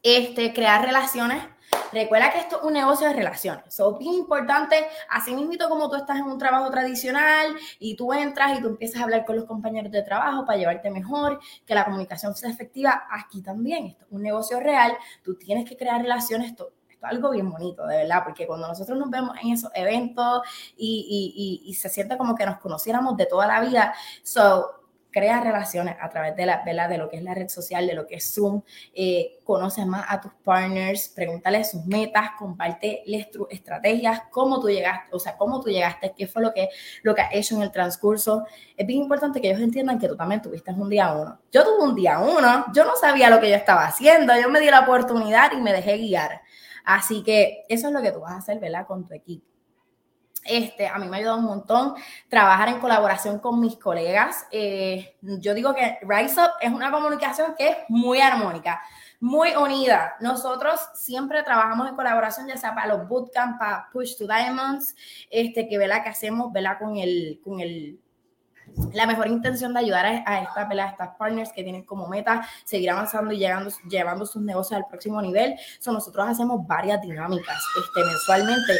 Este, 0.02 0.52
crear 0.52 0.84
relaciones 0.84 1.46
Recuerda 1.94 2.32
que 2.32 2.40
esto 2.40 2.56
es 2.58 2.64
un 2.64 2.72
negocio 2.72 3.06
de 3.06 3.14
relaciones. 3.14 3.78
Es 3.78 3.98
bien 3.98 4.14
importante, 4.14 4.84
así 5.08 5.32
mismo 5.32 5.68
como 5.68 5.88
tú 5.88 5.94
estás 5.94 6.18
en 6.18 6.24
un 6.24 6.38
trabajo 6.38 6.68
tradicional 6.68 7.54
y 7.78 7.94
tú 7.94 8.12
entras 8.12 8.58
y 8.58 8.62
tú 8.62 8.68
empiezas 8.68 9.00
a 9.00 9.04
hablar 9.04 9.24
con 9.24 9.36
los 9.36 9.44
compañeros 9.44 9.92
de 9.92 10.02
trabajo 10.02 10.44
para 10.44 10.58
llevarte 10.58 10.90
mejor, 10.90 11.38
que 11.64 11.74
la 11.74 11.84
comunicación 11.84 12.34
sea 12.34 12.50
efectiva, 12.50 13.04
aquí 13.12 13.42
también. 13.42 13.86
Esto 13.86 14.06
es 14.06 14.12
un 14.12 14.22
negocio 14.22 14.58
real, 14.58 14.96
tú 15.22 15.36
tienes 15.36 15.68
que 15.68 15.76
crear 15.76 16.02
relaciones. 16.02 16.50
Esto, 16.50 16.72
es 16.88 16.98
algo 17.02 17.30
bien 17.30 17.48
bonito, 17.48 17.86
de 17.86 17.98
verdad, 17.98 18.24
porque 18.24 18.44
cuando 18.44 18.66
nosotros 18.66 18.98
nos 18.98 19.10
vemos 19.10 19.36
en 19.40 19.52
esos 19.52 19.70
eventos 19.74 20.42
y, 20.76 21.62
y 21.64 21.74
se 21.74 21.88
siente 21.88 22.16
como 22.16 22.34
que 22.34 22.44
nos 22.44 22.58
conociéramos 22.58 23.16
de 23.16 23.26
toda 23.26 23.46
la 23.46 23.60
vida, 23.60 23.94
so 24.24 24.83
crea 25.14 25.40
relaciones 25.40 25.94
a 26.00 26.10
través 26.10 26.34
de, 26.34 26.44
la, 26.44 26.88
de 26.88 26.98
lo 26.98 27.08
que 27.08 27.18
es 27.18 27.22
la 27.22 27.34
red 27.34 27.48
social, 27.48 27.86
de 27.86 27.94
lo 27.94 28.04
que 28.04 28.16
es 28.16 28.34
Zoom, 28.34 28.62
eh, 28.92 29.38
conoces 29.44 29.86
más 29.86 30.04
a 30.08 30.20
tus 30.20 30.32
partners, 30.42 31.08
pregúntale 31.14 31.62
sus 31.62 31.86
metas, 31.86 32.30
comparte 32.36 33.04
estrategias, 33.48 34.22
cómo 34.32 34.60
tú 34.60 34.68
llegaste, 34.68 35.14
o 35.14 35.20
sea, 35.20 35.36
cómo 35.36 35.60
tú 35.60 35.70
llegaste, 35.70 36.12
qué 36.16 36.26
fue 36.26 36.42
lo 36.42 36.52
que, 36.52 36.68
lo 37.04 37.14
que 37.14 37.22
has 37.22 37.32
hecho 37.32 37.54
en 37.54 37.62
el 37.62 37.70
transcurso. 37.70 38.44
Es 38.76 38.84
bien 38.84 39.02
importante 39.02 39.40
que 39.40 39.50
ellos 39.50 39.60
entiendan 39.60 40.00
que 40.00 40.08
tú 40.08 40.16
también 40.16 40.42
tuviste 40.42 40.72
un 40.72 40.90
día 40.90 41.12
uno. 41.12 41.38
Yo 41.52 41.62
tuve 41.62 41.84
un 41.84 41.94
día 41.94 42.18
uno, 42.18 42.66
yo 42.74 42.84
no 42.84 42.96
sabía 42.96 43.30
lo 43.30 43.38
que 43.38 43.50
yo 43.50 43.54
estaba 43.54 43.86
haciendo, 43.86 44.32
yo 44.40 44.50
me 44.50 44.58
di 44.58 44.68
la 44.68 44.80
oportunidad 44.80 45.52
y 45.52 45.60
me 45.60 45.72
dejé 45.72 45.96
guiar. 45.96 46.42
Así 46.84 47.22
que 47.22 47.64
eso 47.68 47.86
es 47.86 47.94
lo 47.94 48.02
que 48.02 48.10
tú 48.10 48.18
vas 48.18 48.32
a 48.32 48.38
hacer, 48.38 48.58
¿verdad? 48.58 48.84
Con 48.84 49.06
tu 49.06 49.14
equipo. 49.14 49.53
Este, 50.44 50.86
a 50.86 50.98
mí 50.98 51.08
me 51.08 51.16
ha 51.16 51.20
ayudado 51.20 51.38
un 51.38 51.44
montón 51.44 51.94
trabajar 52.28 52.68
en 52.68 52.78
colaboración 52.78 53.38
con 53.38 53.60
mis 53.60 53.76
colegas. 53.76 54.46
Eh, 54.50 55.16
yo 55.22 55.54
digo 55.54 55.74
que 55.74 55.98
Rise 56.02 56.40
Up 56.40 56.50
es 56.60 56.70
una 56.70 56.90
comunicación 56.90 57.54
que 57.56 57.68
es 57.68 57.76
muy 57.88 58.20
armónica, 58.20 58.82
muy 59.20 59.54
unida. 59.56 60.16
Nosotros 60.20 60.80
siempre 60.94 61.42
trabajamos 61.42 61.88
en 61.88 61.96
colaboración, 61.96 62.46
ya 62.46 62.56
sea 62.56 62.74
para 62.74 62.94
los 62.94 63.08
bootcamps, 63.08 63.58
para 63.58 63.88
Push 63.92 64.16
to 64.18 64.26
Diamonds, 64.26 64.94
este, 65.30 65.66
que, 65.66 65.78
¿verdad? 65.78 66.02
que 66.02 66.10
hacemos 66.10 66.52
¿verdad? 66.52 66.78
Con, 66.78 66.96
el, 66.96 67.40
con 67.42 67.60
el 67.60 67.98
la 68.92 69.06
mejor 69.06 69.28
intención 69.28 69.72
de 69.74 69.80
ayudar 69.80 70.06
a, 70.06 70.40
estas, 70.40 70.70
a 70.70 70.86
estas 70.88 71.16
partners 71.16 71.52
que 71.52 71.62
tienen 71.62 71.84
como 71.84 72.08
meta 72.08 72.46
seguir 72.64 72.90
avanzando 72.90 73.32
y 73.32 73.38
llegando, 73.38 73.70
llevando 73.88 74.26
sus 74.26 74.42
negocios 74.42 74.78
al 74.78 74.86
próximo 74.86 75.20
nivel. 75.20 75.56
So, 75.80 75.92
nosotros 75.92 76.28
hacemos 76.28 76.66
varias 76.66 77.00
dinámicas 77.00 77.62
este, 77.78 78.04
mensualmente 78.04 78.72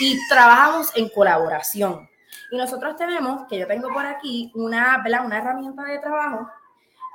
y 0.00 0.18
trabajamos 0.28 0.90
en 0.96 1.08
colaboración. 1.08 2.08
Y 2.50 2.56
nosotros 2.56 2.96
tenemos, 2.96 3.46
que 3.48 3.58
yo 3.58 3.66
tengo 3.66 3.88
por 3.92 4.04
aquí, 4.04 4.50
una, 4.54 5.02
una 5.24 5.38
herramienta 5.38 5.84
de 5.84 5.98
trabajo 5.98 6.48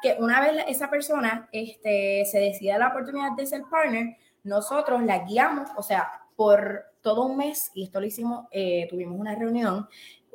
que 0.02 0.16
una 0.20 0.42
vez 0.42 0.64
esa 0.68 0.90
persona 0.90 1.50
este, 1.52 2.24
se 2.26 2.40
decida 2.40 2.78
la 2.78 2.90
oportunidad 2.90 3.32
de 3.36 3.46
ser 3.46 3.64
partner, 3.70 4.18
nosotros 4.44 5.02
la 5.04 5.20
guiamos, 5.20 5.70
o 5.76 5.84
sea, 5.84 6.10
por 6.36 6.86
todo 7.02 7.24
un 7.24 7.38
mes, 7.38 7.72
y 7.74 7.84
esto 7.84 8.00
lo 8.00 8.06
hicimos, 8.06 8.46
eh, 8.52 8.88
tuvimos 8.90 9.20
una 9.20 9.34
reunión 9.34 9.88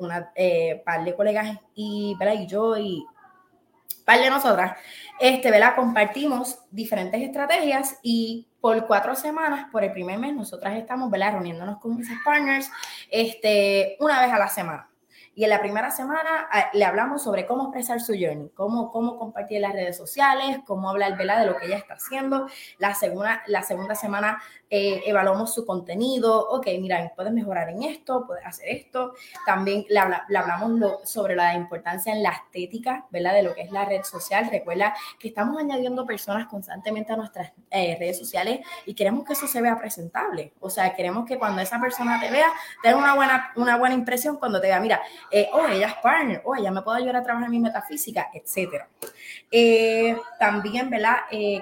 una 0.05 0.33
eh, 0.35 0.83
par 0.85 1.05
de 1.05 1.15
colegas 1.15 1.57
y, 1.75 2.17
y 2.21 2.47
yo 2.47 2.77
y 2.77 3.07
par 4.05 4.21
de 4.21 4.31
nosotras, 4.31 4.77
este, 5.21 5.51
¿verdad? 5.51 5.75
compartimos 5.77 6.59
diferentes 6.71 7.21
estrategias 7.21 7.99
y 8.03 8.49
por 8.61 8.87
cuatro 8.87 9.15
semanas, 9.15 9.67
por 9.71 9.85
el 9.85 9.93
primer 9.93 10.19
mes, 10.19 10.35
nosotras 10.35 10.77
estamos 10.77 11.11
¿verdad? 11.11 11.33
reuniéndonos 11.33 11.79
con 11.79 11.97
mis 11.97 12.09
partners 12.25 12.71
este, 13.11 13.97
una 14.01 14.21
vez 14.21 14.33
a 14.33 14.39
la 14.39 14.49
semana. 14.49 14.92
Y 15.35 15.45
en 15.45 15.51
la 15.51 15.61
primera 15.61 15.91
semana 15.91 16.49
ah, 16.51 16.67
le 16.75 16.85
hablamos 16.85 17.23
sobre 17.23 17.47
cómo 17.47 17.65
expresar 17.65 18.01
su 18.01 18.13
journey, 18.13 18.51
cómo, 18.55 18.91
cómo 18.91 19.19
compartir 19.19 19.61
las 19.61 19.73
redes 19.73 19.97
sociales, 19.97 20.59
cómo 20.67 20.91
hablar 20.91 21.17
¿verdad? 21.17 21.41
de 21.41 21.47
lo 21.47 21.57
que 21.57 21.67
ella 21.67 21.79
está 21.79 21.95
haciendo. 21.95 22.49
La 22.79 22.95
segunda, 22.95 23.43
la 23.47 23.63
segunda 23.63 23.95
semana 23.95 24.43
eh, 24.69 25.03
evaluamos 25.07 25.55
su 25.55 25.65
contenido, 25.65 26.49
ok, 26.49 26.67
mira, 26.81 27.13
puedes 27.15 27.33
mejorar 27.33 27.71
en 27.71 27.83
esto, 27.83 28.27
puedes 28.27 28.45
hacer 28.47 28.69
esto. 28.69 29.15
También 29.47 29.85
le, 29.89 29.99
hablamos 29.99 31.09
sobre 31.09 31.35
la 31.35 31.55
importancia 31.55 32.13
en 32.13 32.23
la 32.23 32.31
estética, 32.31 33.07
¿verdad? 33.11 33.35
De 33.35 33.43
lo 33.43 33.55
que 33.55 33.63
es 33.63 33.71
la 33.71 33.85
red 33.85 34.03
social. 34.03 34.49
Recuerda 34.51 34.95
que 35.19 35.29
estamos 35.29 35.59
añadiendo 35.59 36.07
personas 36.07 36.47
constantemente 36.47 37.13
a 37.13 37.17
nuestras 37.17 37.53
eh, 37.71 37.97
redes 37.99 38.19
sociales 38.19 38.61
y 38.87 38.95
queremos 38.95 39.25
que 39.25 39.33
eso 39.33 39.47
se 39.47 39.63
vea 39.63 39.79
presentable. 39.79 40.53
O 40.61 40.69
sea, 40.69 40.95
queremos 40.95 41.27
que 41.27 41.39
cuando 41.39 41.63
esa 41.63 41.81
persona 41.81 42.21
te 42.21 42.31
vea, 42.31 42.49
tenga 42.83 42.97
una 42.97 43.15
buena, 43.15 43.53
una 43.57 43.77
buena 43.77 43.95
impresión 43.95 44.37
cuando 44.37 44.61
te 44.61 44.69
vea, 44.69 44.81
mira, 44.81 45.01
eh, 45.31 45.49
oh, 45.53 45.67
ella 45.67 45.89
es 45.89 45.95
partner, 46.03 46.43
oh, 46.45 46.55
ella 46.55 46.71
me 46.71 46.83
puede 46.83 46.99
ayudar 46.99 47.17
a 47.17 47.23
trabajar 47.23 47.47
en 47.47 47.53
mi 47.53 47.61
metafísica, 47.61 48.29
etcétera. 48.33 48.89
también, 50.39 50.91
¿verdad? 50.91 51.17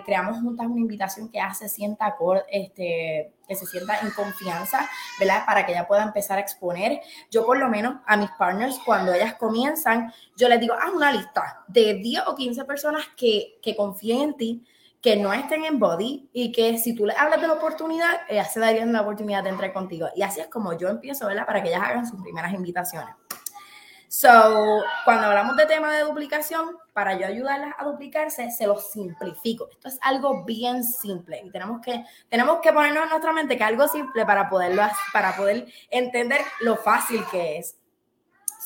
creamos 0.05 0.39
juntas 0.41 0.67
una 0.67 0.81
invitación 0.81 1.29
que 1.29 1.41
hace 1.41 1.69
sienta 1.69 2.17
este 2.51 3.33
que, 3.47 3.57
se 3.57 3.67
sienta 3.67 3.99
en 4.01 4.11
confianza, 4.11 4.89
¿verdad? 5.19 5.45
Para 5.45 5.67
que 5.67 5.73
ella 5.73 5.89
pueda 5.89 6.05
empezar 6.05 6.39
a 6.39 6.41
exponer. 6.41 7.01
Yo 7.31 7.45
por 7.45 7.59
lo 7.59 7.69
menos 7.69 7.97
a 8.07 8.17
mis 8.17 8.31
partners, 8.33 8.79
cuando 8.85 9.13
ellas 9.13 9.35
comienzan, 9.35 10.13
yo 10.37 10.49
les 10.49 10.61
digo, 10.61 10.75
haz 10.75 10.93
una 10.93 11.11
lista 11.11 11.65
de 11.67 11.95
10 11.95 12.29
o 12.29 12.37
15 12.37 12.65
personas 12.65 13.09
que, 13.17 13.59
que 13.61 13.75
confíen 13.75 14.21
en 14.23 14.37
ti, 14.37 14.65
que 15.01 15.17
no 15.17 15.33
estén 15.33 15.65
en 15.65 15.79
body 15.79 16.29
y 16.33 16.53
que 16.53 16.79
si 16.79 16.95
tú 16.95 17.07
le 17.07 17.15
hablas 17.15 17.41
de 17.41 17.49
la 17.49 17.55
oportunidad, 17.55 18.21
ellas 18.29 18.53
se 18.53 18.61
darían 18.61 18.93
la 18.93 19.01
oportunidad 19.01 19.43
de 19.43 19.51
entrar 19.51 19.73
contigo. 19.73 20.09
Y 20.15 20.23
así 20.23 20.41
es 20.41 20.49
como 20.49 20.77
yo 20.77 20.89
empiezo, 20.89 21.27
¿verdad? 21.27 21.47
Para 21.47 21.63
que 21.63 21.71
ellas 21.71 21.83
hagan 21.83 22.07
sus 22.07 22.21
primeras 22.23 22.53
invitaciones. 22.53 23.15
So, 24.13 24.83
cuando 25.05 25.29
hablamos 25.29 25.57
de 25.57 25.67
tema 25.67 25.93
de 25.93 26.03
duplicación, 26.03 26.77
para 26.93 27.17
yo 27.17 27.29
ayudarlas 27.29 27.77
a 27.79 27.85
duplicarse, 27.85 28.51
se 28.51 28.67
los 28.67 28.91
simplifico. 28.91 29.69
Esto 29.71 29.87
es 29.87 30.01
algo 30.03 30.45
bien 30.45 30.83
simple 30.83 31.41
y 31.45 31.51
tenemos 31.53 31.81
que, 31.81 32.05
tenemos 32.29 32.59
que 32.61 32.73
ponernos 32.73 33.05
en 33.05 33.11
nuestra 33.11 33.33
mente 33.33 33.57
que 33.57 33.63
algo 33.63 33.87
simple 33.87 34.27
para 34.27 34.49
poderlo, 34.49 34.83
para 35.13 35.37
poder 35.37 35.69
entender 35.91 36.41
lo 36.63 36.77
fácil 36.77 37.25
que 37.31 37.59
es. 37.59 37.79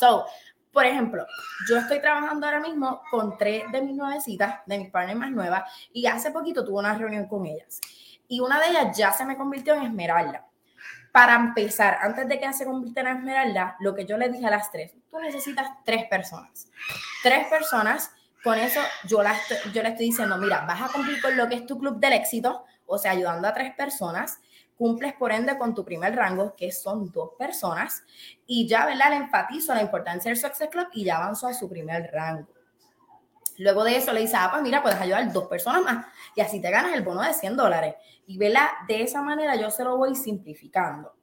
So, 0.01 0.25
por 0.73 0.87
ejemplo, 0.87 1.27
yo 1.69 1.77
estoy 1.77 2.01
trabajando 2.01 2.47
ahora 2.47 2.61
mismo 2.61 3.03
con 3.11 3.37
tres 3.37 3.71
de 3.71 3.83
mis 3.83 3.95
nuevecitas, 3.95 4.61
de 4.65 4.79
mis 4.79 4.91
partners 4.91 5.19
más 5.19 5.31
nuevas, 5.31 5.71
y 5.93 6.07
hace 6.07 6.31
poquito 6.31 6.65
tuve 6.65 6.79
una 6.79 6.97
reunión 6.97 7.29
con 7.29 7.45
ellas. 7.45 7.83
Y 8.29 8.41
una 8.41 8.59
de 8.61 8.69
ellas 8.69 8.97
ya 8.97 9.13
se 9.13 9.27
me 9.27 9.37
convirtió 9.37 9.75
en 9.75 9.83
Esmeralda 9.83 10.47
para 11.15 11.37
empezar, 11.37 11.99
antes 12.03 12.27
de 12.27 12.41
que 12.41 12.53
se 12.53 12.65
convierta 12.65 13.03
en 13.03 13.07
Esmeralda, 13.07 13.77
lo 13.79 13.95
que 13.95 14.05
yo 14.05 14.19
le 14.19 14.31
dije 14.31 14.47
a 14.47 14.51
las 14.51 14.73
tres, 14.73 14.95
tú 15.09 15.21
necesitas 15.21 15.69
tres 15.85 16.07
personas. 16.07 16.69
Tres 17.23 17.47
personas, 17.47 18.11
con 18.43 18.59
eso 18.59 18.81
yo, 19.07 19.23
yo 19.73 19.83
le 19.85 19.91
estoy 19.91 20.07
diciendo, 20.07 20.37
mira, 20.39 20.63
vas 20.67 20.83
a 20.83 20.93
cumplir 20.93 21.23
con 21.23 21.37
lo 21.37 21.49
que 21.49 21.55
es 21.55 21.67
tu 21.67 21.79
club 21.79 22.01
del 22.01 22.15
éxito, 22.15 22.65
o 22.85 22.99
sea, 22.99 23.13
ayudando 23.13 23.47
a 23.47 23.55
tres 23.55 23.73
personas, 23.77 24.41
cumples 24.77 25.13
por 25.13 25.31
ende 25.31 25.57
con 25.57 25.73
tu 25.73 25.85
primer 25.85 26.17
rango, 26.17 26.57
que 26.57 26.73
son 26.73 27.13
dos 27.13 27.31
personas, 27.39 28.03
y 28.45 28.67
ya, 28.67 28.85
¿verdad? 28.85 29.11
Le 29.11 29.17
enfatizo 29.19 29.73
la 29.73 29.83
importancia 29.83 30.33
del 30.33 30.37
Success 30.37 30.69
Club 30.69 30.89
y 30.95 31.05
ya 31.05 31.19
avanzó 31.19 31.47
a 31.47 31.55
su 31.55 31.69
primer 31.69 32.11
rango. 32.13 32.49
Luego 33.59 33.85
de 33.85 33.97
eso 33.97 34.13
le 34.13 34.21
dice, 34.21 34.37
ah, 34.37 34.49
pues 34.51 34.63
mira, 34.63 34.83
puedes 34.83 35.01
ayudar 35.01 35.33
dos 35.33 35.47
personas 35.47 35.83
más 35.83 36.07
y 36.35 36.41
así 36.41 36.61
te 36.61 36.71
ganas 36.71 36.95
el 36.95 37.03
bono 37.03 37.23
de 37.23 37.33
100 37.33 37.57
dólares. 37.57 37.95
Y 38.27 38.39
vela, 38.39 38.71
de 38.89 39.03
esa 39.03 39.23
manera 39.23 39.57
yo 39.57 39.71
se 39.71 39.85
lo 39.85 39.97
voy 39.97 40.15
simplificando. 40.17 41.15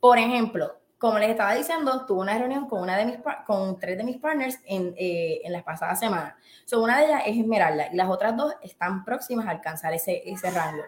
Por 0.00 0.18
ejemplo, 0.18 0.80
como 1.00 1.18
les 1.18 1.30
estaba 1.30 1.54
diciendo, 1.54 2.04
tuve 2.04 2.20
una 2.20 2.36
reunión 2.36 2.68
con, 2.68 2.82
una 2.82 2.94
de 2.94 3.06
mis, 3.06 3.16
con 3.46 3.78
tres 3.78 3.96
de 3.96 4.04
mis 4.04 4.18
partners 4.18 4.58
en, 4.66 4.94
eh, 4.98 5.40
en 5.44 5.50
las 5.50 5.62
pasadas 5.62 5.98
semanas. 5.98 6.34
So, 6.66 6.82
una 6.82 6.98
de 6.98 7.06
ellas 7.06 7.22
es 7.24 7.38
Esmeralda 7.38 7.88
y 7.90 7.96
las 7.96 8.06
otras 8.10 8.36
dos 8.36 8.54
están 8.62 9.02
próximas 9.02 9.46
a 9.46 9.50
alcanzar 9.50 9.94
ese, 9.94 10.22
ese 10.26 10.50
rango. 10.50 10.82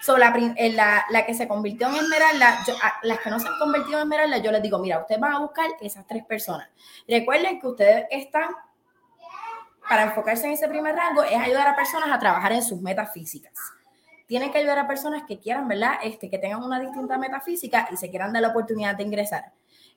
So, 0.00 0.18
la, 0.18 0.32
eh, 0.56 0.72
la, 0.72 1.04
la, 1.10 1.26
que 1.26 1.34
se 1.34 1.48
convirtió 1.48 1.88
en 1.88 1.96
Esmeralda, 1.96 2.64
las 3.02 3.18
que 3.18 3.28
no 3.28 3.40
se 3.40 3.48
han 3.48 3.58
convertido 3.58 3.98
en 3.98 4.04
Esmeralda, 4.04 4.38
yo 4.38 4.52
les 4.52 4.62
digo, 4.62 4.78
mira, 4.78 5.00
ustedes 5.00 5.20
van 5.20 5.32
a 5.32 5.40
buscar 5.40 5.68
esas 5.80 6.06
tres 6.06 6.24
personas. 6.24 6.68
Recuerden 7.08 7.58
que 7.58 7.66
ustedes 7.66 8.06
están 8.12 8.50
para 9.88 10.04
enfocarse 10.04 10.46
en 10.46 10.52
ese 10.52 10.68
primer 10.68 10.94
rango 10.94 11.22
es 11.22 11.36
ayudar 11.36 11.66
a 11.68 11.76
personas 11.76 12.10
a 12.10 12.18
trabajar 12.18 12.52
en 12.52 12.62
sus 12.62 12.80
metas 12.80 13.12
físicas. 13.12 13.52
Tienen 14.26 14.50
que 14.50 14.58
ayudar 14.58 14.78
a 14.78 14.88
personas 14.88 15.22
que 15.26 15.38
quieran, 15.38 15.68
¿verdad? 15.68 15.94
Este, 16.02 16.28
que 16.28 16.38
tengan 16.38 16.62
una 16.62 16.80
distinta 16.80 17.16
metafísica 17.16 17.88
y 17.92 17.96
se 17.96 18.10
quieran 18.10 18.32
dar 18.32 18.42
la 18.42 18.48
oportunidad 18.48 18.96
de 18.96 19.04
ingresar. 19.04 19.52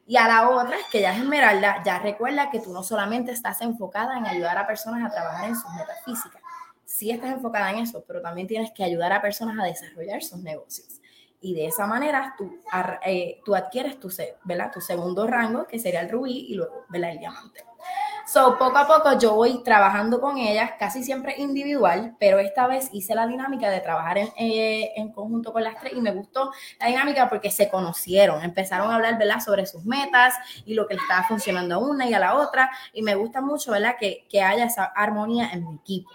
Y 0.05 0.17
a 0.17 0.27
la 0.27 0.49
otra, 0.49 0.77
que 0.91 1.01
ya 1.01 1.13
es 1.13 1.19
Esmeralda, 1.19 1.83
ya 1.83 1.99
recuerda 1.99 2.49
que 2.49 2.59
tú 2.59 2.73
no 2.73 2.83
solamente 2.83 3.31
estás 3.31 3.61
enfocada 3.61 4.17
en 4.17 4.25
ayudar 4.25 4.57
a 4.57 4.65
personas 4.65 5.03
a 5.03 5.13
trabajar 5.13 5.49
en 5.49 5.55
sus 5.55 5.71
metas 5.73 6.03
físicas. 6.03 6.41
Sí 6.85 7.11
estás 7.11 7.31
enfocada 7.31 7.69
en 7.71 7.79
eso, 7.79 8.03
pero 8.07 8.21
también 8.21 8.47
tienes 8.47 8.71
que 8.71 8.83
ayudar 8.83 9.13
a 9.13 9.21
personas 9.21 9.57
a 9.59 9.65
desarrollar 9.65 10.23
sus 10.23 10.39
negocios. 10.39 10.99
Y 11.41 11.53
de 11.53 11.67
esa 11.67 11.85
manera 11.87 12.35
tú, 12.37 12.59
eh, 13.05 13.39
tú 13.45 13.55
adquieres 13.55 13.99
tu, 13.99 14.11
¿verdad? 14.43 14.71
tu 14.71 14.81
segundo 14.81 15.25
rango, 15.27 15.67
que 15.67 15.79
sería 15.79 16.01
el 16.01 16.09
rubí, 16.09 16.47
y 16.49 16.55
luego 16.55 16.85
¿verdad? 16.89 17.11
el 17.11 17.19
diamante. 17.19 17.63
So, 18.31 18.59
poco 18.59 18.77
a 18.77 18.85
poco 18.85 19.17
yo 19.17 19.33
voy 19.33 19.63
trabajando 19.63 20.21
con 20.21 20.37
ellas, 20.37 20.73
casi 20.77 21.03
siempre 21.03 21.33
individual, 21.39 22.15
pero 22.19 22.37
esta 22.37 22.67
vez 22.67 22.89
hice 22.91 23.15
la 23.15 23.25
dinámica 23.25 23.71
de 23.71 23.79
trabajar 23.79 24.19
en, 24.19 24.27
eh, 24.37 24.91
en, 24.97 25.11
conjunto 25.11 25.51
con 25.51 25.63
las 25.63 25.79
tres 25.79 25.93
y 25.95 26.01
me 26.01 26.11
gustó 26.11 26.51
la 26.79 26.89
dinámica 26.89 27.27
porque 27.27 27.49
se 27.49 27.71
conocieron, 27.71 28.43
empezaron 28.43 28.91
a 28.91 28.97
hablar, 28.97 29.17
¿verdad?, 29.17 29.39
sobre 29.39 29.65
sus 29.65 29.83
metas 29.83 30.35
y 30.63 30.75
lo 30.75 30.85
que 30.85 30.93
le 30.93 31.01
estaba 31.01 31.23
funcionando 31.23 31.73
a 31.73 31.77
una 31.79 32.07
y 32.07 32.13
a 32.13 32.19
la 32.19 32.35
otra 32.35 32.69
y 32.93 33.01
me 33.01 33.15
gusta 33.15 33.41
mucho, 33.41 33.71
¿verdad?, 33.71 33.95
que, 33.99 34.27
que 34.29 34.43
haya 34.43 34.65
esa 34.65 34.83
armonía 34.83 35.49
en 35.51 35.67
mi 35.67 35.77
equipo. 35.77 36.11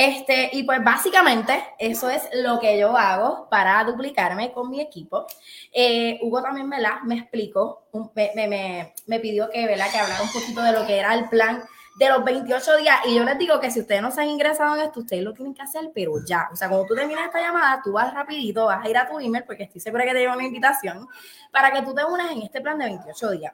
Este, 0.00 0.50
y 0.52 0.62
pues 0.62 0.78
básicamente 0.84 1.60
eso 1.76 2.08
es 2.08 2.28
lo 2.32 2.60
que 2.60 2.78
yo 2.78 2.96
hago 2.96 3.48
para 3.50 3.82
duplicarme 3.82 4.52
con 4.52 4.70
mi 4.70 4.80
equipo. 4.80 5.26
Eh, 5.72 6.20
Hugo 6.22 6.40
también, 6.40 6.70
¿verdad? 6.70 7.00
Me 7.02 7.16
explicó, 7.16 7.88
me, 8.14 8.30
me, 8.36 8.94
me, 9.06 9.18
pidió 9.18 9.50
que, 9.50 9.66
¿verdad? 9.66 9.90
Que 9.90 9.98
hablara 9.98 10.22
un 10.22 10.30
poquito 10.30 10.62
de 10.62 10.70
lo 10.70 10.86
que 10.86 10.98
era 10.98 11.14
el 11.14 11.28
plan 11.28 11.64
de 11.98 12.08
los 12.10 12.24
28 12.24 12.76
días. 12.76 13.00
Y 13.06 13.16
yo 13.16 13.24
les 13.24 13.36
digo 13.38 13.58
que 13.58 13.72
si 13.72 13.80
ustedes 13.80 14.00
no 14.00 14.12
se 14.12 14.20
han 14.20 14.28
ingresado 14.28 14.76
en 14.76 14.82
esto, 14.82 15.00
ustedes 15.00 15.24
lo 15.24 15.34
tienen 15.34 15.52
que 15.52 15.62
hacer, 15.62 15.90
pero 15.92 16.12
ya. 16.24 16.48
O 16.52 16.54
sea, 16.54 16.68
cuando 16.68 16.86
tú 16.86 16.94
terminas 16.94 17.26
esta 17.26 17.40
llamada, 17.40 17.80
tú 17.82 17.90
vas 17.90 18.14
rapidito, 18.14 18.66
vas 18.66 18.86
a 18.86 18.88
ir 18.88 18.96
a 18.96 19.08
tu 19.08 19.18
email, 19.18 19.42
porque 19.42 19.64
estoy 19.64 19.80
segura 19.80 20.04
que 20.04 20.12
te 20.12 20.20
lleva 20.20 20.36
una 20.36 20.46
invitación, 20.46 21.08
para 21.50 21.72
que 21.72 21.82
tú 21.82 21.92
te 21.92 22.04
unas 22.04 22.30
en 22.30 22.42
este 22.42 22.60
plan 22.60 22.78
de 22.78 22.84
28 22.84 23.30
días. 23.32 23.52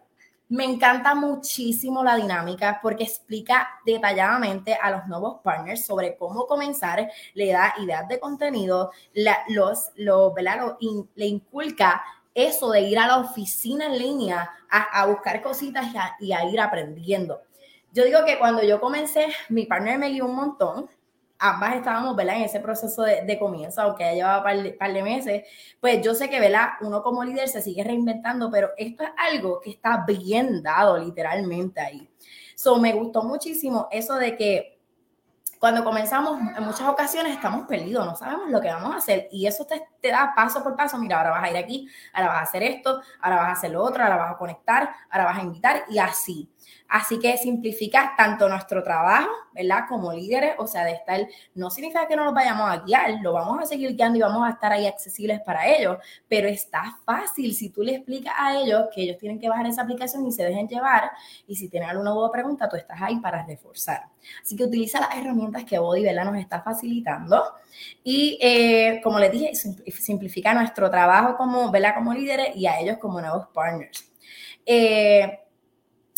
Me 0.49 0.65
encanta 0.65 1.15
muchísimo 1.15 2.05
la 2.05 2.17
dinámica 2.17 2.79
porque 2.83 3.05
explica 3.05 3.69
detalladamente 3.87 4.75
a 4.75 4.91
los 4.91 5.07
nuevos 5.07 5.41
partners 5.43 5.87
sobre 5.87 6.17
cómo 6.17 6.47
comenzar, 6.47 7.11
le 7.33 7.53
da 7.53 7.75
ideas 7.79 8.07
de 8.09 8.21
contenido, 8.21 8.91
los, 9.49 9.91
los, 9.97 10.33
le 11.15 11.27
inculca 11.27 12.05
eso 12.35 12.71
de 12.71 12.83
ir 12.83 12.99
a 12.99 13.07
la 13.07 13.19
oficina 13.19 13.87
en 13.87 13.99
línea 13.99 14.51
a, 14.69 15.07
buscar 15.07 15.41
cositas 15.41 15.87
y 16.21 16.33
a, 16.33 16.45
ir 16.45 16.61
aprendiendo. 16.61 17.41
Yo 17.93 18.05
digo 18.05 18.25
que 18.27 18.39
cuando 18.39 18.63
yo 18.63 18.81
comencé, 18.81 19.29
mi 19.49 19.67
partner 19.67 19.99
me 19.99 20.11
guió 20.11 20.27
un 20.27 20.35
montón, 20.35 20.91
ambas 21.39 21.77
estábamos, 21.77 22.17
¿verdad? 22.17 22.37
En 22.37 22.43
ese 22.43 22.61
proceso 22.61 23.03
de, 23.03 23.39
comienzo, 23.39 23.83
aunque 23.83 24.05
ya 24.05 24.13
llevaba 24.13 24.53
un 24.53 24.77
par, 24.79 24.93
de 24.93 25.03
meses, 25.03 25.43
pues 25.81 26.03
yo 26.03 26.15
sé 26.15 26.31
que, 26.31 26.41
¿verdad? 26.41 26.71
Uno 26.81 27.03
como 27.03 27.25
líder 27.25 27.49
se 27.49 27.63
sigue 27.63 27.85
reinventando, 27.85 28.51
pero 28.51 28.71
esto 28.77 29.05
es 29.05 29.11
algo 29.17 29.61
que 29.61 29.71
está 29.71 30.05
bien 30.07 30.63
dado 30.63 30.99
literalmente 30.99 31.81
ahí. 31.81 32.09
So, 32.55 32.79
me 32.79 32.93
gustó 32.93 33.23
muchísimo 33.23 33.89
eso 33.91 34.15
de 34.15 34.37
que 34.37 34.75
cuando 35.59 35.83
comenzamos, 35.83 36.39
en 36.41 36.63
muchas 36.63 36.87
ocasiones 36.89 37.33
estamos 37.33 37.67
perdidos, 37.67 38.05
no 38.05 38.15
sabemos 38.15 38.51
lo 38.51 38.61
que 38.61 38.69
vamos 38.69 38.95
a 38.95 38.99
hacer 38.99 39.29
y 39.33 39.47
eso 39.47 39.65
te, 39.65 39.83
te, 39.99 40.09
da 40.09 40.35
paso 40.37 40.63
por 40.63 40.77
paso, 40.77 40.99
mira, 40.99 41.17
ahora 41.17 41.31
vas 41.31 41.45
a 41.45 41.51
ir 41.51 41.57
aquí, 41.57 41.89
ahora 42.13 42.29
vas 42.29 42.39
a 42.41 42.43
hacer 42.43 42.63
esto, 42.63 43.01
ahora 43.23 43.37
vas 43.37 43.49
a 43.49 43.53
hacer 43.53 43.71
lo 43.71 43.83
otro, 43.83 44.03
ahora 44.03 44.17
vas 44.17 44.35
a 44.35 44.37
conectar, 44.37 44.91
ahora 45.09 45.25
vas 45.25 45.39
a 45.39 45.43
invitar 45.43 45.85
y 45.89 45.99
así. 45.99 46.51
Así 46.89 47.19
que 47.19 47.37
simplifica 47.37 48.15
tanto 48.17 48.49
nuestro 48.49 48.83
trabajo, 48.83 49.31
¿verdad? 49.53 49.85
Como 49.89 50.13
líderes, 50.13 50.55
o 50.59 50.67
sea, 50.67 50.85
de 50.85 50.93
estar, 50.93 51.27
no 51.55 51.71
significa 51.71 52.07
que 52.07 52.15
no 52.15 52.25
los 52.25 52.35
vayamos 52.35 52.71
a 52.71 52.79
guiar, 52.81 53.11
lo 53.23 53.33
vamos 53.33 53.59
a 53.63 53.67
seguir 53.67 53.97
guiando 53.97 54.19
y 54.19 54.23
vamos 54.23 54.47
a 54.47 54.51
estar 54.51 54.71
ahí 54.71 54.87
accesibles 54.87 55.41
para 55.41 55.67
ellos, 55.67 55.99
pero 56.29 56.47
está 56.47 56.97
fácil 57.05 57.55
si 57.55 57.71
tú 57.71 57.83
le 57.83 57.97
explicas 57.97 58.35
a 58.37 58.61
ellos 58.61 58.85
que 58.95 59.03
ellos 59.03 59.19
tienen 59.19 59.41
que 59.41 59.49
bajar 59.49 59.67
esa 59.67 59.83
aplicación 59.83 60.27
y 60.27 60.33
se 60.33 60.45
dejen 60.45 60.69
llevar, 60.69 61.11
y 61.47 61.57
si 61.57 61.69
tienen 61.69 61.89
alguna 61.89 62.11
duda 62.11 62.29
o 62.29 62.31
pregunta, 62.33 62.69
tú 62.69 62.77
estás 62.77 63.01
ahí 63.01 63.17
para 63.17 63.45
reforzar. 63.45 64.05
Así 64.43 64.57
que 64.57 64.65
utiliza 64.65 65.01
las 65.01 65.17
herramientas 65.17 65.65
que 65.65 65.79
Body, 65.79 66.03
¿verdad? 66.03 66.25
Nos 66.25 66.39
está 66.39 66.63
facilitando. 66.63 67.43
Y 68.03 68.39
eh, 68.41 69.01
como 69.03 69.19
les 69.19 69.33
dije, 69.33 69.53
simplifica 69.55 70.55
nuestro 70.55 70.91
trabajo 70.91 71.37
como, 71.37 71.71
¿verdad? 71.71 71.95
Como 71.95 72.15
líderes 72.15 72.55
y 72.57 72.67
a 72.67 72.79
ellos 72.81 72.99
como 72.99 73.21
nuevos 73.21 73.49
partners. 73.53 74.11
Eh, 74.67 75.44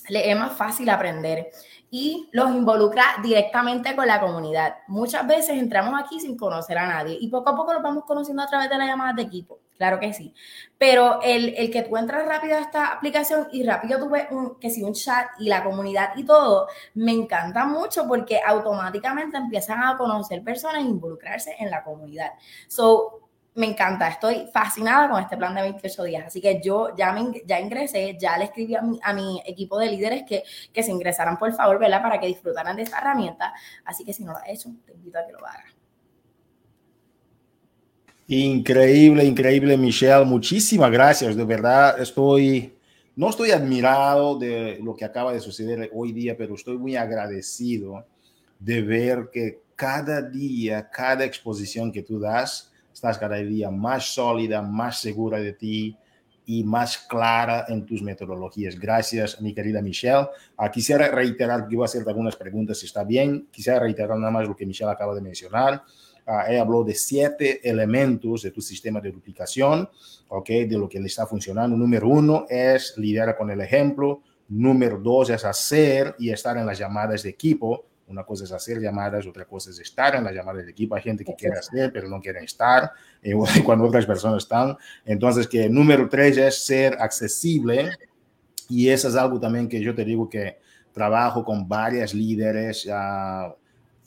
le 0.08 0.30
es 0.30 0.38
más 0.38 0.52
fácil 0.52 0.88
aprender 0.88 1.50
y 1.90 2.28
los 2.32 2.50
involucra 2.50 3.04
directamente 3.22 3.94
con 3.94 4.06
la 4.06 4.20
comunidad. 4.20 4.78
Muchas 4.88 5.26
veces 5.26 5.56
entramos 5.56 5.98
aquí 5.98 6.20
sin 6.20 6.36
conocer 6.36 6.78
a 6.78 6.86
nadie 6.86 7.16
y 7.20 7.28
poco 7.28 7.50
a 7.50 7.56
poco 7.56 7.72
los 7.72 7.82
vamos 7.82 8.04
conociendo 8.04 8.42
a 8.42 8.46
través 8.46 8.68
de 8.68 8.76
las 8.76 8.88
llamadas 8.88 9.16
de 9.16 9.22
equipo, 9.22 9.60
claro 9.78 10.00
que 10.00 10.12
sí. 10.12 10.34
Pero 10.78 11.20
el, 11.22 11.54
el 11.56 11.70
que 11.70 11.82
tú 11.82 11.96
entras 11.96 12.26
rápido 12.26 12.56
a 12.56 12.60
esta 12.60 12.88
aplicación 12.88 13.48
y 13.52 13.62
rápido 13.62 13.98
tú 13.98 14.10
ves 14.10 14.26
un, 14.30 14.58
que 14.58 14.70
si 14.70 14.82
un 14.82 14.94
chat 14.94 15.28
y 15.38 15.48
la 15.48 15.62
comunidad 15.62 16.10
y 16.16 16.24
todo, 16.24 16.66
me 16.94 17.12
encanta 17.12 17.64
mucho 17.64 18.06
porque 18.08 18.40
automáticamente 18.44 19.36
empiezan 19.36 19.82
a 19.82 19.96
conocer 19.96 20.42
personas 20.42 20.78
e 20.78 20.88
involucrarse 20.88 21.54
en 21.58 21.70
la 21.70 21.84
comunidad. 21.84 22.32
So, 22.66 23.25
me 23.56 23.66
encanta, 23.66 24.08
estoy 24.08 24.48
fascinada 24.52 25.08
con 25.08 25.20
este 25.22 25.36
plan 25.36 25.54
de 25.54 25.62
28 25.62 26.04
días. 26.04 26.26
Así 26.26 26.40
que 26.40 26.60
yo 26.62 26.94
ya, 26.96 27.12
me, 27.12 27.42
ya 27.46 27.58
ingresé, 27.58 28.16
ya 28.20 28.36
le 28.36 28.44
escribí 28.44 28.74
a 28.74 29.12
mi, 29.12 29.42
equipo 29.46 29.78
de 29.78 29.90
líderes 29.90 30.24
que, 30.28 30.42
que, 30.72 30.82
se 30.82 30.90
ingresaran, 30.90 31.38
por 31.38 31.52
favor, 31.54 31.78
¿verdad? 31.78 32.02
Para 32.02 32.20
que 32.20 32.26
disfrutaran 32.26 32.76
de 32.76 32.82
esta 32.82 32.98
herramienta. 32.98 33.54
Así 33.84 34.04
que 34.04 34.12
si 34.12 34.24
no 34.24 34.32
lo 34.32 34.38
has 34.38 34.48
hecho, 34.48 34.70
te 34.84 34.92
invito 34.92 35.18
a 35.18 35.26
que 35.26 35.32
lo 35.32 35.38
hagas. 35.38 35.74
Increíble, 38.28 39.24
increíble, 39.24 39.76
Michelle. 39.76 40.24
Muchísimas 40.24 40.90
gracias. 40.90 41.34
De 41.34 41.44
verdad, 41.44 41.98
estoy, 41.98 42.76
no 43.14 43.30
estoy 43.30 43.52
admirado 43.52 44.38
de 44.38 44.78
lo 44.82 44.94
que 44.94 45.04
acaba 45.04 45.32
de 45.32 45.40
suceder 45.40 45.90
hoy 45.94 46.12
día, 46.12 46.36
pero 46.36 46.56
estoy 46.56 46.76
muy 46.76 46.96
agradecido 46.96 48.04
de 48.58 48.82
ver 48.82 49.30
que 49.32 49.62
cada 49.76 50.20
día, 50.20 50.90
cada 50.90 51.24
exposición 51.24 51.90
que 51.90 52.02
tú 52.02 52.18
das, 52.18 52.72
estás 53.06 53.18
cada 53.18 53.36
día 53.36 53.70
más 53.70 54.14
sólida, 54.14 54.62
más 54.62 55.00
segura 55.00 55.38
de 55.38 55.52
ti 55.52 55.96
y 56.44 56.64
más 56.64 56.98
clara 56.98 57.64
en 57.68 57.86
tus 57.86 58.02
metodologías. 58.02 58.78
Gracias, 58.78 59.40
mi 59.40 59.54
querida 59.54 59.80
Michelle. 59.80 60.26
Ah, 60.56 60.70
quisiera 60.72 61.08
reiterar 61.08 61.68
que 61.68 61.74
iba 61.74 61.84
a 61.84 61.86
hacer 61.86 62.02
algunas 62.06 62.34
preguntas, 62.34 62.78
si 62.78 62.86
está 62.86 63.04
bien. 63.04 63.46
Quisiera 63.52 63.78
reiterar 63.78 64.18
nada 64.18 64.32
más 64.32 64.48
lo 64.48 64.56
que 64.56 64.66
Michelle 64.66 64.90
acaba 64.90 65.14
de 65.14 65.20
mencionar. 65.20 65.82
Uh, 66.26 66.50
ella 66.50 66.62
habló 66.62 66.82
de 66.82 66.94
siete 66.94 67.60
elementos 67.68 68.42
de 68.42 68.50
tu 68.50 68.60
sistema 68.60 69.00
de 69.00 69.12
duplicación, 69.12 69.88
¿ok? 70.28 70.48
De 70.48 70.76
lo 70.76 70.88
que 70.88 70.98
le 70.98 71.06
está 71.06 71.28
funcionando. 71.28 71.76
Número 71.76 72.08
uno 72.08 72.46
es 72.48 72.94
liderar 72.96 73.36
con 73.36 73.52
el 73.52 73.60
ejemplo. 73.60 74.22
Número 74.48 74.98
dos 74.98 75.30
es 75.30 75.44
hacer 75.44 76.16
y 76.18 76.30
estar 76.30 76.56
en 76.56 76.66
las 76.66 76.76
llamadas 76.76 77.22
de 77.22 77.30
equipo. 77.30 77.84
Una 78.08 78.24
cosa 78.24 78.44
es 78.44 78.52
hacer 78.52 78.80
llamadas, 78.80 79.26
otra 79.26 79.44
cosa 79.44 79.70
es 79.70 79.80
estar 79.80 80.14
en 80.14 80.24
las 80.24 80.32
llamadas 80.32 80.62
del 80.62 80.70
equipo. 80.70 80.94
Hay 80.94 81.02
gente 81.02 81.24
que 81.24 81.34
quiere 81.34 81.58
hacer, 81.58 81.92
pero 81.92 82.08
no 82.08 82.20
quiere 82.20 82.44
estar 82.44 82.92
eh, 83.22 83.34
cuando 83.64 83.84
otras 83.84 84.06
personas 84.06 84.44
están. 84.44 84.76
Entonces, 85.04 85.48
que 85.48 85.68
número 85.68 86.08
tres 86.08 86.36
es 86.36 86.64
ser 86.64 86.96
accesible. 87.00 87.90
Y 88.68 88.88
eso 88.88 89.08
es 89.08 89.16
algo 89.16 89.40
también 89.40 89.68
que 89.68 89.80
yo 89.80 89.94
te 89.94 90.04
digo 90.04 90.28
que 90.28 90.58
trabajo 90.92 91.44
con 91.44 91.68
varias 91.68 92.14
líderes 92.14 92.86
uh, 92.86 93.52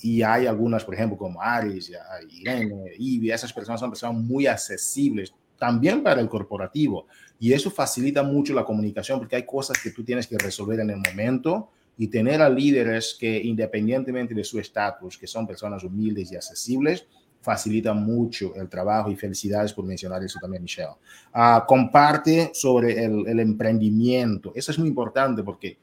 y 0.02 0.24
hay 0.24 0.48
algunas, 0.48 0.84
por 0.84 0.96
ejemplo, 0.96 1.18
como 1.18 1.42
Aris, 1.42 1.92
Irene, 2.30 2.94
Ivy, 2.98 3.32
esas 3.32 3.54
personas 3.54 3.80
son 3.80 3.92
personas 3.92 4.18
muy 4.18 4.48
accesibles 4.48 5.34
también 5.58 6.02
para 6.02 6.22
el 6.22 6.30
corporativo. 6.30 7.06
Y 7.38 7.54
eso 7.54 7.70
facilita 7.70 8.24
mucho 8.24 8.54
la 8.54 8.64
comunicación 8.64 9.20
porque 9.20 9.36
hay 9.36 9.46
cosas 9.46 9.78
que 9.82 9.92
tú 9.92 10.04
tienes 10.04 10.26
que 10.26 10.38
resolver 10.38 10.80
en 10.80 10.90
el 10.90 10.98
momento 10.98 11.70
y 12.00 12.08
tener 12.08 12.42
a 12.42 12.50
líderes 12.50 13.16
que 13.20 13.44
independientemente 13.44 14.34
de 14.34 14.46
su 14.46 14.58
estatus, 14.58 15.18
que 15.18 15.28
son 15.28 15.46
personas 15.46 15.84
humildes 15.84 16.32
y 16.32 16.38
accesibles, 16.38 17.06
facilita 17.42 17.94
mucho 17.94 18.56
el 18.56 18.70
trabajo 18.70 19.12
y 19.12 19.18
felicidades 19.18 19.74
por 19.74 19.84
mencionar 19.84 20.24
eso 20.24 20.40
también, 20.42 20.64
Michelle. 20.64 20.96
Uh, 21.36 21.66
comparte 21.68 22.52
sobre 22.54 23.04
el, 23.04 23.28
el, 23.28 23.40
emprendimiento. 23.42 24.54
Eso 24.56 24.72
es 24.72 24.80
muy 24.80 24.88
importante 24.88 25.44
porque 25.44 25.78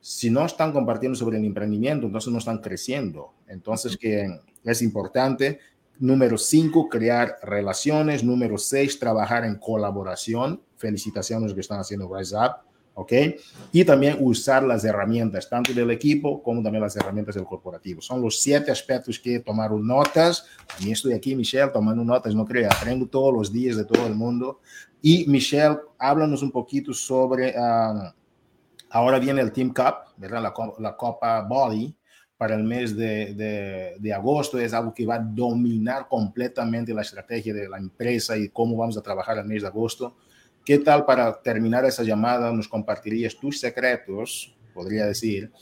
si 0.00 0.30
no 0.30 0.46
están 0.46 0.72
compartiendo 0.72 1.18
sobre 1.18 1.38
el 1.38 1.44
emprendimiento, 1.44 2.06
entonces 2.06 2.32
no 2.32 2.38
están 2.38 2.58
creciendo. 2.58 3.32
Entonces, 3.48 3.96
que 3.96 4.24
es 4.62 4.82
importante. 4.82 5.58
Número 5.98 6.38
cinco, 6.38 6.88
crear 6.88 7.38
relaciones. 7.42 8.22
Número 8.22 8.56
seis, 8.56 9.00
trabajar 9.00 9.44
en 9.44 9.56
colaboración. 9.56 10.62
Felicitaciones 10.76 11.52
que 11.54 11.60
están 11.60 11.80
haciendo 11.80 12.08
Rise 12.14 12.36
Up. 12.36 12.65
¿Ok? 12.96 13.12
Y 13.72 13.84
también 13.84 14.16
usar 14.20 14.62
las 14.62 14.82
herramientas, 14.84 15.48
tanto 15.48 15.72
del 15.74 15.90
equipo 15.90 16.42
como 16.42 16.62
también 16.62 16.82
las 16.82 16.96
herramientas 16.96 17.34
del 17.34 17.44
corporativo. 17.44 18.00
Son 18.00 18.22
los 18.22 18.40
siete 18.40 18.70
aspectos 18.70 19.20
que 19.20 19.38
tomaron 19.40 19.86
notas. 19.86 20.46
Y 20.80 20.90
estoy 20.90 21.12
aquí, 21.12 21.36
Michelle, 21.36 21.70
tomando 21.70 22.02
notas, 22.02 22.34
no 22.34 22.46
creo, 22.46 22.68
aprendo 22.70 23.06
todos 23.06 23.34
los 23.34 23.52
días 23.52 23.76
de 23.76 23.84
todo 23.84 24.06
el 24.06 24.14
mundo. 24.14 24.60
Y 25.02 25.26
Michelle, 25.28 25.76
háblanos 25.98 26.42
un 26.42 26.50
poquito 26.50 26.94
sobre, 26.94 27.50
uh, 27.50 28.10
ahora 28.88 29.18
viene 29.18 29.42
el 29.42 29.52
Team 29.52 29.74
Cup, 29.74 30.14
¿verdad? 30.16 30.42
La, 30.42 30.54
la 30.78 30.96
Copa 30.96 31.42
Body 31.42 31.94
para 32.38 32.54
el 32.54 32.64
mes 32.64 32.96
de, 32.96 33.34
de, 33.34 33.96
de, 33.98 34.12
agosto 34.12 34.58
es 34.58 34.72
algo 34.72 34.92
que 34.92 35.06
va 35.06 35.16
a 35.16 35.18
dominar 35.18 36.06
completamente 36.08 36.94
la 36.94 37.02
estrategia 37.02 37.52
de 37.52 37.68
la 37.68 37.78
empresa 37.78 38.36
y 38.36 38.48
cómo 38.48 38.76
vamos 38.76 38.96
a 38.96 39.02
trabajar 39.02 39.36
el 39.36 39.44
mes 39.44 39.62
de 39.62 39.68
agosto. 39.68 40.16
¿Qué 40.66 40.80
tal 40.80 41.04
para 41.04 41.40
terminar 41.42 41.84
esa 41.84 42.02
llamada 42.02 42.52
nos 42.52 42.66
compartirías 42.66 43.36
tus 43.36 43.60
secretos, 43.60 44.52
podría 44.74 45.06
decir, 45.06 45.52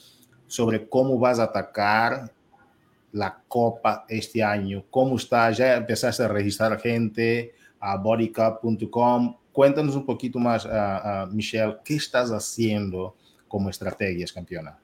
sobre 0.46 0.88
cómo 0.88 1.18
vas 1.18 1.38
a 1.38 1.42
atacar 1.42 2.32
la 3.12 3.38
Copa 3.46 4.06
este 4.08 4.42
año? 4.42 4.82
¿Cómo 4.88 5.16
está? 5.16 5.50
¿Ya 5.50 5.76
empezaste 5.76 6.22
a 6.22 6.28
registrar 6.28 6.80
gente 6.80 7.52
a 7.78 7.98
bodycup.com? 7.98 9.36
Cuéntanos 9.52 9.94
un 9.94 10.06
poquito 10.06 10.38
más, 10.38 10.64
uh, 10.64 11.30
Michelle, 11.30 11.76
¿qué 11.84 11.96
estás 11.96 12.30
haciendo 12.30 13.14
como 13.46 13.68
estrategias, 13.68 14.32
campeona? 14.32 14.78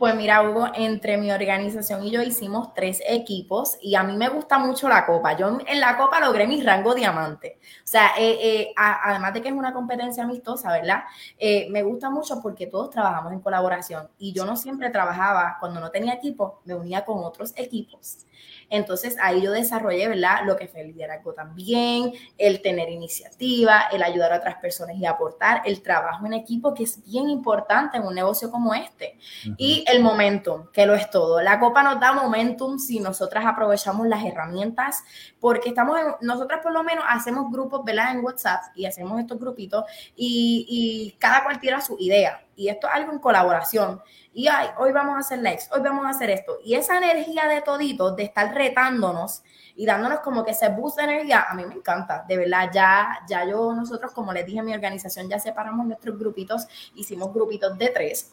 Pues 0.00 0.14
mira, 0.14 0.42
Hugo, 0.48 0.66
entre 0.74 1.18
mi 1.18 1.30
organización 1.30 2.02
y 2.02 2.10
yo 2.10 2.22
hicimos 2.22 2.72
tres 2.72 3.02
equipos 3.06 3.76
y 3.82 3.96
a 3.96 4.02
mí 4.02 4.16
me 4.16 4.30
gusta 4.30 4.58
mucho 4.58 4.88
la 4.88 5.04
copa. 5.04 5.36
Yo 5.36 5.58
en 5.66 5.78
la 5.78 5.98
copa 5.98 6.20
logré 6.20 6.46
mi 6.46 6.62
rango 6.62 6.94
diamante. 6.94 7.58
O 7.84 7.86
sea, 7.86 8.12
eh, 8.18 8.38
eh, 8.40 8.72
además 8.74 9.34
de 9.34 9.42
que 9.42 9.48
es 9.48 9.54
una 9.54 9.74
competencia 9.74 10.24
amistosa, 10.24 10.72
¿verdad? 10.72 11.02
Eh, 11.38 11.68
me 11.68 11.82
gusta 11.82 12.08
mucho 12.08 12.40
porque 12.40 12.66
todos 12.66 12.88
trabajamos 12.88 13.30
en 13.34 13.40
colaboración 13.40 14.08
y 14.18 14.32
yo 14.32 14.46
no 14.46 14.56
siempre 14.56 14.88
trabajaba, 14.88 15.58
cuando 15.60 15.80
no 15.80 15.90
tenía 15.90 16.14
equipo, 16.14 16.62
me 16.64 16.74
unía 16.74 17.04
con 17.04 17.22
otros 17.22 17.52
equipos. 17.56 18.24
Entonces 18.70 19.16
ahí 19.20 19.42
yo 19.42 19.50
desarrollé, 19.50 20.08
¿verdad? 20.08 20.46
Lo 20.46 20.56
que 20.56 20.68
fue 20.68 20.82
el 20.82 20.92
liderazgo 20.92 21.34
también, 21.34 22.12
el 22.38 22.62
tener 22.62 22.88
iniciativa, 22.88 23.88
el 23.92 24.02
ayudar 24.02 24.32
a 24.32 24.38
otras 24.38 24.56
personas 24.56 24.96
y 24.96 25.04
aportar, 25.04 25.62
el 25.64 25.82
trabajo 25.82 26.24
en 26.24 26.34
equipo, 26.34 26.72
que 26.72 26.84
es 26.84 27.04
bien 27.04 27.28
importante 27.28 27.96
en 27.96 28.04
un 28.04 28.14
negocio 28.14 28.50
como 28.50 28.72
este. 28.72 29.18
Y 29.58 29.84
el 29.90 30.02
momentum, 30.02 30.70
que 30.72 30.86
lo 30.86 30.94
es 30.94 31.10
todo. 31.10 31.40
La 31.40 31.58
copa 31.58 31.82
nos 31.82 32.00
da 32.00 32.12
momentum 32.12 32.78
si 32.78 33.00
nosotras 33.00 33.44
aprovechamos 33.46 34.06
las 34.06 34.24
herramientas, 34.24 35.02
porque 35.38 35.70
estamos 35.70 35.98
en, 35.98 36.06
nosotras 36.20 36.60
por 36.62 36.72
lo 36.72 36.82
menos 36.82 37.04
hacemos 37.08 37.50
grupos, 37.50 37.84
¿verdad? 37.84 38.12
En 38.12 38.24
WhatsApp 38.24 38.62
y 38.74 38.86
hacemos 38.86 39.20
estos 39.20 39.38
grupitos 39.38 39.84
y, 40.16 40.66
y 40.68 41.18
cada 41.18 41.44
cual 41.44 41.60
tira 41.60 41.80
su 41.80 41.96
idea. 41.98 42.42
Y 42.56 42.68
esto 42.68 42.86
es 42.88 42.94
algo 42.94 43.12
en 43.12 43.18
colaboración 43.18 44.02
y 44.32 44.46
ay, 44.46 44.68
hoy 44.78 44.92
vamos 44.92 45.16
a 45.16 45.18
hacer 45.20 45.40
likes, 45.40 45.64
hoy 45.72 45.80
vamos 45.80 46.06
a 46.06 46.10
hacer 46.10 46.30
esto. 46.30 46.58
Y 46.64 46.74
esa 46.74 46.98
energía 46.98 47.48
de 47.48 47.62
toditos, 47.62 48.14
de 48.14 48.24
estar 48.24 48.54
retándonos 48.54 49.42
y 49.74 49.86
dándonos 49.86 50.20
como 50.20 50.44
que 50.44 50.52
ese 50.52 50.68
boost 50.68 50.98
de 50.98 51.04
energía, 51.04 51.46
a 51.48 51.54
mí 51.54 51.64
me 51.66 51.74
encanta. 51.74 52.24
De 52.28 52.36
verdad, 52.36 52.70
ya, 52.72 53.20
ya 53.28 53.44
yo, 53.44 53.74
nosotros, 53.74 54.12
como 54.12 54.32
les 54.32 54.46
dije 54.46 54.62
mi 54.62 54.72
organización, 54.72 55.28
ya 55.28 55.40
separamos 55.40 55.84
nuestros 55.86 56.16
grupitos, 56.16 56.68
hicimos 56.94 57.34
grupitos 57.34 57.76
de 57.76 57.88
tres. 57.88 58.32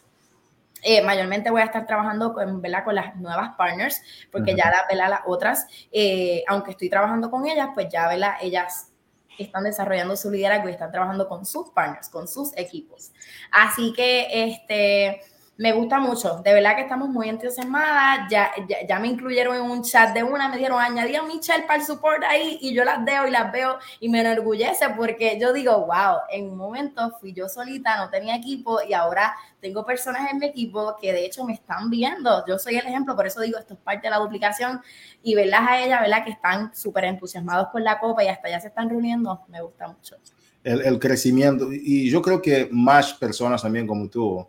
Eh, 0.84 1.02
mayormente 1.02 1.50
voy 1.50 1.62
a 1.62 1.66
estar 1.66 1.86
trabajando 1.88 2.34
con, 2.34 2.62
¿verdad? 2.62 2.84
con 2.84 2.96
las 2.96 3.16
nuevas 3.16 3.56
partners, 3.58 4.02
porque 4.32 4.56
ya 4.56 4.72
la, 4.96 5.10
las 5.10 5.22
otras, 5.26 5.68
eh, 5.92 6.44
aunque 6.48 6.72
estoy 6.72 6.90
trabajando 6.90 7.32
con 7.32 7.48
ellas, 7.48 7.70
pues 7.74 7.88
ya 7.92 8.08
¿verdad? 8.08 8.36
ellas 8.42 8.92
están 9.38 9.64
desarrollando 9.64 10.16
su 10.16 10.32
liderazgo 10.32 10.70
y 10.70 10.72
están 10.72 10.92
trabajando 10.92 11.28
con 11.28 11.46
sus 11.46 11.70
partners, 11.70 12.10
con 12.10 12.28
sus 12.28 12.56
equipos. 12.58 13.12
Así 13.52 13.94
que, 13.94 14.28
este, 14.32 15.22
me 15.58 15.74
gusta 15.74 16.00
mucho, 16.00 16.40
de 16.44 16.54
verdad 16.54 16.76
que 16.76 16.84
estamos 16.84 17.10
muy 17.10 17.30
entusiasmadas. 17.30 18.28
Ya, 18.30 18.52
ya, 18.88 19.00
me 19.00 19.08
incluyeron 19.08 19.56
en 19.56 19.64
un 19.64 19.82
chat 19.82 20.14
de 20.14 20.22
una, 20.22 20.50
me 20.50 20.58
dijeron, 20.58 20.80
añadí 20.80 21.16
a 21.16 21.24
Michelle 21.24 21.64
para 21.64 21.80
el 21.80 21.86
support 21.86 22.24
ahí 22.24 22.60
y 22.62 22.76
yo 22.76 22.84
las 22.84 23.04
veo 23.04 23.28
y 23.28 23.32
las 23.32 23.52
veo 23.52 23.80
y 24.00 24.08
me 24.08 24.22
enorgullece 24.22 24.86
porque 24.96 25.40
yo 25.42 25.54
digo, 25.54 25.86
wow, 25.88 26.20
en 26.30 26.50
un 26.50 26.58
momento 26.58 27.18
fui 27.20 27.34
yo 27.34 27.50
solita, 27.50 27.98
no 27.98 28.10
tenía 28.12 28.36
equipo 28.36 28.80
y 28.88 28.94
ahora 28.94 29.36
tengo 29.60 29.84
personas 29.84 30.32
en 30.32 30.38
mi 30.38 30.46
equipo 30.46 30.96
que 31.02 31.12
de 31.12 31.26
hecho 31.26 31.44
me 31.44 31.54
están 31.54 31.90
viendo. 31.90 32.46
Yo 32.48 32.60
soy 32.60 32.76
el 32.76 32.86
ejemplo, 32.86 33.16
por 33.16 33.26
eso 33.26 33.42
digo, 33.42 33.58
esto 33.58 33.74
es 33.74 33.80
parte 33.80 34.08
de 34.08 34.12
la 34.12 34.18
duplicación 34.18 34.80
y 35.24 35.34
verlas 35.34 35.62
a 35.68 35.84
ellas, 35.84 36.02
¿verdad? 36.02 36.24
Que 36.24 36.32
están 36.32 36.76
súper 36.76 37.06
entusiasmados 37.06 37.70
por 37.72 37.82
la 37.82 38.00
copa 38.00 38.24
y 38.24 38.28
hasta 38.28 38.48
ya 38.48 38.62
se 38.62 38.68
están 38.68 38.90
reuniendo, 38.90 39.42
me 39.48 39.62
gusta 39.64 39.88
mucho. 39.88 40.18
El, 40.64 40.82
el 40.82 41.00
crecimiento 41.00 41.70
y 41.72 42.12
yo 42.12 42.22
creo 42.22 42.42
que 42.42 42.70
más 42.72 43.14
personas 43.14 43.64
también 43.64 43.88
como 43.88 44.08
tú 44.08 44.48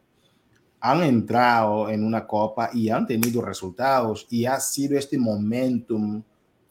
han 0.81 1.03
entrado 1.03 1.91
en 1.91 2.05
una 2.05 2.27
copa 2.27 2.71
y 2.73 2.89
han 2.89 3.07
tenido 3.07 3.43
resultados 3.43 4.27
y 4.31 4.47
ha 4.47 4.61
sido 4.61 4.97
este 4.97 5.19
momentum 5.19 6.23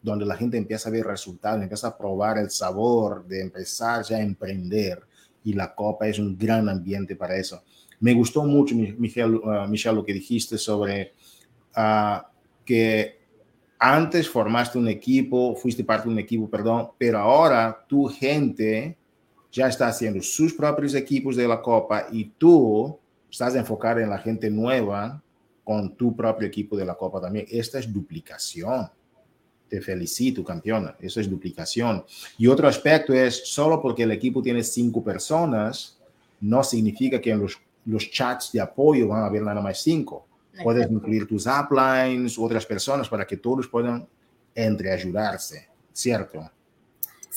donde 0.01 0.25
la 0.25 0.37
gente 0.37 0.57
empieza 0.57 0.89
a 0.89 0.91
ver 0.91 1.05
resultados, 1.05 1.61
empieza 1.61 1.87
a 1.87 1.97
probar 1.97 2.37
el 2.37 2.49
sabor 2.49 3.27
de 3.27 3.41
empezar 3.41 4.03
ya 4.03 4.17
a 4.17 4.21
emprender 4.21 5.01
y 5.43 5.53
la 5.53 5.73
copa 5.73 6.07
es 6.07 6.19
un 6.19 6.37
gran 6.37 6.69
ambiente 6.69 7.15
para 7.15 7.35
eso. 7.35 7.61
Me 7.99 8.13
gustó 8.13 8.43
mucho, 8.43 8.75
Michelle, 8.75 9.37
uh, 9.37 9.95
lo 9.95 10.05
que 10.05 10.13
dijiste 10.13 10.57
sobre 10.57 11.13
uh, 11.75 12.21
que 12.63 13.17
antes 13.79 14.29
formaste 14.29 14.77
un 14.77 14.87
equipo, 14.87 15.55
fuiste 15.55 15.83
parte 15.83 16.07
de 16.07 16.13
un 16.13 16.19
equipo, 16.19 16.49
perdón, 16.49 16.89
pero 16.97 17.19
ahora 17.19 17.85
tu 17.87 18.05
gente 18.05 18.97
ya 19.51 19.67
está 19.67 19.87
haciendo 19.87 20.21
sus 20.21 20.53
propios 20.53 20.93
equipos 20.93 21.35
de 21.35 21.47
la 21.47 21.61
copa 21.61 22.07
y 22.11 22.25
tú 22.37 22.99
estás 23.37 23.53
enfocado 23.53 23.99
en 23.99 24.09
la 24.09 24.17
gente 24.17 24.49
nueva 24.49 25.21
con 25.63 25.95
tu 25.95 26.15
propio 26.15 26.47
equipo 26.47 26.75
de 26.75 26.83
la 26.83 26.95
Copa 26.95 27.21
también. 27.21 27.45
Esta 27.51 27.77
es 27.77 27.93
duplicación. 27.93 28.89
Te 29.69 29.79
felicito, 29.79 30.43
campeona. 30.43 30.95
Eso 30.99 31.21
es 31.21 31.29
duplicación. 31.29 32.03
Y 32.39 32.47
otro 32.47 32.67
aspecto 32.67 33.13
es, 33.13 33.47
solo 33.47 33.79
porque 33.79 34.03
el 34.03 34.11
equipo 34.11 34.41
tiene 34.41 34.63
cinco 34.63 35.03
personas, 35.03 35.99
no 36.41 36.63
significa 36.63 37.21
que 37.21 37.29
en 37.29 37.41
los, 37.41 37.61
los 37.85 38.09
chats 38.09 38.51
de 38.53 38.59
apoyo 38.59 39.09
van 39.09 39.21
a 39.21 39.27
haber 39.27 39.43
nada 39.43 39.61
más 39.61 39.83
cinco. 39.83 40.25
Puedes 40.63 40.89
incluir 40.89 41.27
tus 41.27 41.45
uplines, 41.45 42.39
otras 42.39 42.65
personas, 42.65 43.07
para 43.07 43.27
que 43.27 43.37
todos 43.37 43.67
puedan 43.67 44.07
entre 44.55 44.91
ayudarse, 44.91 45.67
¿cierto? 45.93 46.49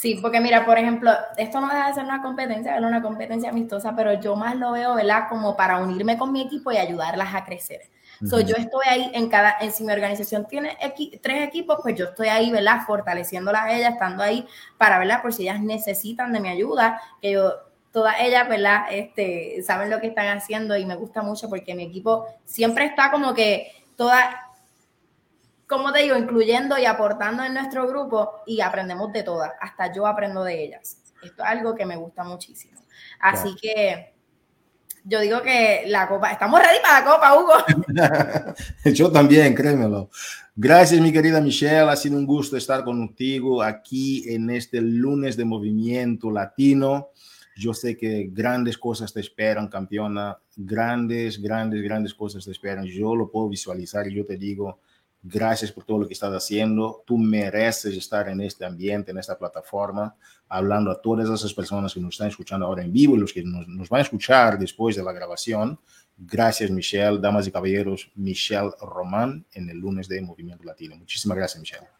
Sí, 0.00 0.18
porque 0.22 0.40
mira, 0.40 0.64
por 0.64 0.78
ejemplo, 0.78 1.12
esto 1.36 1.60
no 1.60 1.68
deja 1.68 1.88
de 1.88 1.92
ser 1.92 2.04
una 2.04 2.22
competencia, 2.22 2.74
es 2.74 2.82
una 2.82 3.02
competencia 3.02 3.50
amistosa, 3.50 3.94
pero 3.94 4.18
yo 4.18 4.34
más 4.34 4.56
lo 4.56 4.72
veo, 4.72 4.94
¿verdad? 4.94 5.24
Como 5.28 5.54
para 5.54 5.76
unirme 5.76 6.16
con 6.16 6.32
mi 6.32 6.40
equipo 6.40 6.72
y 6.72 6.78
ayudarlas 6.78 7.34
a 7.34 7.44
crecer. 7.44 7.82
So, 8.26 8.40
yo 8.40 8.56
estoy 8.56 8.86
ahí 8.88 9.10
en 9.12 9.28
cada, 9.28 9.56
en, 9.60 9.70
si 9.70 9.84
mi 9.84 9.92
organización 9.92 10.46
tiene 10.48 10.74
tres 11.20 11.46
equipos, 11.46 11.80
pues 11.82 11.96
yo 11.96 12.06
estoy 12.06 12.28
ahí, 12.28 12.50
¿verdad? 12.50 12.80
Fortaleciéndolas 12.86 13.62
a 13.62 13.76
ellas, 13.76 13.92
estando 13.92 14.22
ahí 14.22 14.46
para, 14.78 14.98
¿verdad? 14.98 15.20
Por 15.20 15.34
si 15.34 15.42
ellas 15.42 15.60
necesitan 15.60 16.32
de 16.32 16.40
mi 16.40 16.48
ayuda, 16.48 16.98
que 17.20 17.32
yo, 17.32 17.52
todas 17.92 18.14
ellas, 18.20 18.48
¿verdad? 18.48 18.86
Este, 18.90 19.62
saben 19.62 19.90
lo 19.90 20.00
que 20.00 20.06
están 20.06 20.34
haciendo 20.34 20.78
y 20.78 20.86
me 20.86 20.96
gusta 20.96 21.20
mucho 21.20 21.50
porque 21.50 21.74
mi 21.74 21.82
equipo 21.82 22.24
siempre 22.46 22.86
está 22.86 23.10
como 23.10 23.34
que 23.34 23.70
toda, 23.96 24.49
como 25.70 25.92
te 25.92 26.00
digo, 26.00 26.16
incluyendo 26.16 26.76
y 26.76 26.84
aportando 26.84 27.44
en 27.44 27.54
nuestro 27.54 27.86
grupo 27.86 28.42
y 28.44 28.60
aprendemos 28.60 29.12
de 29.12 29.22
todas, 29.22 29.52
hasta 29.60 29.92
yo 29.92 30.04
aprendo 30.04 30.42
de 30.42 30.64
ellas. 30.64 30.98
Esto 31.22 31.44
es 31.44 31.48
algo 31.48 31.76
que 31.76 31.86
me 31.86 31.96
gusta 31.96 32.24
muchísimo. 32.24 32.82
Así 33.20 33.54
que 33.54 34.12
yo 35.04 35.20
digo 35.20 35.40
que 35.42 35.84
la 35.86 36.08
copa, 36.08 36.32
estamos 36.32 36.60
ready 36.60 36.78
para 36.82 37.00
la 37.00 37.06
copa, 37.06 37.38
Hugo. 37.38 38.54
yo 38.92 39.12
también, 39.12 39.54
créemelo. 39.54 40.10
Gracias, 40.56 41.00
mi 41.00 41.12
querida 41.12 41.40
Michelle. 41.40 41.88
Ha 41.88 41.96
sido 41.96 42.16
un 42.16 42.26
gusto 42.26 42.56
estar 42.56 42.82
contigo 42.82 43.62
aquí 43.62 44.24
en 44.26 44.50
este 44.50 44.80
lunes 44.80 45.36
de 45.36 45.44
movimiento 45.44 46.32
latino. 46.32 47.10
Yo 47.56 47.74
sé 47.74 47.96
que 47.96 48.28
grandes 48.32 48.76
cosas 48.76 49.12
te 49.12 49.20
esperan, 49.20 49.68
campeona. 49.68 50.36
Grandes, 50.56 51.40
grandes, 51.40 51.80
grandes 51.80 52.12
cosas 52.12 52.44
te 52.44 52.50
esperan. 52.50 52.86
Yo 52.86 53.14
lo 53.14 53.30
puedo 53.30 53.48
visualizar 53.48 54.08
y 54.08 54.14
yo 54.14 54.26
te 54.26 54.36
digo, 54.36 54.80
Gracias 55.22 55.70
por 55.70 55.84
todo 55.84 55.98
lo 55.98 56.06
que 56.06 56.14
estás 56.14 56.32
haciendo. 56.32 57.02
Tú 57.06 57.18
mereces 57.18 57.94
estar 57.94 58.28
en 58.28 58.40
este 58.40 58.64
ambiente, 58.64 59.10
en 59.10 59.18
esta 59.18 59.36
plataforma, 59.36 60.16
hablando 60.48 60.90
a 60.90 61.00
todas 61.00 61.28
esas 61.28 61.52
personas 61.52 61.92
que 61.92 62.00
nos 62.00 62.14
están 62.14 62.28
escuchando 62.28 62.64
ahora 62.64 62.82
en 62.82 62.92
vivo 62.92 63.16
y 63.16 63.18
los 63.18 63.32
que 63.32 63.42
nos, 63.42 63.88
van 63.88 63.98
a 63.98 64.02
escuchar 64.02 64.58
después 64.58 64.96
de 64.96 65.02
la 65.02 65.12
grabación. 65.12 65.78
Gracias, 66.16 66.70
Michelle. 66.70 67.18
Damas 67.20 67.46
y 67.46 67.52
caballeros, 67.52 68.10
Michelle 68.14 68.70
Román 68.80 69.44
en 69.52 69.68
el 69.68 69.78
lunes 69.78 70.08
de 70.08 70.22
Movimiento 70.22 70.64
Latino. 70.64 70.96
Muchísimas 70.96 71.36
gracias, 71.36 71.60
Michelle. 71.60 71.99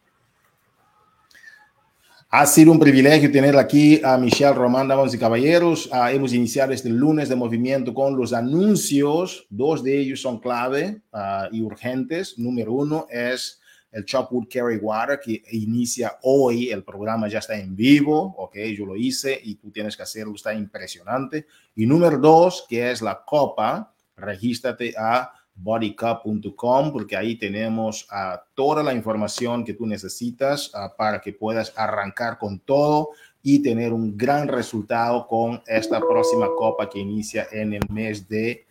Ha 2.33 2.45
sido 2.45 2.71
un 2.71 2.79
privilegio 2.79 3.29
tener 3.29 3.57
aquí 3.57 3.99
a 4.05 4.17
Michelle 4.17 4.53
Román, 4.53 4.87
damas 4.87 5.13
y 5.13 5.17
caballeros. 5.17 5.89
Ah, 5.91 6.13
hemos 6.13 6.31
iniciado 6.31 6.71
este 6.71 6.87
lunes 6.87 7.27
de 7.27 7.35
movimiento 7.35 7.93
con 7.93 8.15
los 8.15 8.31
anuncios. 8.31 9.45
Dos 9.49 9.83
de 9.83 9.99
ellos 9.99 10.21
son 10.21 10.39
clave 10.39 11.01
ah, 11.11 11.49
y 11.51 11.61
urgentes. 11.61 12.39
Número 12.39 12.71
uno 12.71 13.05
es 13.11 13.59
el 13.91 14.05
Chopwood 14.05 14.47
Carry 14.49 14.77
Water, 14.77 15.19
que 15.19 15.43
inicia 15.51 16.19
hoy. 16.21 16.69
El 16.69 16.85
programa 16.85 17.27
ya 17.27 17.39
está 17.39 17.59
en 17.59 17.75
vivo, 17.75 18.33
ok, 18.37 18.55
yo 18.77 18.85
lo 18.85 18.95
hice 18.95 19.37
y 19.43 19.55
tú 19.55 19.69
tienes 19.69 19.97
que 19.97 20.03
hacerlo, 20.03 20.33
está 20.33 20.53
impresionante. 20.53 21.47
Y 21.75 21.85
número 21.85 22.17
dos, 22.17 22.65
que 22.69 22.91
es 22.91 23.01
la 23.01 23.21
copa. 23.25 23.93
Regístrate 24.15 24.93
a 24.97 25.33
bodycup.com 25.61 26.91
porque 26.91 27.15
ahí 27.15 27.35
tenemos 27.35 28.07
toda 28.55 28.83
la 28.83 28.93
información 28.93 29.63
que 29.63 29.73
tú 29.73 29.85
necesitas 29.85 30.71
uh, 30.73 30.95
para 30.97 31.21
que 31.21 31.33
puedas 31.33 31.73
arrancar 31.75 32.37
con 32.37 32.59
todo 32.59 33.09
y 33.43 33.61
tener 33.61 33.93
un 33.93 34.17
gran 34.17 34.47
resultado 34.47 35.27
con 35.27 35.61
esta 35.65 35.99
próxima 35.99 36.47
copa 36.57 36.89
que 36.89 36.99
inicia 36.99 37.47
en 37.51 37.73
el 37.73 37.81
mes 37.89 38.27
de 38.27 38.65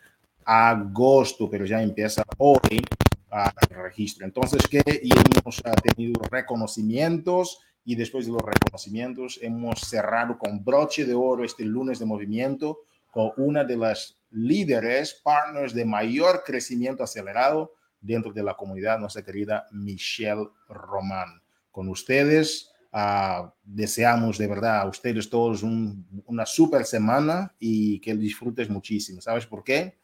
agosto, 0.44 1.48
pero 1.50 1.64
ya 1.64 1.82
empieza 1.82 2.22
hoy 2.38 2.84
uh, 3.32 3.48
el 3.70 3.82
registro. 3.82 4.26
Entonces, 4.26 4.62
que 4.68 4.82
hemos 4.84 5.62
tenido 5.82 6.22
reconocimientos 6.30 7.60
y 7.84 7.94
después 7.94 8.26
de 8.26 8.32
los 8.32 8.42
reconocimientos 8.42 9.38
hemos 9.42 9.80
cerrado 9.80 10.38
con 10.38 10.64
broche 10.64 11.04
de 11.04 11.14
oro 11.14 11.44
este 11.44 11.64
lunes 11.64 11.98
de 11.98 12.06
movimiento 12.06 12.80
con 13.10 13.32
una 13.36 13.64
de 13.64 13.76
las 13.76 14.19
líderes, 14.30 15.14
partners 15.14 15.74
de 15.74 15.84
mayor 15.84 16.42
crecimiento 16.44 17.02
acelerado 17.02 17.72
dentro 18.00 18.32
de 18.32 18.42
la 18.42 18.54
comunidad, 18.54 18.98
nuestra 18.98 19.22
querida 19.22 19.66
Michelle 19.72 20.48
Román. 20.68 21.42
Con 21.70 21.88
ustedes, 21.88 22.72
uh, 22.92 23.48
deseamos 23.62 24.38
de 24.38 24.46
verdad 24.46 24.80
a 24.80 24.88
ustedes 24.88 25.28
todos 25.28 25.62
una 25.62 26.46
super 26.46 26.84
semana 26.84 27.54
y 27.58 28.00
que 28.00 28.14
disfrutes 28.14 28.68
muchísimo. 28.70 29.20
¿Sabes 29.20 29.46
por 29.46 29.62
qué? 29.62 29.98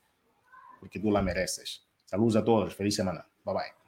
Porque 0.81 1.01
tú 1.01 1.11
la 1.11 1.23
mereces. 1.23 1.87
Saludos 2.05 2.37
a 2.37 2.45
todos. 2.45 2.75
Feliz 2.75 2.95
semana. 2.95 3.27
Bye 3.45 3.55
bye. 3.55 3.86